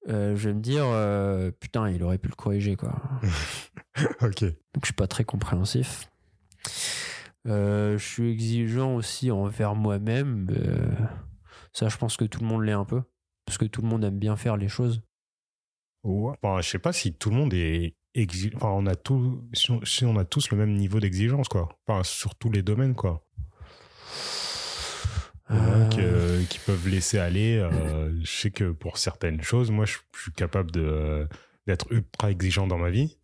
euh, 0.08 0.34
je 0.34 0.48
vais 0.48 0.54
me 0.54 0.62
dire 0.62 0.86
euh, 0.86 1.50
putain, 1.50 1.90
il 1.90 2.02
aurait 2.02 2.18
pu 2.18 2.28
le 2.28 2.34
corriger 2.34 2.74
quoi. 2.74 3.02
ok. 4.22 4.40
Donc 4.42 4.82
je 4.82 4.86
suis 4.86 4.94
pas 4.94 5.06
très 5.06 5.24
compréhensif. 5.24 6.10
Je 7.44 7.98
suis 7.98 8.30
exigeant 8.30 8.94
aussi 8.94 9.30
envers 9.30 9.74
moi-même. 9.74 10.46
ça, 11.72 11.88
je 11.88 11.96
pense 11.96 12.16
que 12.16 12.24
tout 12.24 12.40
le 12.40 12.46
monde 12.46 12.64
l'est 12.64 12.72
un 12.72 12.84
peu. 12.84 13.02
Parce 13.44 13.58
que 13.58 13.64
tout 13.64 13.82
le 13.82 13.88
monde 13.88 14.04
aime 14.04 14.18
bien 14.18 14.36
faire 14.36 14.56
les 14.56 14.68
choses. 14.68 15.02
Ouais. 16.02 16.32
Bon, 16.42 16.60
je 16.60 16.68
sais 16.68 16.78
pas 16.78 16.92
si 16.92 17.12
tout 17.14 17.30
le 17.30 17.36
monde 17.36 17.52
est 17.54 17.94
exi- 18.14 18.52
enfin, 18.56 18.68
on 18.70 18.86
a 18.86 18.94
tout, 18.94 19.44
si 19.52 19.70
on, 19.70 19.84
si 19.84 20.04
on 20.04 20.16
a 20.16 20.24
tous 20.24 20.50
le 20.50 20.56
même 20.56 20.74
niveau 20.74 20.98
d'exigence, 21.00 21.48
quoi. 21.48 21.68
Enfin, 21.86 22.02
sur 22.04 22.34
tous 22.34 22.50
les 22.50 22.62
domaines, 22.62 22.94
quoi. 22.94 23.24
Euh, 25.50 25.88
qui, 25.88 25.98
euh, 26.00 26.44
qui 26.44 26.58
peuvent 26.60 26.88
laisser 26.88 27.18
aller. 27.18 27.56
euh, 27.58 28.12
je 28.22 28.30
sais 28.30 28.50
que 28.52 28.70
pour 28.70 28.98
certaines 28.98 29.42
choses, 29.42 29.70
moi, 29.72 29.84
je, 29.84 29.96
je 30.16 30.22
suis 30.22 30.32
capable 30.32 30.70
de, 30.70 31.28
d'être 31.66 31.90
ultra 31.90 32.30
exigeant 32.30 32.66
dans 32.68 32.78
ma 32.78 32.90
vie. 32.90 33.18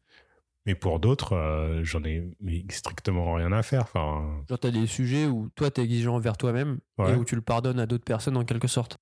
Mais 0.67 0.75
pour 0.75 0.99
d'autres, 0.99 1.81
j'en 1.85 2.03
ai 2.03 2.29
mais 2.41 2.65
strictement 2.71 3.35
rien 3.35 3.53
à 3.53 3.63
faire. 3.63 3.83
Enfin, 3.83 4.43
Genre, 4.49 4.59
t'as 4.59 4.73
des 4.73 4.89
sujets 4.89 5.27
où 5.27 5.49
toi, 5.55 5.71
t'es 5.71 5.83
exigeant 5.85 6.17
envers 6.17 6.37
toi-même 6.37 6.81
Ouais. 6.99 7.13
et 7.13 7.15
où 7.15 7.25
tu 7.25 7.37
le 7.37 7.41
pardonnes 7.41 7.79
à 7.79 7.87
d'autres 7.87 8.05
personnes 8.05 8.37
en 8.37 8.45
quelque 8.45 8.67
sorte. 8.67 8.99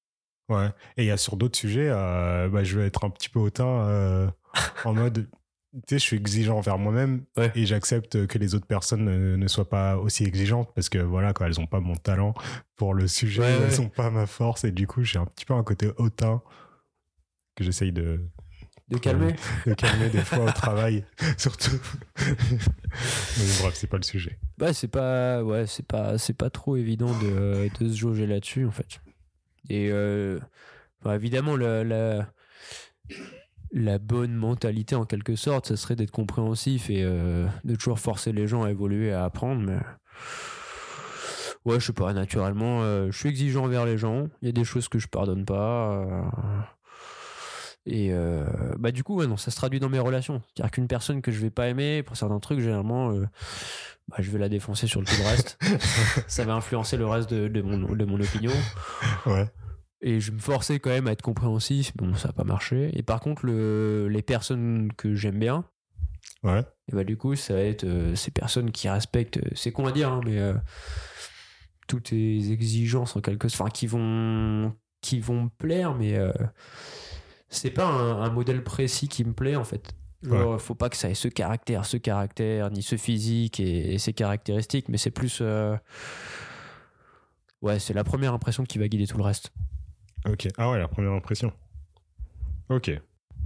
Ouais. 0.49 0.69
Et 0.97 1.05
il 1.05 1.07
y 1.07 1.11
a 1.11 1.17
sur 1.17 1.37
d'autres 1.37 1.57
sujets, 1.59 1.89
euh, 1.91 2.49
bah, 2.49 2.65
je 2.65 2.79
vais 2.79 2.87
être 2.87 3.05
un 3.05 3.11
petit 3.11 3.29
peu 3.29 3.39
hautain 3.39 3.67
euh, 3.67 4.29
en 4.85 4.93
mode, 4.95 5.29
tu 5.75 5.81
sais, 5.89 5.99
je 5.99 6.05
suis 6.05 6.17
exigeant 6.17 6.59
envers 6.59 6.79
moi-même 6.79 7.25
Ouais. 7.37 7.51
et 7.55 7.67
j'accepte 7.67 8.27
que 8.27 8.39
les 8.39 8.55
autres 8.55 8.67
personnes 8.67 9.05
ne, 9.05 9.37
ne 9.37 9.49
soient 9.49 9.69
pas 9.69 9.97
aussi 9.97 10.25
exigeantes 10.25 10.73
parce 10.75 10.89
que 10.89 10.99
voilà, 10.99 11.33
quoi, 11.33 11.47
elles 11.47 11.59
ont 11.61 11.67
pas 11.67 11.81
mon 11.81 11.97
talent 11.97 12.35
pour 12.77 12.95
le 12.95 13.09
sujet, 13.09 13.43
Ouais, 13.43 13.59
elles 13.69 13.81
ont 13.81 13.89
pas 13.89 14.11
ma 14.11 14.27
force 14.27 14.65
et 14.65 14.71
du 14.71 14.87
coup, 14.87 15.03
j'ai 15.03 15.19
un 15.19 15.27
petit 15.27 15.45
peu 15.45 15.55
un 15.55 15.65
côté 15.65 15.91
hautain 15.99 16.43
que 17.57 17.65
j'essaye 17.65 17.91
de, 17.93 18.21
De 18.89 18.99
calmer. 18.99 19.35
de 19.67 19.75
calmer 19.75 20.11
des 20.11 20.21
fois 20.23 20.45
au 20.45 20.51
travail, 20.53 21.05
surtout. 21.39 21.81
Mais 22.19 23.45
bref, 23.61 23.75
c'est 23.75 23.87
pas 23.89 23.97
le 23.97 24.03
sujet. 24.03 24.39
Bah, 24.59 24.73
c'est 24.73 24.89
pas, 24.89 25.43
ouais, 25.43 25.67
c'est 25.67 25.87
pas, 25.87 26.19
c'est 26.19 26.37
pas 26.37 26.51
trop 26.51 26.77
évident 26.77 27.11
de, 27.21 27.69
de 27.81 27.89
se 27.91 27.97
jauger 27.97 28.27
là-dessus, 28.27 28.67
en 28.67 28.71
fait. 28.71 29.01
Et 29.68 29.88
euh, 29.90 30.38
bah, 31.03 31.14
évidemment, 31.14 31.57
la, 31.57 31.85
la, 33.72 33.98
bonne 33.98 34.35
mentalité, 34.35 34.94
en 34.94 35.05
quelque 35.05 35.37
sorte, 35.37 35.66
ça 35.66 35.77
serait 35.77 35.96
d'être 35.96 36.11
compréhensif 36.11 36.90
et 36.90 37.03
euh, 37.03 37.46
de 37.64 37.74
toujours 37.74 37.98
forcer 37.98 38.33
les 38.33 38.46
gens 38.46 38.62
à 38.64 38.70
évoluer, 38.70 39.12
à 39.12 39.24
apprendre. 39.24 39.62
Mais 39.62 39.79
ouais, 41.64 41.81
je 41.81 41.87
sais 41.87 41.92
pas, 41.92 42.12
naturellement, 42.12 42.83
euh, 42.83 43.11
je 43.11 43.18
suis 43.18 43.29
exigeant 43.29 43.64
envers 43.64 43.87
les 43.87 43.98
gens. 43.98 44.29
Il 44.42 44.46
y 44.46 44.48
a 44.48 44.53
des 44.53 44.64
choses 44.64 44.88
que 44.88 44.98
je 44.98 45.09
pardonne 45.09 45.44
pas. 45.44 46.07
Et 47.87 48.12
euh, 48.12 48.44
bah 48.79 48.90
du 48.92 49.05
coup, 49.05 49.16
ouais, 49.16 49.27
non, 49.27 49.37
ça 49.37 49.51
se 49.51 49.57
traduit 49.57 49.81
dans 49.81 49.88
mes 49.88 49.99
relations. 49.99 50.42
C'est-à-dire 50.55 50.70
qu'une 50.70 50.88
personne 50.88 51.20
que 51.23 51.31
je 51.31 51.38
vais 51.40 51.51
pas 51.51 51.68
aimer, 51.68 52.03
pour 52.03 52.16
certains 52.16 52.40
trucs, 52.40 52.61
généralement, 52.61 53.11
euh, 53.12 53.27
bah, 54.09 54.16
je 54.20 54.31
vais 54.31 54.38
la 54.38 54.49
défoncer 54.49 54.87
sur 54.87 55.01
le 55.01 55.07
tout 55.07 55.16
le 55.18 55.27
reste. 55.29 55.59
ça 56.29 56.44
va 56.44 56.55
influencer 56.55 56.97
le 56.97 57.07
reste 57.07 57.31
de, 57.31 57.49
de 57.49 57.62
mon, 57.62 57.94
de 57.94 58.05
mon 58.05 58.20
opinion. 58.20 58.53
Ouais. 59.27 59.47
Et 60.01 60.20
je 60.20 60.33
me 60.33 60.38
forçais 60.38 60.79
quand 60.81 60.90
même 60.90 61.07
à 61.09 61.12
être 61.12 61.23
compréhensif. 61.23 61.97
Bon, 61.97 62.14
ça 62.14 62.29
n'a 62.29 62.33
pas 62.35 62.44
marché. 62.44 62.90
Et 62.94 63.03
par 63.03 63.20
contre, 63.20 63.47
le, 63.47 64.09
les 64.09 64.23
personnes 64.23 64.92
que 64.97 65.14
j'aime 65.14 65.38
bien, 65.38 65.64
Ouais. 66.42 66.62
et 66.88 66.94
bah 66.94 67.05
du 67.05 67.16
coup, 67.16 67.35
ça 67.37 67.55
va 67.55 67.61
être 67.61 67.85
euh, 67.85 68.14
ces 68.14 68.31
personnes 68.31 68.70
qui 68.70 68.88
respectent. 68.88 69.40
C'est 69.55 69.73
con 69.73 69.87
à 69.87 69.92
dire, 69.92 70.11
hein, 70.11 70.20
mais 70.27 70.38
euh, 70.38 70.53
toutes 71.87 72.05
tes 72.05 72.51
exigences 72.51 73.16
en 73.16 73.20
quelque 73.20 73.49
sorte, 73.49 73.62
enfin 73.62 73.70
qui 73.70 73.87
vont 73.87 74.75
qui 75.01 75.20
vont 75.20 75.44
me 75.44 75.49
plaire, 75.49 75.94
mais 75.94 76.16
euh, 76.18 76.33
c'est 77.55 77.71
pas 77.71 77.87
un, 77.87 78.23
un 78.23 78.31
modèle 78.31 78.62
précis 78.62 79.09
qui 79.09 79.25
me 79.25 79.33
plaît 79.33 79.57
en 79.57 79.64
fait. 79.64 79.95
Genre, 80.23 80.59
faut 80.61 80.75
pas 80.75 80.88
que 80.88 80.97
ça 80.97 81.11
ait 81.11 81.14
ce 81.14 81.29
caractère, 81.29 81.85
ce 81.85 81.99
caractère, 81.99 82.71
ni 82.71 82.83
ce 82.83 82.97
physique 82.97 83.61
et, 83.61 83.93
et 83.95 83.99
ces 83.99 84.14
caractéristiques, 84.14 84.88
mais 84.88 84.97
c'est 84.97 85.11
plus. 85.11 85.38
euh, 85.43 85.77
Ouais, 87.61 87.79
c'est 87.79 87.95
la 87.95 88.05
première 88.05 88.33
impression 88.35 88.64
qui 88.64 88.79
va 88.79 88.88
guider 88.88 89.07
tout 89.07 89.17
le 89.19 89.23
reste. 89.25 89.51
Ok. 90.27 90.49
Ah 90.57 90.71
ouais, 90.71 90.79
la 90.79 90.88
première 90.88 91.12
impression. 91.12 91.53
Ok. 92.69 92.90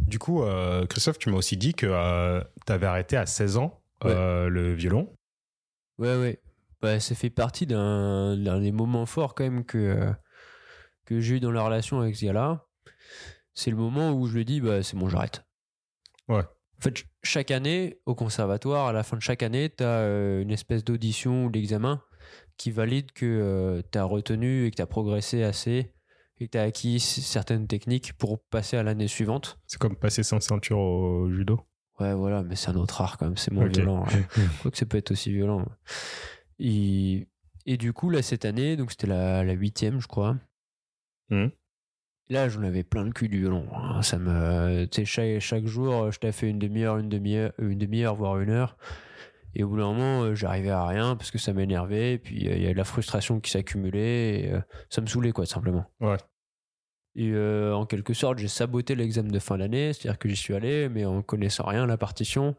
Du 0.06 0.18
coup, 0.18 0.42
euh, 0.42 0.86
Christophe, 0.86 1.18
tu 1.18 1.30
m'as 1.30 1.36
aussi 1.36 1.56
dit 1.56 1.74
que 1.74 2.40
tu 2.66 2.72
avais 2.72 2.86
arrêté 2.86 3.16
à 3.16 3.26
16 3.26 3.56
ans 3.56 3.80
euh, 4.04 4.48
le 4.48 4.74
violon. 4.74 5.12
Ouais, 5.98 6.16
ouais. 6.16 6.40
Bah, 6.80 7.00
ça 7.00 7.14
fait 7.16 7.30
partie 7.30 7.66
d'un 7.66 8.36
des 8.60 8.70
moments 8.72 9.06
forts 9.06 9.34
quand 9.34 9.42
même 9.44 9.64
que, 9.64 9.78
euh, 9.78 10.12
que 11.04 11.18
j'ai 11.20 11.36
eu 11.36 11.40
dans 11.40 11.50
la 11.50 11.62
relation 11.62 12.00
avec 12.00 12.14
ce 12.14 12.26
gars-là. 12.26 12.64
C'est 13.58 13.70
le 13.72 13.76
moment 13.76 14.12
où 14.12 14.26
je 14.28 14.36
lui 14.36 14.44
dis, 14.44 14.60
bah, 14.60 14.82
c'est 14.84 14.96
bon, 14.96 15.08
j'arrête. 15.08 15.42
Ouais. 16.28 16.42
En 16.42 16.80
fait, 16.80 16.96
ch- 16.98 17.06
chaque 17.24 17.50
année, 17.50 17.98
au 18.06 18.14
conservatoire, 18.14 18.86
à 18.86 18.92
la 18.92 19.02
fin 19.02 19.16
de 19.16 19.22
chaque 19.22 19.42
année, 19.42 19.68
tu 19.68 19.82
as 19.82 20.40
une 20.40 20.52
espèce 20.52 20.84
d'audition 20.84 21.46
ou 21.46 21.50
d'examen 21.50 22.00
qui 22.56 22.70
valide 22.70 23.10
que 23.12 23.82
tu 23.90 23.98
as 23.98 24.04
retenu 24.04 24.66
et 24.66 24.70
que 24.70 24.76
tu 24.76 24.82
as 24.82 24.86
progressé 24.86 25.42
assez 25.42 25.92
et 26.38 26.46
que 26.46 26.52
tu 26.52 26.58
as 26.58 26.62
acquis 26.62 27.00
certaines 27.00 27.66
techniques 27.66 28.12
pour 28.12 28.38
passer 28.38 28.76
à 28.76 28.84
l'année 28.84 29.08
suivante. 29.08 29.58
C'est 29.66 29.78
comme 29.80 29.96
passer 29.96 30.22
sans 30.22 30.38
ceinture 30.40 30.78
au 30.78 31.28
judo. 31.32 31.60
Ouais, 31.98 32.14
voilà, 32.14 32.44
mais 32.44 32.54
c'est 32.54 32.68
un 32.70 32.76
autre 32.76 33.00
art 33.00 33.18
quand 33.18 33.26
même, 33.26 33.36
c'est 33.36 33.50
moins 33.50 33.66
Ok. 33.66 33.74
violent. 33.74 34.04
hein. 34.06 34.22
Quoique 34.62 34.76
ça 34.76 34.86
peut 34.86 34.98
être 34.98 35.10
aussi 35.10 35.32
violent. 35.32 35.66
Et, 36.60 37.26
et 37.66 37.76
du 37.76 37.92
coup, 37.92 38.08
là, 38.10 38.22
cette 38.22 38.44
année, 38.44 38.76
donc 38.76 38.92
c'était 38.92 39.08
la, 39.08 39.42
la 39.42 39.52
huitième, 39.52 40.00
je 40.00 40.06
crois. 40.06 40.36
Mhm. 41.30 41.50
Là, 42.30 42.48
j'en 42.48 42.62
avais 42.62 42.84
plein 42.84 43.04
le 43.04 43.10
cul 43.12 43.28
du 43.28 43.38
violon. 43.40 43.66
hein. 43.74 44.02
Ça 44.02 44.18
me, 44.18 44.84
tu 44.86 45.00
sais, 45.00 45.04
chaque, 45.06 45.40
chaque 45.40 45.66
jour, 45.66 46.10
je 46.12 46.18
t'ai 46.18 46.30
fait 46.32 46.48
une 46.48 46.58
demi-heure, 46.58 46.98
une 46.98 47.08
demi-heure, 47.08 47.52
une 47.58 47.78
demi-heure, 47.78 48.14
voire 48.16 48.38
une 48.38 48.50
heure. 48.50 48.76
Et 49.54 49.64
au 49.64 49.68
bout 49.68 49.78
d'un 49.78 49.86
moment, 49.86 50.22
euh, 50.24 50.34
j'arrivais 50.34 50.70
à 50.70 50.86
rien 50.86 51.16
parce 51.16 51.30
que 51.30 51.38
ça 51.38 51.54
m'énervait. 51.54 52.12
Et 52.14 52.18
puis, 52.18 52.48
euh, 52.48 52.54
il 52.56 52.62
y 52.62 52.66
a 52.66 52.72
de 52.72 52.76
la 52.76 52.84
frustration 52.84 53.40
qui 53.40 53.50
s'accumulait. 53.50 54.40
Et 54.40 54.52
euh, 54.52 54.60
ça 54.90 55.00
me 55.00 55.06
saoulait, 55.06 55.32
quoi, 55.32 55.46
tout 55.46 55.52
simplement. 55.52 55.86
Ouais. 56.00 56.18
Et 57.16 57.30
euh, 57.32 57.72
en 57.74 57.86
quelque 57.86 58.12
sorte, 58.12 58.38
j'ai 58.38 58.46
saboté 58.48 58.94
l'examen 58.94 59.30
de 59.30 59.38
fin 59.38 59.56
d'année. 59.56 59.94
C'est-à-dire 59.94 60.18
que 60.18 60.28
j'y 60.28 60.36
suis 60.36 60.54
allé, 60.54 60.90
mais 60.90 61.06
en 61.06 61.22
connaissant 61.22 61.64
rien, 61.64 61.86
la 61.86 61.96
partition. 61.96 62.56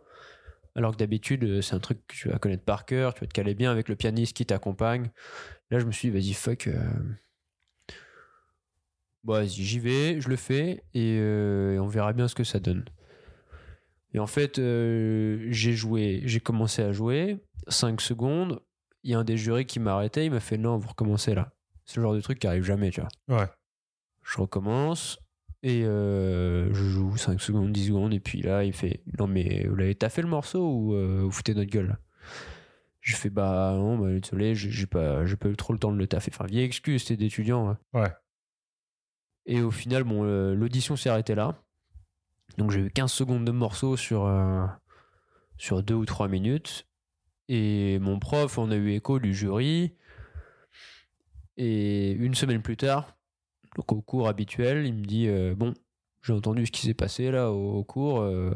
Alors 0.76 0.94
que 0.94 0.98
d'habitude, 0.98 1.44
euh, 1.44 1.62
c'est 1.62 1.76
un 1.76 1.80
truc 1.80 2.00
que 2.08 2.16
tu 2.16 2.30
vas 2.30 2.40
connaître 2.40 2.64
par 2.66 2.86
cœur, 2.86 3.14
tu 3.14 3.22
vas 3.22 3.28
te 3.28 3.34
caler 3.34 3.54
bien 3.54 3.72
avec 3.72 3.88
le 3.88 3.96
pianiste 3.96 4.36
qui 4.36 4.46
t'accompagne. 4.48 5.12
Là, 5.70 5.78
je 5.78 5.86
me 5.86 5.92
suis 5.92 6.10
dit, 6.10 6.20
vas-y, 6.20 6.34
fuck. 6.34 6.68
euh, 6.68 6.82
Bon, 9.24 9.34
vas-y, 9.34 9.50
j'y 9.50 9.80
vais, 9.80 10.22
je 10.22 10.30
le 10.30 10.36
fais 10.36 10.84
et, 10.94 11.18
euh, 11.20 11.76
et 11.76 11.80
on 11.80 11.88
verra 11.88 12.14
bien 12.14 12.28
ce 12.28 12.36
que 12.36 12.44
ça 12.44 12.60
donne. 12.60 12.86
Et 14.14 14.20
en 14.20 14.28
fait, 14.28 14.58
euh, 14.60 15.46
j'ai 15.50 15.74
joué, 15.74 16.22
j'ai 16.26 16.40
commencé 16.40 16.82
à 16.82 16.92
jouer, 16.92 17.38
5 17.68 18.02
secondes. 18.02 18.62
Il 19.04 19.12
y 19.12 19.14
a 19.14 19.20
un 19.20 19.24
des 19.24 19.38
jurys 19.38 19.66
qui 19.66 19.80
m'a 19.80 19.94
arrêté, 19.94 20.26
il 20.26 20.32
m'a 20.32 20.40
fait 20.40 20.58
non, 20.58 20.78
vous 20.78 20.88
recommencez 20.90 21.36
là. 21.36 21.52
C'est 21.86 21.98
le 21.98 22.04
genre 22.04 22.14
de 22.16 22.22
truc 22.22 22.40
qui 22.40 22.48
arrive 22.48 22.64
jamais, 22.64 22.90
tu 22.92 23.02
vois. 23.02 23.40
Ouais. 23.42 23.48
Je 24.24 24.40
recommence 24.40 25.20
et 25.64 25.84
euh, 25.86 26.74
je 26.74 26.84
joue 26.86 27.18
5 27.18 27.40
secondes, 27.42 27.72
10 27.72 27.88
secondes. 27.88 28.14
Et 28.14 28.20
puis 28.20 28.42
là, 28.42 28.64
il 28.64 28.74
fait 28.74 29.02
Non, 29.20 29.28
mais 29.28 29.66
vous 29.68 29.76
l'avez 29.76 29.96
taffé 29.96 30.22
le 30.22 30.28
morceau 30.28 30.62
ou 30.66 30.94
vous 31.22 31.32
foutez 31.32 31.54
notre 31.54 31.70
gueule? 31.70 31.88
Là 31.88 32.00
Je 33.02 33.16
fais 33.16 33.30
Bah 33.30 33.74
non, 33.76 33.98
bah, 33.98 34.08
désolé, 34.20 34.56
j'ai 34.56 34.88
pas, 34.88 35.26
j'ai 35.26 35.36
pas 35.36 35.50
eu 35.50 35.56
trop 35.56 35.74
le 35.74 35.80
temps 35.80 35.92
de 35.92 35.98
le 35.98 36.08
taffer. 36.08 36.32
Enfin, 36.34 36.46
vieille 36.46 36.66
excuse, 36.66 37.02
c'était 37.04 37.18
d'étudiant. 37.18 37.70
hein. 37.70 37.78
Ouais. 37.94 38.12
Et 39.50 39.62
au 39.64 39.72
final, 39.72 40.04
bon, 40.04 40.22
l'audition 40.54 40.96
s'est 40.96 41.10
arrêtée 41.10 41.34
là. 41.34 41.60
Donc 42.60 42.70
j'ai 42.70 42.82
eu 42.82 42.92
15 42.92 43.12
secondes 43.12 43.46
de 43.46 43.52
morceau 43.52 43.98
sur, 43.98 44.26
euh, 44.26 44.64
sur 45.58 45.82
2 45.82 45.96
ou 45.96 46.06
3 46.06 46.28
minutes. 46.28 46.88
Et 47.48 47.98
mon 47.98 48.20
prof, 48.20 48.60
on 48.60 48.70
a 48.70 48.76
eu 48.76 48.92
écho 48.92 49.18
du 49.18 49.34
jury. 49.34 49.96
Et 51.58 52.12
une 52.12 52.36
semaine 52.36 52.62
plus 52.62 52.78
tard, 52.78 53.18
donc 53.76 53.92
au 53.92 54.02
cours 54.02 54.28
habituel, 54.28 54.86
il 54.86 54.94
me 54.94 55.04
dit 55.04 55.28
euh, 55.28 55.56
Bon, 55.56 55.74
j'ai 56.22 56.34
entendu 56.34 56.68
ce 56.68 56.72
qui 56.72 56.82
s'est 56.82 56.94
passé 56.94 57.32
là 57.32 57.52
au, 57.52 57.80
au 57.80 57.84
cours. 57.84 58.22
euh, 58.22 58.54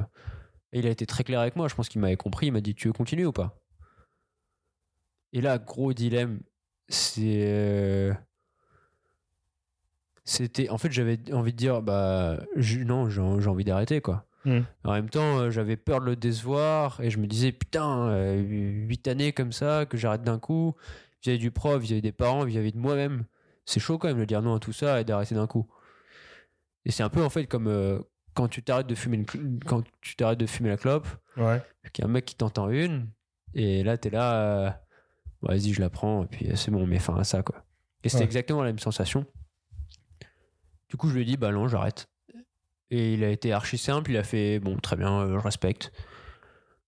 et 0.74 0.80
il 0.80 0.86
a 0.86 0.92
été 0.92 1.08
très 1.08 1.24
clair 1.24 1.40
avec 1.40 1.56
moi. 1.56 1.68
Je 1.68 1.76
pense 1.76 1.90
qu'il 1.90 2.02
m'avait 2.02 2.18
compris. 2.18 2.48
Il 2.48 2.54
m'a 2.54 2.62
dit 2.62 2.76
Tu 2.76 2.88
veux 2.88 2.94
continuer 2.94 3.26
ou 3.26 3.34
pas? 3.34 3.60
Et 5.34 5.42
là, 5.42 5.58
gros 5.58 5.92
dilemme. 5.92 6.42
C'est. 6.88 8.14
C'était. 10.26 10.70
En 10.70 10.78
fait, 10.78 10.92
j'avais 10.92 11.20
envie 11.34 11.52
de 11.52 11.58
dire 11.58 11.82
Bah, 11.82 12.40
je- 12.56 12.80
non, 12.80 13.10
j'ai 13.10 13.20
envie 13.22 13.64
d'arrêter 13.66 14.00
quoi. 14.02 14.26
Mhm. 14.46 14.66
En 14.84 14.92
même 14.94 15.10
temps, 15.10 15.40
euh, 15.40 15.50
j'avais 15.52 15.78
peur 15.78 16.02
de 16.02 16.06
le 16.06 16.16
décevoir 16.16 17.00
et 17.02 17.10
je 17.10 17.18
me 17.18 17.28
disais 17.28 17.52
Putain, 17.52 18.08
euh, 18.10 18.42
huit 18.42 19.08
années 19.08 19.32
comme 19.34 19.52
ça, 19.52 19.86
que 19.86 19.98
j'arrête 19.98 20.24
d'un 20.24 20.40
coup, 20.40 20.76
vis-à-vis 21.24 21.40
du 21.40 21.52
prof, 21.52 21.82
vis-à-vis 21.82 22.02
des 22.02 22.12
parents, 22.12 22.44
vis-à-vis 22.46 22.72
de 22.74 22.78
moi-même. 22.78 23.26
C'est 23.66 23.80
chaud 23.80 23.98
quand 23.98 24.08
même 24.10 24.20
de 24.20 24.26
dire 24.26 24.42
non 24.42 24.56
à 24.56 24.60
tout 24.60 24.74
ça 24.74 25.00
et 25.00 25.06
d'arrêter 25.06 25.36
d'un 25.36 25.48
coup. 25.48 25.68
Et 26.86 26.92
c'est 26.92 27.04
un 27.04 27.10
peu 27.10 27.24
en 27.24 27.30
fait 27.30 27.46
comme 27.48 27.68
euh, 27.68 28.00
quand 28.34 28.48
tu 28.50 28.62
t'arrêtes 28.64 28.88
de 28.88 28.96
fumer 28.96 29.18
une 29.34 29.60
quand 29.66 29.84
tu 30.02 30.16
t'arrêtes 30.18 30.40
de 30.40 30.46
fumer 30.46 30.70
la 30.70 30.78
clope, 30.78 31.08
Ouais. 31.38 31.62
qu'il 31.94 32.04
y 32.04 32.06
a 32.06 32.10
un 32.10 32.12
mec 32.12 32.26
qui 32.26 32.36
t'entend 32.36 32.70
une 32.70 33.08
et 33.54 33.84
là 33.84 33.98
t'es 33.98 34.10
là, 34.10 34.34
euh, 34.36 34.70
vas-y 35.42 35.72
je 35.74 35.80
la 35.82 35.90
prends 35.90 36.24
et 36.24 36.28
puis 36.28 36.50
c'est 36.56 36.72
bon, 36.72 36.82
on 36.84 36.88
met 36.88 37.00
fin 37.00 37.16
à 37.16 37.24
ça 37.24 37.42
quoi. 37.44 37.64
Et 38.04 38.10
c'était 38.10 38.20
Ouais. 38.24 38.26
exactement 38.26 38.62
la 38.62 38.70
même 38.70 38.80
sensation. 38.80 39.26
Du 40.94 40.98
coup 40.98 41.10
je 41.10 41.16
lui 41.16 41.24
ai 41.24 41.26
dit 41.26 41.38
bah 41.38 41.52
non 41.52 41.68
j'arrête. 41.68 42.08
Et 42.92 43.16
il 43.16 43.24
a 43.24 43.30
été 43.32 43.52
archi 43.52 43.80
simple, 43.80 44.12
il 44.12 44.18
a 44.18 44.22
fait 44.24 44.60
bon 44.60 44.78
très 44.78 44.96
bien, 44.96 45.22
euh, 45.22 45.40
je 45.40 45.44
respecte. 45.44 45.92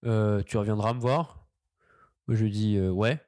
Euh, 0.06 0.44
tu 0.44 0.58
reviendras 0.58 0.94
me 0.94 1.00
voir? 1.00 1.48
Moi, 2.28 2.38
je 2.38 2.44
lui 2.44 2.50
ai 2.50 2.54
dit 2.54 2.78
euh, 2.78 2.92
ouais, 2.92 3.20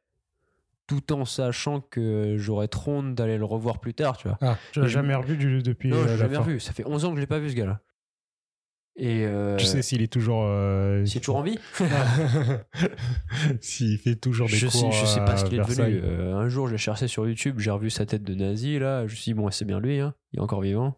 tout 0.86 1.14
en 1.14 1.26
sachant 1.26 1.82
que 1.82 2.36
j'aurais 2.38 2.68
trop 2.68 2.98
honte 2.98 3.16
d'aller 3.16 3.40
le 3.40 3.46
revoir 3.46 3.80
plus 3.80 3.96
tard, 3.96 4.18
tu 4.18 4.28
vois. 4.28 4.38
Ah, 4.40 4.56
tu 4.72 4.80
l'as 4.82 4.86
je- 4.86 4.92
jamais 4.94 5.16
revu 5.16 5.36
du- 5.36 5.64
depuis 5.64 5.90
Non, 5.90 6.04
je 6.04 6.10
l'ai 6.10 6.18
jamais 6.18 6.36
fin. 6.36 6.42
revu. 6.44 6.60
Ça 6.60 6.74
fait 6.74 6.86
11 6.86 7.04
ans 7.06 7.10
que 7.10 7.16
je 7.16 7.22
l'ai 7.22 7.26
pas 7.28 7.40
vu, 7.40 7.50
ce 7.50 7.56
gars-là. 7.56 7.82
Et 9.00 9.26
euh, 9.28 9.58
Tu 9.58 9.66
sais 9.66 9.84
s'il 9.84 10.02
est 10.02 10.12
toujours. 10.12 10.44
euh, 10.46 11.06
s'il 11.06 11.18
est 11.18 11.22
toujours 11.22 11.36
en 11.38 11.44
vie 11.44 11.60
S'il 13.62 13.98
fait 14.00 14.16
toujours 14.16 14.48
des 14.50 14.56
je 14.58 14.66
cours. 14.68 14.92
sais, 14.94 15.00
je 15.02 15.06
sais 15.06 15.20
pas 15.22 15.38
ce 15.38 15.46
qu'il 15.46 15.60
est 15.60 15.64
devenu. 15.64 16.00
Euh, 16.04 16.36
un 16.36 16.50
jour, 16.50 16.68
j'ai 16.68 16.78
cherché 16.80 17.08
sur 17.08 17.28
YouTube, 17.28 17.60
j'ai 17.60 17.70
revu 17.70 17.92
sa 17.92 18.08
tête 18.08 18.24
de 18.24 18.34
nazi, 18.34 18.80
là. 18.80 19.02
Je 19.06 19.12
me 19.12 19.16
suis 19.16 19.24
dit, 19.26 19.34
bon, 19.36 19.50
c'est 19.52 19.66
bien 19.66 19.80
lui, 19.80 20.00
hein. 20.00 20.16
Il 20.38 20.40
est 20.40 20.44
encore 20.44 20.62
vivant. 20.62 20.96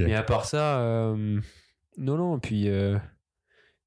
Mais 0.00 0.14
à 0.14 0.22
part 0.24 0.44
ça, 0.44 0.80
euh, 0.80 1.40
non, 1.96 2.16
non. 2.16 2.38
Puis 2.40 2.68
euh, 2.68 2.98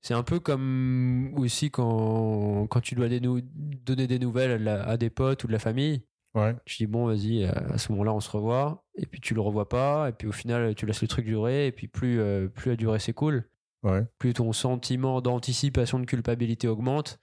c'est 0.01 0.13
un 0.13 0.23
peu 0.23 0.39
comme 0.39 1.33
aussi 1.35 1.69
quand, 1.69 2.67
quand 2.67 2.79
tu 2.81 2.95
dois 2.95 3.09
des 3.09 3.19
nou- 3.19 3.41
donner 3.43 4.07
des 4.07 4.17
nouvelles 4.19 4.51
à, 4.51 4.57
la- 4.57 4.83
à 4.87 4.97
des 4.97 5.09
potes 5.09 5.43
ou 5.43 5.47
de 5.47 5.51
la 5.51 5.59
famille. 5.59 6.03
Ouais. 6.35 6.55
Tu 6.65 6.77
dis, 6.77 6.87
bon, 6.87 7.07
vas-y, 7.07 7.43
euh, 7.43 7.51
à 7.73 7.77
ce 7.77 7.91
moment-là, 7.91 8.13
on 8.13 8.19
se 8.19 8.29
revoit. 8.29 8.85
Et 8.95 9.05
puis 9.05 9.19
tu 9.19 9.33
le 9.33 9.41
revois 9.41 9.67
pas. 9.69 10.09
Et 10.09 10.13
puis 10.13 10.27
au 10.27 10.31
final, 10.31 10.73
tu 10.75 10.85
laisses 10.85 11.01
le 11.01 11.07
truc 11.07 11.25
durer. 11.25 11.67
Et 11.67 11.71
puis 11.71 11.87
plus, 11.87 12.19
euh, 12.19 12.47
plus 12.47 12.69
la 12.71 12.75
durée 12.75 12.99
s'écoule, 12.99 13.49
Ouais. 13.83 14.03
plus 14.19 14.33
ton 14.33 14.53
sentiment 14.53 15.19
d'anticipation 15.21 15.99
de 15.99 16.05
culpabilité 16.05 16.67
augmente. 16.67 17.19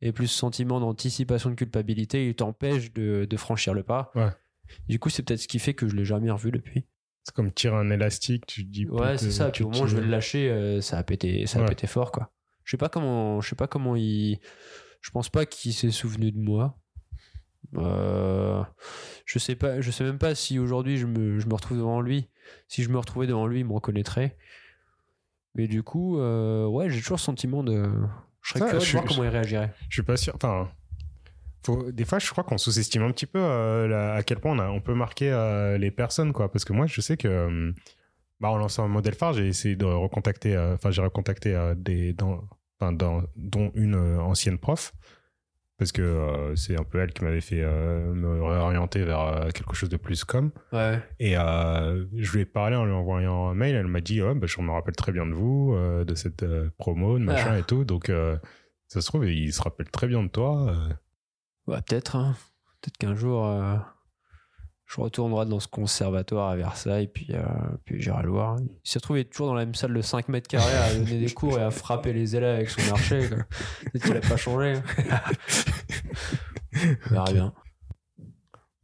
Et 0.00 0.12
plus 0.12 0.28
ce 0.28 0.38
sentiment 0.38 0.78
d'anticipation 0.80 1.50
de 1.50 1.56
culpabilité, 1.56 2.28
il 2.28 2.34
t'empêche 2.36 2.92
de, 2.92 3.26
de 3.28 3.36
franchir 3.36 3.74
le 3.74 3.82
pas. 3.82 4.12
Ouais. 4.14 4.28
Du 4.88 4.98
coup, 4.98 5.08
c'est 5.10 5.22
peut-être 5.24 5.40
ce 5.40 5.48
qui 5.48 5.58
fait 5.58 5.74
que 5.74 5.88
je 5.88 5.96
l'ai 5.96 6.04
jamais 6.04 6.30
revu 6.30 6.50
depuis. 6.52 6.84
C'est 7.28 7.34
comme 7.34 7.52
tirer 7.52 7.76
un 7.76 7.90
élastique, 7.90 8.46
tu 8.46 8.64
te 8.66 8.70
dis. 8.72 8.86
Ouais, 8.88 9.18
c'est 9.18 9.30
ça. 9.30 9.50
Puis 9.50 9.62
au 9.62 9.68
moment 9.68 9.82
où 9.82 9.86
je 9.86 9.96
vais 9.96 10.00
le 10.02 10.08
lâcher, 10.08 10.48
euh, 10.48 10.80
ça 10.80 10.96
a 10.96 11.02
pété, 11.02 11.44
ça 11.46 11.62
a 11.62 11.66
pété 11.66 11.86
fort, 11.86 12.10
quoi. 12.10 12.32
Je 12.64 12.70
sais 12.70 12.78
pas 12.78 12.88
comment, 12.88 13.42
je 13.42 13.48
sais 13.50 13.54
pas 13.54 13.66
comment 13.66 13.96
il. 13.96 14.38
Je 15.02 15.10
pense 15.10 15.28
pas 15.28 15.44
qu'il 15.44 15.74
s'est 15.74 15.90
souvenu 15.90 16.32
de 16.32 16.38
moi. 16.38 16.78
Euh, 17.76 18.62
je 19.26 19.38
sais 19.38 19.56
pas, 19.56 19.82
je 19.82 19.90
sais 19.90 20.04
même 20.04 20.16
pas 20.18 20.34
si 20.34 20.58
aujourd'hui 20.58 20.96
je 20.96 21.04
me, 21.06 21.38
je 21.38 21.46
me 21.46 21.52
retrouve 21.54 21.76
devant 21.76 22.00
lui. 22.00 22.28
Si 22.66 22.82
je 22.82 22.88
me 22.88 22.96
retrouvais 22.98 23.26
devant 23.26 23.46
lui, 23.46 23.60
il 23.60 23.66
me 23.66 23.74
reconnaîtrait. 23.74 24.38
Mais 25.54 25.68
du 25.68 25.82
coup, 25.82 26.18
euh, 26.18 26.64
ouais, 26.66 26.88
j'ai 26.88 27.00
toujours 27.00 27.18
le 27.18 27.22
sentiment 27.22 27.62
de. 27.62 27.90
Je 28.40 28.50
serais 28.54 28.60
Ça, 28.60 28.66
curieux 28.70 28.80
je 28.80 28.86
de 28.86 28.92
voir 28.92 29.04
suis- 29.04 29.14
comment 29.16 29.28
il 29.28 29.30
réagirait. 29.32 29.74
Je 29.90 29.96
suis 29.96 30.02
pas 30.02 30.16
sûr. 30.16 30.32
Enfin, 30.36 30.70
faut... 31.74 31.92
des 31.92 32.04
fois, 32.04 32.18
je 32.18 32.30
crois 32.30 32.44
qu'on 32.44 32.58
sous-estime 32.58 33.02
un 33.02 33.10
petit 33.12 33.26
peu 33.26 33.38
euh, 33.40 33.86
la- 33.88 34.14
à 34.14 34.22
quel 34.22 34.38
point 34.40 34.52
on, 34.56 34.58
a- 34.58 34.68
on 34.70 34.80
peut 34.80 34.94
marquer 34.94 35.30
euh, 35.32 35.78
les 35.78 35.90
personnes, 35.90 36.32
quoi. 36.32 36.50
Parce 36.50 36.64
que 36.64 36.72
moi, 36.72 36.86
je 36.86 37.00
sais 37.00 37.16
que, 37.16 37.28
euh, 37.28 37.72
bah, 38.40 38.48
en 38.50 38.56
lançant 38.58 38.84
un 38.84 38.88
modèle 38.88 39.14
phare, 39.14 39.32
j'ai 39.34 39.46
essayé 39.48 39.76
de 39.76 39.84
recontacter. 39.84 40.56
Enfin, 40.58 40.90
j'ai 40.90 41.02
recontacté 41.02 41.56
des, 41.76 42.12
dans, 42.12 42.42
dont 43.36 43.70
une 43.74 43.94
ancienne 43.96 44.58
prof. 44.58 44.92
Parce 45.78 45.92
que 45.92 46.02
euh, 46.02 46.56
c'est 46.56 46.76
un 46.76 46.82
peu 46.82 46.98
elle 46.98 47.12
qui 47.12 47.22
m'avait 47.22 47.40
fait 47.40 47.60
euh, 47.62 48.12
me 48.12 48.42
réorienter 48.42 49.04
vers 49.04 49.20
euh, 49.20 49.50
quelque 49.50 49.74
chose 49.76 49.88
de 49.88 49.96
plus 49.96 50.24
com. 50.24 50.50
Ouais. 50.72 50.98
Et 51.20 51.34
je 51.34 52.32
lui 52.32 52.40
ai 52.40 52.44
parlé 52.46 52.74
en 52.74 52.84
lui 52.84 52.92
envoyant 52.92 53.48
un 53.48 53.54
mail. 53.54 53.76
Elle 53.76 53.86
m'a 53.86 54.00
dit 54.00 54.20
ouais, 54.20 54.34
bah, 54.34 54.48
Je 54.48 54.60
me 54.60 54.72
rappelle 54.72 54.96
très 54.96 55.12
bien 55.12 55.24
de 55.24 55.34
vous, 55.34 55.76
de 56.04 56.14
cette 56.16 56.44
promo, 56.78 57.16
de 57.18 57.24
machin 57.24 57.50
Ah. 57.52 57.58
et 57.60 57.62
tout. 57.62 57.84
Donc, 57.84 58.10
ça 58.88 59.00
se 59.00 59.06
trouve, 59.06 59.28
il 59.28 59.52
se 59.52 59.62
rappelle 59.62 59.88
très 59.90 60.08
bien 60.08 60.22
de 60.22 60.28
toi. 60.28 60.74
Ouais, 61.68 61.78
peut-être. 61.86 62.16
hein. 62.16 62.34
Peut-être 62.80 62.96
qu'un 62.96 63.14
jour, 63.14 63.44
euh, 63.46 63.76
je 64.86 65.00
retournerai 65.00 65.46
dans 65.46 65.60
ce 65.60 65.68
conservatoire 65.68 66.48
à 66.50 66.56
Versailles, 66.56 67.08
puis, 67.08 67.26
euh, 67.30 67.42
puis 67.84 68.00
j'irai 68.00 68.22
le 68.22 68.30
voir. 68.30 68.56
Il 68.60 68.70
s'est 68.90 68.98
retrouvé 68.98 69.24
toujours 69.24 69.48
dans 69.48 69.54
la 69.54 69.64
même 69.66 69.74
salle 69.74 69.92
de 69.92 70.00
5 70.00 70.28
mètres 70.28 70.48
carrés 70.48 70.76
à 70.76 70.94
donner 70.94 71.18
des 71.20 71.32
cours 71.34 71.58
et 71.58 71.62
à 71.62 71.70
frapper 71.70 72.12
les 72.12 72.36
élèves 72.36 72.54
avec 72.56 72.70
son 72.70 72.80
quoi. 73.28 73.38
Peut-être 73.92 74.04
qu'il 74.04 74.16
a 74.16 74.20
pas 74.20 74.36
changé. 74.36 74.74
On 77.06 77.10
verra 77.10 77.32
bien. 77.32 77.52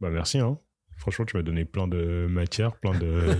Bah, 0.01 0.09
merci. 0.09 0.39
Hein. 0.39 0.57
Franchement, 0.97 1.25
tu 1.25 1.37
m'as 1.37 1.43
donné 1.43 1.65
plein 1.65 1.87
de 1.87 2.27
matières, 2.29 2.75
plein 2.77 2.97
de, 2.97 3.35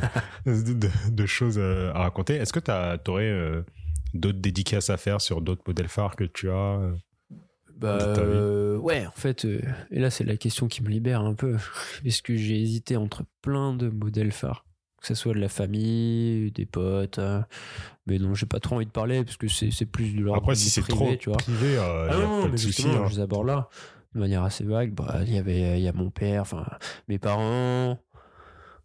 de, 0.45 0.73
de- 0.73 0.89
de 1.09 1.25
choses 1.25 1.57
euh, 1.57 1.91
à 1.93 1.99
raconter. 1.99 2.35
Est-ce 2.35 2.53
que 2.53 2.59
tu 2.59 2.71
aurais 3.11 3.63
d'autres 4.13 4.39
dédicaces 4.39 4.89
à 4.89 4.97
faire 4.97 5.19
sur 5.21 5.41
d'autres 5.41 5.63
modèles 5.67 5.87
phares 5.89 6.15
que 6.15 6.23
tu 6.23 6.49
as 6.49 6.79
Bah, 7.78 7.97
euh, 8.19 8.78
ouais, 8.78 9.05
en 9.05 9.11
fait, 9.11 9.43
euh, 9.45 9.59
et 9.91 9.99
là, 9.99 10.09
c'est 10.09 10.23
la 10.23 10.38
question 10.38 10.67
qui 10.67 10.82
me 10.84 10.89
libère 10.89 11.21
un 11.21 11.34
peu. 11.34 11.57
Parce 12.03 12.21
que 12.21 12.36
j'ai 12.36 12.61
hésité 12.61 12.95
entre 12.97 13.23
plein 13.41 13.73
de 13.73 13.89
modèles 13.89 14.32
phares? 14.32 14.65
Que 15.01 15.07
ce 15.07 15.13
soit 15.15 15.34
de 15.34 15.39
la 15.39 15.49
famille, 15.49 16.51
des 16.51 16.65
potes. 16.65 17.19
euh, 17.19 17.41
mais 18.07 18.17
non, 18.17 18.34
j'ai 18.34 18.45
pas 18.47 18.59
trop 18.59 18.76
envie 18.78 18.86
de 18.86 18.91
parler 18.91 19.23
parce 19.23 19.38
que 19.38 19.47
c'est 19.47 19.86
plus 19.86 20.13
de 20.15 20.21
l'ordre 20.21 20.41
Après, 20.41 20.55
si 20.55 20.69
c'est 20.69 20.82
privé, 20.82 20.97
trop 20.97 21.15
tu 21.17 21.30
vois. 21.30 21.38
privé, 21.38 21.78
euh, 21.78 22.07
Ah 22.09 22.13
y 22.13 22.17
a 22.17 22.21
non, 22.21 22.41
pas 22.41 22.47
mais 22.47 22.53
de 22.53 22.57
souci. 22.57 22.88
hein. 22.88 23.05
je 23.07 23.15
les 23.15 23.19
aborde 23.19 23.45
là 23.47 23.69
de 24.15 24.19
manière 24.19 24.43
assez 24.43 24.63
vague. 24.63 24.93
Bah, 24.93 25.19
il 25.28 25.34
y 25.34 25.38
avait, 25.38 25.78
il 25.80 25.84
y 25.84 25.88
a 25.88 25.93
mon 25.93 26.09
père, 26.09 26.41
enfin 26.41 26.65
mes 27.07 27.19
parents, 27.19 27.99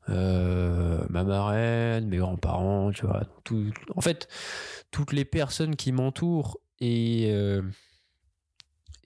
ma 0.08 1.24
marraine, 1.24 2.08
mes 2.08 2.16
grands-parents, 2.18 2.90
tu 2.92 3.06
vois. 3.06 3.22
Tout, 3.44 3.70
en 3.94 4.00
fait, 4.00 4.28
toutes 4.90 5.12
les 5.12 5.24
personnes 5.24 5.76
qui 5.76 5.92
m'entourent 5.92 6.58
et 6.80 7.32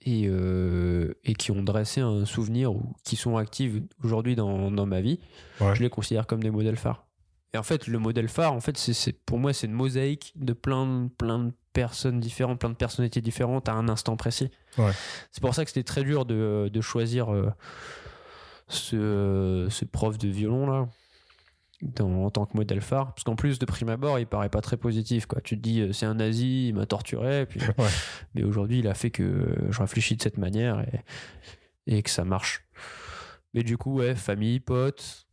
et, 0.05 0.27
euh, 0.27 1.13
et 1.23 1.33
qui 1.33 1.51
ont 1.51 1.63
dressé 1.63 1.99
un 2.01 2.25
souvenir 2.25 2.71
ou 2.73 2.93
qui 3.03 3.15
sont 3.15 3.37
actives 3.37 3.83
aujourd'hui 4.03 4.35
dans, 4.35 4.71
dans 4.71 4.85
ma 4.85 5.01
vie, 5.01 5.19
Ouais. 5.59 5.75
je 5.75 5.81
les 5.83 5.89
considère 5.89 6.27
comme 6.27 6.41
des 6.43 6.51
modèles 6.51 6.77
phares. 6.77 7.05
Et 7.53 7.57
en 7.57 7.63
fait, 7.63 7.87
le 7.87 7.99
modèle 7.99 8.27
phare, 8.27 8.51
en 8.53 8.59
fait, 8.59 8.77
c'est, 8.77 9.13
pour 9.25 9.39
moi, 9.39 9.53
c'est 9.53 9.67
une 9.67 9.73
mosaïque 9.73 10.33
de 10.35 10.51
plein, 10.53 11.03
de- 11.05 11.07
plein 11.07 11.39
de 11.39 11.53
personnes 11.71 12.19
différentes, 12.19 12.59
plein 12.59 12.69
de 12.69 12.75
personnalités 12.75 13.21
différentes 13.21 13.69
à 13.69 13.73
un 13.73 13.87
instant 13.87 14.17
précis. 14.17 14.49
Ouais. 14.77 14.91
C'est 15.31 15.41
pour 15.41 15.55
ça 15.55 15.63
que 15.63 15.69
c'était 15.71 15.83
très 15.83 16.03
dur 16.03 16.25
de, 16.25 16.69
de 16.71 16.81
choisir 16.81 17.33
euh, 17.33 17.49
ce, 18.67 19.67
ce 19.69 19.85
prof 19.85 20.17
de 20.17 20.27
violon 20.27 20.67
là. 20.67 20.87
Dans- 21.95 22.25
en 22.25 22.29
tant 22.31 22.45
que 22.45 22.55
modèle 22.57 22.81
phare, 22.81 23.13
parce 23.13 23.23
qu'en 23.23 23.35
plus 23.35 23.59
de 23.59 23.65
prime 23.65 23.89
abord, 23.89 24.19
il 24.19 24.25
paraît 24.27 24.49
pas 24.49 24.61
très 24.61 24.77
positif. 24.77 25.25
Quoi. 25.25 25.41
Tu 25.41 25.55
te 25.57 25.61
dis, 25.61 25.81
euh, 25.81 25.93
c'est 25.93 26.05
un 26.05 26.15
nazi, 26.15 26.69
il 26.69 26.75
m'a 26.75 26.85
torturé, 26.85 27.45
puis... 27.45 27.59
Ouais. 27.77 27.89
mais 28.33 28.43
aujourd'hui, 28.43 28.79
il 28.79 28.87
a 28.87 28.93
fait 28.93 29.11
que 29.11 29.55
je 29.69 29.79
réfléchis 29.79 30.15
de 30.15 30.21
cette 30.21 30.37
manière 30.37 30.81
et, 30.81 31.01
et 31.97 32.03
que 32.03 32.09
ça 32.09 32.23
marche. 32.25 32.63
Mais 33.53 33.63
du 33.63 33.77
coup, 33.77 33.95
ouais, 33.99 34.15
famille, 34.15 34.59
potes, 34.59 35.27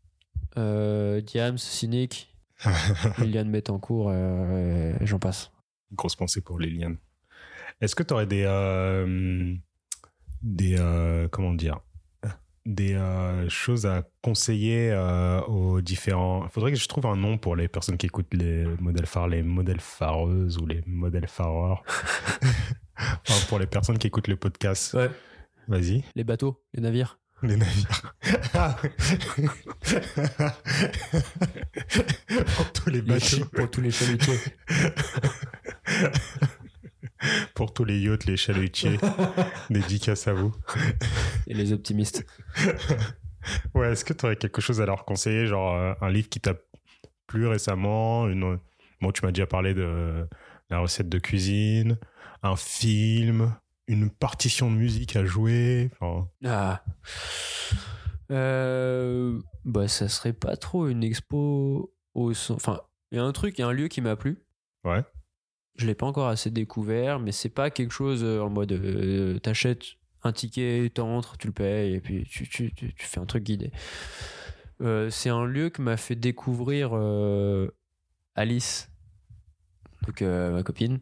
euh, 0.57 1.20
Diams, 1.20 1.59
Cynic, 1.59 2.36
Liliane 3.18 3.50
Bettencourt, 3.50 4.11
euh, 4.12 4.94
et 5.00 5.07
j'en 5.07 5.18
passe. 5.18 5.50
Grosse 5.92 6.14
pensée 6.16 6.40
pour 6.40 6.59
Liliane. 6.59 6.96
Est-ce 7.80 7.94
que 7.96 8.03
tu 8.05 8.14
aurais 8.14 8.26
des. 8.26 8.44
euh, 8.46 9.55
des. 10.42 10.76
euh, 10.78 11.26
comment 11.28 11.53
dire 11.55 11.80
Des 12.64 12.94
euh, 12.94 13.48
choses 13.48 13.86
à 13.86 14.04
conseiller 14.22 14.90
euh, 14.92 15.40
aux 15.42 15.80
différents. 15.80 16.44
Il 16.44 16.50
faudrait 16.50 16.70
que 16.70 16.78
je 16.78 16.86
trouve 16.86 17.06
un 17.06 17.16
nom 17.16 17.36
pour 17.36 17.56
les 17.56 17.66
personnes 17.66 17.96
qui 17.96 18.06
écoutent 18.06 18.32
les 18.32 18.64
modèles 18.80 19.06
phares, 19.06 19.26
les 19.26 19.42
modèles 19.42 19.80
phareuses 19.80 20.58
ou 20.58 20.66
les 20.66 20.82
modèles 20.86 21.26
phareurs. 21.28 21.82
Enfin, 22.96 23.46
pour 23.48 23.58
les 23.58 23.66
personnes 23.66 23.98
qui 23.98 24.06
écoutent 24.06 24.28
le 24.28 24.36
podcast. 24.36 24.94
Ouais. 24.94 25.10
Vas-y. 25.66 26.04
Les 26.14 26.22
bateaux, 26.22 26.62
les 26.72 26.80
navires. 26.82 27.18
Les 27.42 27.56
navires. 27.56 28.14
pour 32.56 32.72
tous 32.72 32.90
les 32.90 33.00
Les 33.00 33.02
bateaux. 33.02 33.24
chi- 33.24 33.44
pour 33.44 33.70
tous 33.70 33.80
les 33.80 33.90
chalutiers. 33.90 34.38
pour 37.62 37.72
tous 37.72 37.84
les 37.84 38.00
yachts, 38.00 38.24
les 38.24 38.36
chalutiers. 38.36 38.98
Dédicace 39.70 40.26
à 40.26 40.32
vous. 40.32 40.52
et 41.46 41.54
les 41.54 41.72
optimistes. 41.72 42.26
Ouais, 43.74 43.90
est-ce 43.92 44.04
que 44.04 44.12
tu 44.12 44.24
aurais 44.24 44.36
quelque 44.36 44.60
chose 44.60 44.80
à 44.80 44.86
leur 44.86 45.04
conseiller, 45.04 45.46
genre 45.46 45.74
euh, 45.74 45.94
un 46.00 46.10
livre 46.10 46.28
qui 46.28 46.38
t'a 46.38 46.54
plu 47.26 47.48
récemment 47.48 48.28
une... 48.28 48.60
Bon, 49.00 49.10
tu 49.10 49.24
m'as 49.24 49.32
déjà 49.32 49.48
parlé 49.48 49.74
de 49.74 50.28
la 50.70 50.78
recette 50.78 51.08
de 51.08 51.18
cuisine, 51.18 51.98
un 52.44 52.54
film, 52.54 53.52
une 53.88 54.10
partition 54.10 54.70
de 54.70 54.76
musique 54.76 55.16
à 55.16 55.24
jouer. 55.24 55.90
enfin, 56.00 56.28
Ah. 56.44 56.84
Euh, 58.30 59.40
bah, 59.64 59.88
ça 59.88 60.08
serait 60.08 60.32
pas 60.34 60.56
trop 60.56 60.86
une 60.86 61.02
expo 61.02 61.92
au 62.14 62.32
Enfin, 62.50 62.80
il 63.10 63.18
y 63.18 63.20
a 63.20 63.24
un 63.24 63.32
truc, 63.32 63.58
il 63.58 63.62
y 63.62 63.64
a 63.64 63.66
un 63.68 63.72
lieu 63.72 63.88
qui 63.88 64.00
m'a 64.00 64.14
plu. 64.14 64.38
Ouais. 64.84 65.02
Je 65.82 65.88
l'ai 65.88 65.96
pas 65.96 66.06
encore 66.06 66.28
assez 66.28 66.48
découvert, 66.48 67.18
mais 67.18 67.32
c'est 67.32 67.48
pas 67.48 67.68
quelque 67.68 67.90
chose 67.90 68.22
euh, 68.22 68.38
en 68.38 68.48
mode 68.48 68.70
euh, 68.70 69.40
t'achètes 69.40 69.82
un 70.22 70.30
ticket, 70.30 70.88
t'entres, 70.94 71.36
tu 71.36 71.48
le 71.48 71.52
payes 71.52 71.94
et 71.94 72.00
puis 72.00 72.24
tu, 72.24 72.48
tu, 72.48 72.72
tu, 72.72 72.94
tu 72.94 73.04
fais 73.04 73.18
un 73.18 73.26
truc 73.26 73.42
guidé. 73.42 73.72
Euh, 74.80 75.10
c'est 75.10 75.28
un 75.28 75.44
lieu 75.44 75.70
que 75.70 75.82
m'a 75.82 75.96
fait 75.96 76.14
découvrir 76.14 76.90
euh, 76.92 77.74
Alice, 78.36 78.92
donc 80.06 80.20
ma 80.22 80.62
copine. 80.62 81.00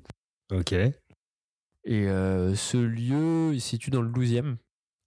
Ok. 0.51 0.73
Et 0.73 2.07
ce 2.07 2.79
lieu, 2.79 3.53
il 3.53 3.61
se 3.61 3.69
situe 3.69 3.91
dans 3.91 4.01
le 4.01 4.11
12e. 4.11 4.57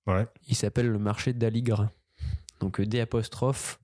Ouais. 0.05 0.27
Il 0.47 0.55
s'appelle 0.55 0.89
le 0.89 0.99
marché 0.99 1.33
d'Aligre. 1.33 1.89
Donc 2.59 2.79
D 2.79 2.99
apostrophe 2.99 3.79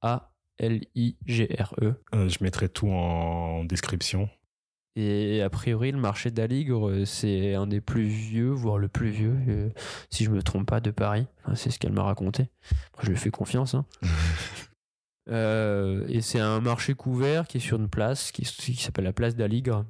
A 0.00 0.32
L 0.58 0.82
I 0.94 1.16
G 1.26 1.48
R 1.58 1.74
E. 1.82 1.94
Je 2.12 2.44
mettrai 2.44 2.68
tout 2.68 2.88
en 2.88 3.64
description. 3.64 4.30
Et 5.00 5.42
a 5.42 5.48
priori, 5.48 5.92
le 5.92 5.98
marché 5.98 6.32
d'Aligre, 6.32 6.88
euh, 6.88 7.04
c'est 7.04 7.54
un 7.54 7.68
des 7.68 7.80
plus 7.80 8.06
vieux, 8.06 8.50
voire 8.50 8.78
le 8.78 8.88
plus 8.88 9.10
vieux, 9.10 9.36
euh, 9.46 9.68
si 10.10 10.24
je 10.24 10.30
me 10.30 10.42
trompe 10.42 10.66
pas, 10.66 10.80
de 10.80 10.90
Paris. 10.90 11.24
Enfin, 11.44 11.54
c'est 11.54 11.70
ce 11.70 11.78
qu'elle 11.78 11.92
m'a 11.92 12.02
raconté. 12.02 12.48
Après, 12.92 13.06
je 13.06 13.12
lui 13.12 13.16
fais 13.16 13.30
confiance. 13.30 13.74
hein. 13.74 13.86
Euh, 15.30 16.06
et 16.08 16.22
c'est 16.22 16.40
un 16.40 16.58
marché 16.58 16.94
couvert 16.94 17.46
qui 17.46 17.58
est 17.58 17.60
sur 17.60 17.76
une 17.78 17.90
place 17.90 18.32
qui, 18.32 18.44
qui 18.44 18.76
s'appelle 18.76 19.04
la 19.04 19.12
place 19.12 19.36
d'Aligre. 19.36 19.84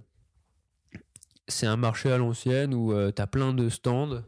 C'est 1.46 1.68
un 1.68 1.76
marché 1.76 2.10
à 2.10 2.18
l'ancienne 2.18 2.74
où 2.74 2.92
tu 3.12 3.22
as 3.22 3.26
plein 3.28 3.54
de 3.54 3.68
stands. 3.68 4.24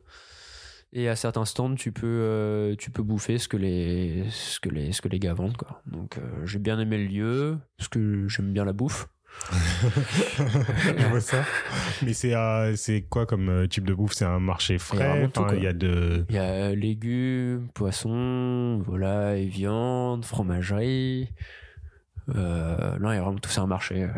Et 0.92 1.08
à 1.08 1.16
certains 1.16 1.44
stands, 1.46 1.74
tu 1.74 1.90
peux, 1.90 2.76
tu 2.78 2.92
peux 2.92 3.02
bouffer 3.02 3.38
ce 3.38 3.48
que 3.48 3.56
les, 3.56 4.24
ce 4.30 4.60
que 4.60 4.68
les, 4.68 4.92
ce 4.92 5.02
que 5.02 5.08
les 5.08 5.18
gars 5.18 5.34
vendent. 5.34 5.56
Quoi. 5.56 5.82
Donc 5.86 6.20
j'ai 6.44 6.60
bien 6.60 6.78
aimé 6.78 6.96
le 6.96 7.06
lieu, 7.06 7.58
parce 7.76 7.88
que 7.88 8.28
j'aime 8.28 8.52
bien 8.52 8.64
la 8.64 8.72
bouffe. 8.72 9.08
je 9.52 11.06
vois 11.08 11.20
ça. 11.20 11.44
Mais 12.02 12.12
c'est 12.12 12.34
euh, 12.34 12.76
c'est 12.76 13.02
quoi 13.02 13.26
comme 13.26 13.48
euh, 13.48 13.66
type 13.66 13.84
de 13.84 13.94
bouffe? 13.94 14.12
C'est 14.12 14.24
un 14.24 14.38
marché 14.38 14.78
frais 14.78 15.28
Il 15.56 15.62
y 15.62 15.66
a 15.66 15.72
de. 15.72 16.24
Il 16.28 16.34
y 16.34 16.38
a 16.38 16.74
légumes, 16.74 17.68
poissons, 17.74 18.82
volailles, 18.84 19.48
viande, 19.48 20.24
fromagerie. 20.24 21.32
Euh, 22.34 22.98
non, 22.98 23.12
il 23.12 23.16
y 23.16 23.18
a 23.18 23.22
vraiment 23.22 23.38
tout. 23.38 23.50
C'est 23.50 23.60
un 23.60 23.66
marché. 23.66 24.08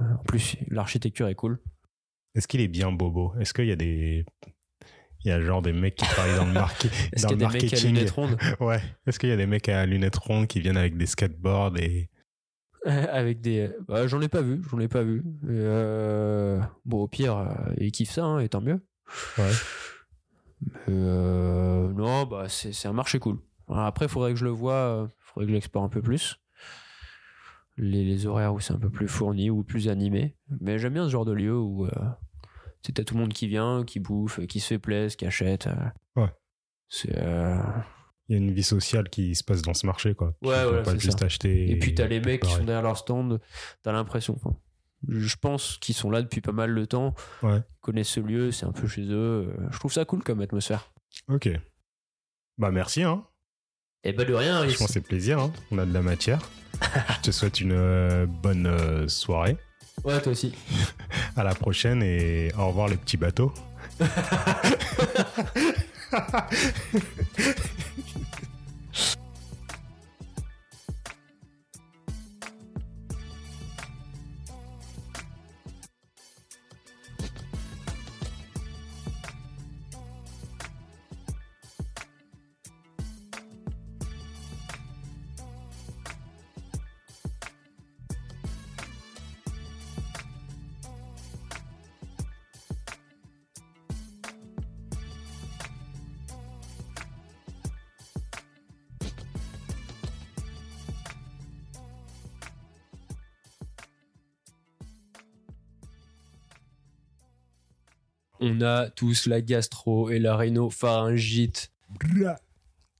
en 0.00 0.24
plus, 0.24 0.56
l'architecture 0.68 1.28
est 1.28 1.34
cool. 1.34 1.58
Est-ce 2.34 2.48
qu'il 2.48 2.60
est 2.60 2.68
bien 2.68 2.90
bobo? 2.90 3.34
Est-ce 3.40 3.52
qu'il 3.54 3.66
y 3.66 3.72
a 3.72 3.76
des. 3.76 4.24
Il 5.24 5.28
y 5.28 5.32
a 5.32 5.40
genre 5.40 5.62
des 5.62 5.72
mecs 5.72 5.94
qui 5.94 6.04
travaillent 6.04 6.36
dans 6.36 6.44
le, 6.44 6.52
marketing 6.52 6.90
Est-ce 7.12 7.26
qu'il 7.26 7.40
y 7.40 7.44
a 7.44 7.48
des 7.48 7.58
mecs 7.58 7.72
à 7.72 7.80
lunettes 7.80 8.10
rondes? 8.10 8.36
Ouais. 8.60 8.80
Est-ce 9.06 9.18
qu'il 9.18 9.30
y 9.30 9.32
a 9.32 9.36
des 9.36 9.46
mecs 9.46 9.68
à 9.70 9.86
lunettes 9.86 10.16
rondes 10.16 10.46
qui 10.46 10.60
viennent 10.60 10.76
avec 10.76 10.98
des 10.98 11.06
skateboards 11.06 11.78
et 11.78 12.10
avec 13.10 13.40
des. 13.40 13.70
Bah, 13.88 14.06
j'en 14.06 14.20
ai 14.20 14.28
pas 14.28 14.42
vu, 14.42 14.62
j'en 14.70 14.78
ai 14.78 14.88
pas 14.88 15.02
vu. 15.02 15.24
Euh, 15.48 16.60
bon, 16.84 17.02
au 17.02 17.08
pire, 17.08 17.36
euh, 17.36 17.74
ils 17.78 17.92
kiffent 17.92 18.10
ça, 18.10 18.24
hein, 18.24 18.40
et 18.40 18.48
tant 18.48 18.60
mieux. 18.60 18.80
Ouais. 19.38 19.50
Euh, 20.88 21.92
non, 21.92 22.26
bah, 22.26 22.48
c'est 22.48 22.86
un 22.86 22.92
marché 22.92 23.18
cool. 23.18 23.38
Après, 23.68 24.06
il 24.06 24.10
faudrait 24.10 24.32
que 24.32 24.38
je 24.38 24.44
le 24.44 24.50
vois, 24.50 25.08
il 25.08 25.24
faudrait 25.24 25.46
que 25.46 25.50
je 25.50 25.54
l'explore 25.54 25.84
un 25.84 25.88
peu 25.88 26.02
plus. 26.02 26.36
Les, 27.76 28.04
les 28.04 28.26
horaires 28.26 28.54
où 28.54 28.60
c'est 28.60 28.72
un 28.72 28.78
peu 28.78 28.90
plus 28.90 29.08
fourni 29.08 29.50
ou 29.50 29.64
plus 29.64 29.88
animé. 29.88 30.36
Mais 30.60 30.78
j'aime 30.78 30.92
bien 30.92 31.06
ce 31.06 31.10
genre 31.10 31.24
de 31.24 31.32
lieu 31.32 31.56
où 31.56 31.88
tu 32.82 32.92
t'as 32.92 33.04
tout 33.04 33.14
le 33.14 33.20
monde 33.20 33.32
qui 33.32 33.48
vient, 33.48 33.82
qui 33.84 33.98
bouffe, 33.98 34.46
qui 34.46 34.60
se 34.60 34.68
fait 34.68 34.78
plaisir, 34.78 35.16
qui 35.16 35.26
achète. 35.26 35.68
Ouais. 36.16 36.32
C'est 36.88 37.18
il 38.28 38.32
y 38.32 38.34
a 38.34 38.38
une 38.38 38.52
vie 38.52 38.62
sociale 38.62 39.08
qui 39.10 39.34
se 39.34 39.44
passe 39.44 39.62
dans 39.62 39.74
ce 39.74 39.86
marché 39.86 40.14
quoi. 40.14 40.34
Ouais, 40.42 40.64
ouais 40.64 40.82
pas 40.82 40.96
juste 40.96 41.22
acheter 41.22 41.70
et 41.70 41.78
puis 41.78 41.94
t'as 41.94 42.06
les 42.06 42.20
mecs 42.20 42.42
qui 42.42 42.50
sont 42.50 42.64
derrière 42.64 42.82
leur 42.82 42.96
stand 42.96 43.40
t'as 43.82 43.92
l'impression 43.92 44.38
je 45.08 45.36
pense 45.36 45.78
qu'ils 45.80 45.94
sont 45.94 46.10
là 46.10 46.22
depuis 46.22 46.40
pas 46.40 46.52
mal 46.52 46.74
de 46.74 46.84
temps. 46.84 47.14
Ouais. 47.42 47.58
ils 47.58 47.80
connaissent 47.80 48.08
ce 48.08 48.20
lieu 48.20 48.52
c'est 48.52 48.64
un 48.66 48.72
peu 48.72 48.88
chez 48.88 49.02
eux. 49.02 49.54
Je 49.70 49.78
trouve 49.78 49.92
ça 49.92 50.04
cool 50.04 50.22
comme 50.22 50.40
atmosphère. 50.40 50.90
Ok. 51.28 51.48
Bah 52.58 52.70
merci 52.70 53.02
hein. 53.02 53.24
Et 54.02 54.10
eh 54.10 54.12
bah 54.12 54.24
de 54.24 54.34
rien 54.34 54.68
je 54.68 54.76
pense 54.76 54.90
c'est 54.90 55.00
plaisir 55.00 55.38
hein. 55.40 55.52
on 55.70 55.78
a 55.78 55.86
de 55.86 55.92
la 55.92 56.02
matière. 56.02 56.40
Je 57.16 57.20
te 57.22 57.30
souhaite 57.30 57.60
une 57.60 57.72
euh, 57.72 58.26
bonne 58.26 58.66
euh, 58.66 59.08
soirée. 59.08 59.56
Ouais 60.04 60.20
toi 60.20 60.32
aussi. 60.32 60.52
À 61.36 61.42
la 61.42 61.54
prochaine 61.54 62.02
et 62.02 62.52
au 62.56 62.68
revoir 62.68 62.88
les 62.88 62.96
petits 62.96 63.16
bateaux 63.16 63.52
a 108.64 108.90
tous 108.90 109.26
la 109.26 109.40
gastro 109.40 110.10
et 110.10 110.18
la 110.18 110.36
rhinopharyngite. 110.36 111.72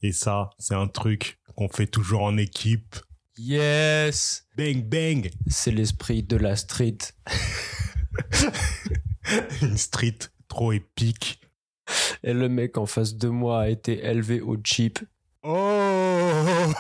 Et 0.03 0.13
ça, 0.13 0.51
c'est 0.59 0.75
un 0.75 0.87
truc 0.87 1.39
qu'on 1.57 1.69
fait 1.69 1.87
toujours 1.87 2.23
en 2.23 2.37
équipe. 2.37 2.97
Yes 3.37 4.47
Bang 4.57 4.85
bang 4.85 5.31
C'est 5.49 5.73
l'esprit 5.73 6.23
de 6.23 6.37
la 6.37 6.57
street. 6.57 6.99
Une 9.63 9.77
street 9.77 10.19
trop 10.49 10.73
épique. 10.73 11.41
Et 12.23 12.33
le 12.33 12.49
mec 12.49 12.79
en 12.79 12.87
face 12.87 13.17
de 13.17 13.29
moi 13.29 13.63
a 13.63 13.69
été 13.69 14.05
élevé 14.05 14.41
au 14.41 14.57
chip. 14.63 15.01
Oh 15.43 15.51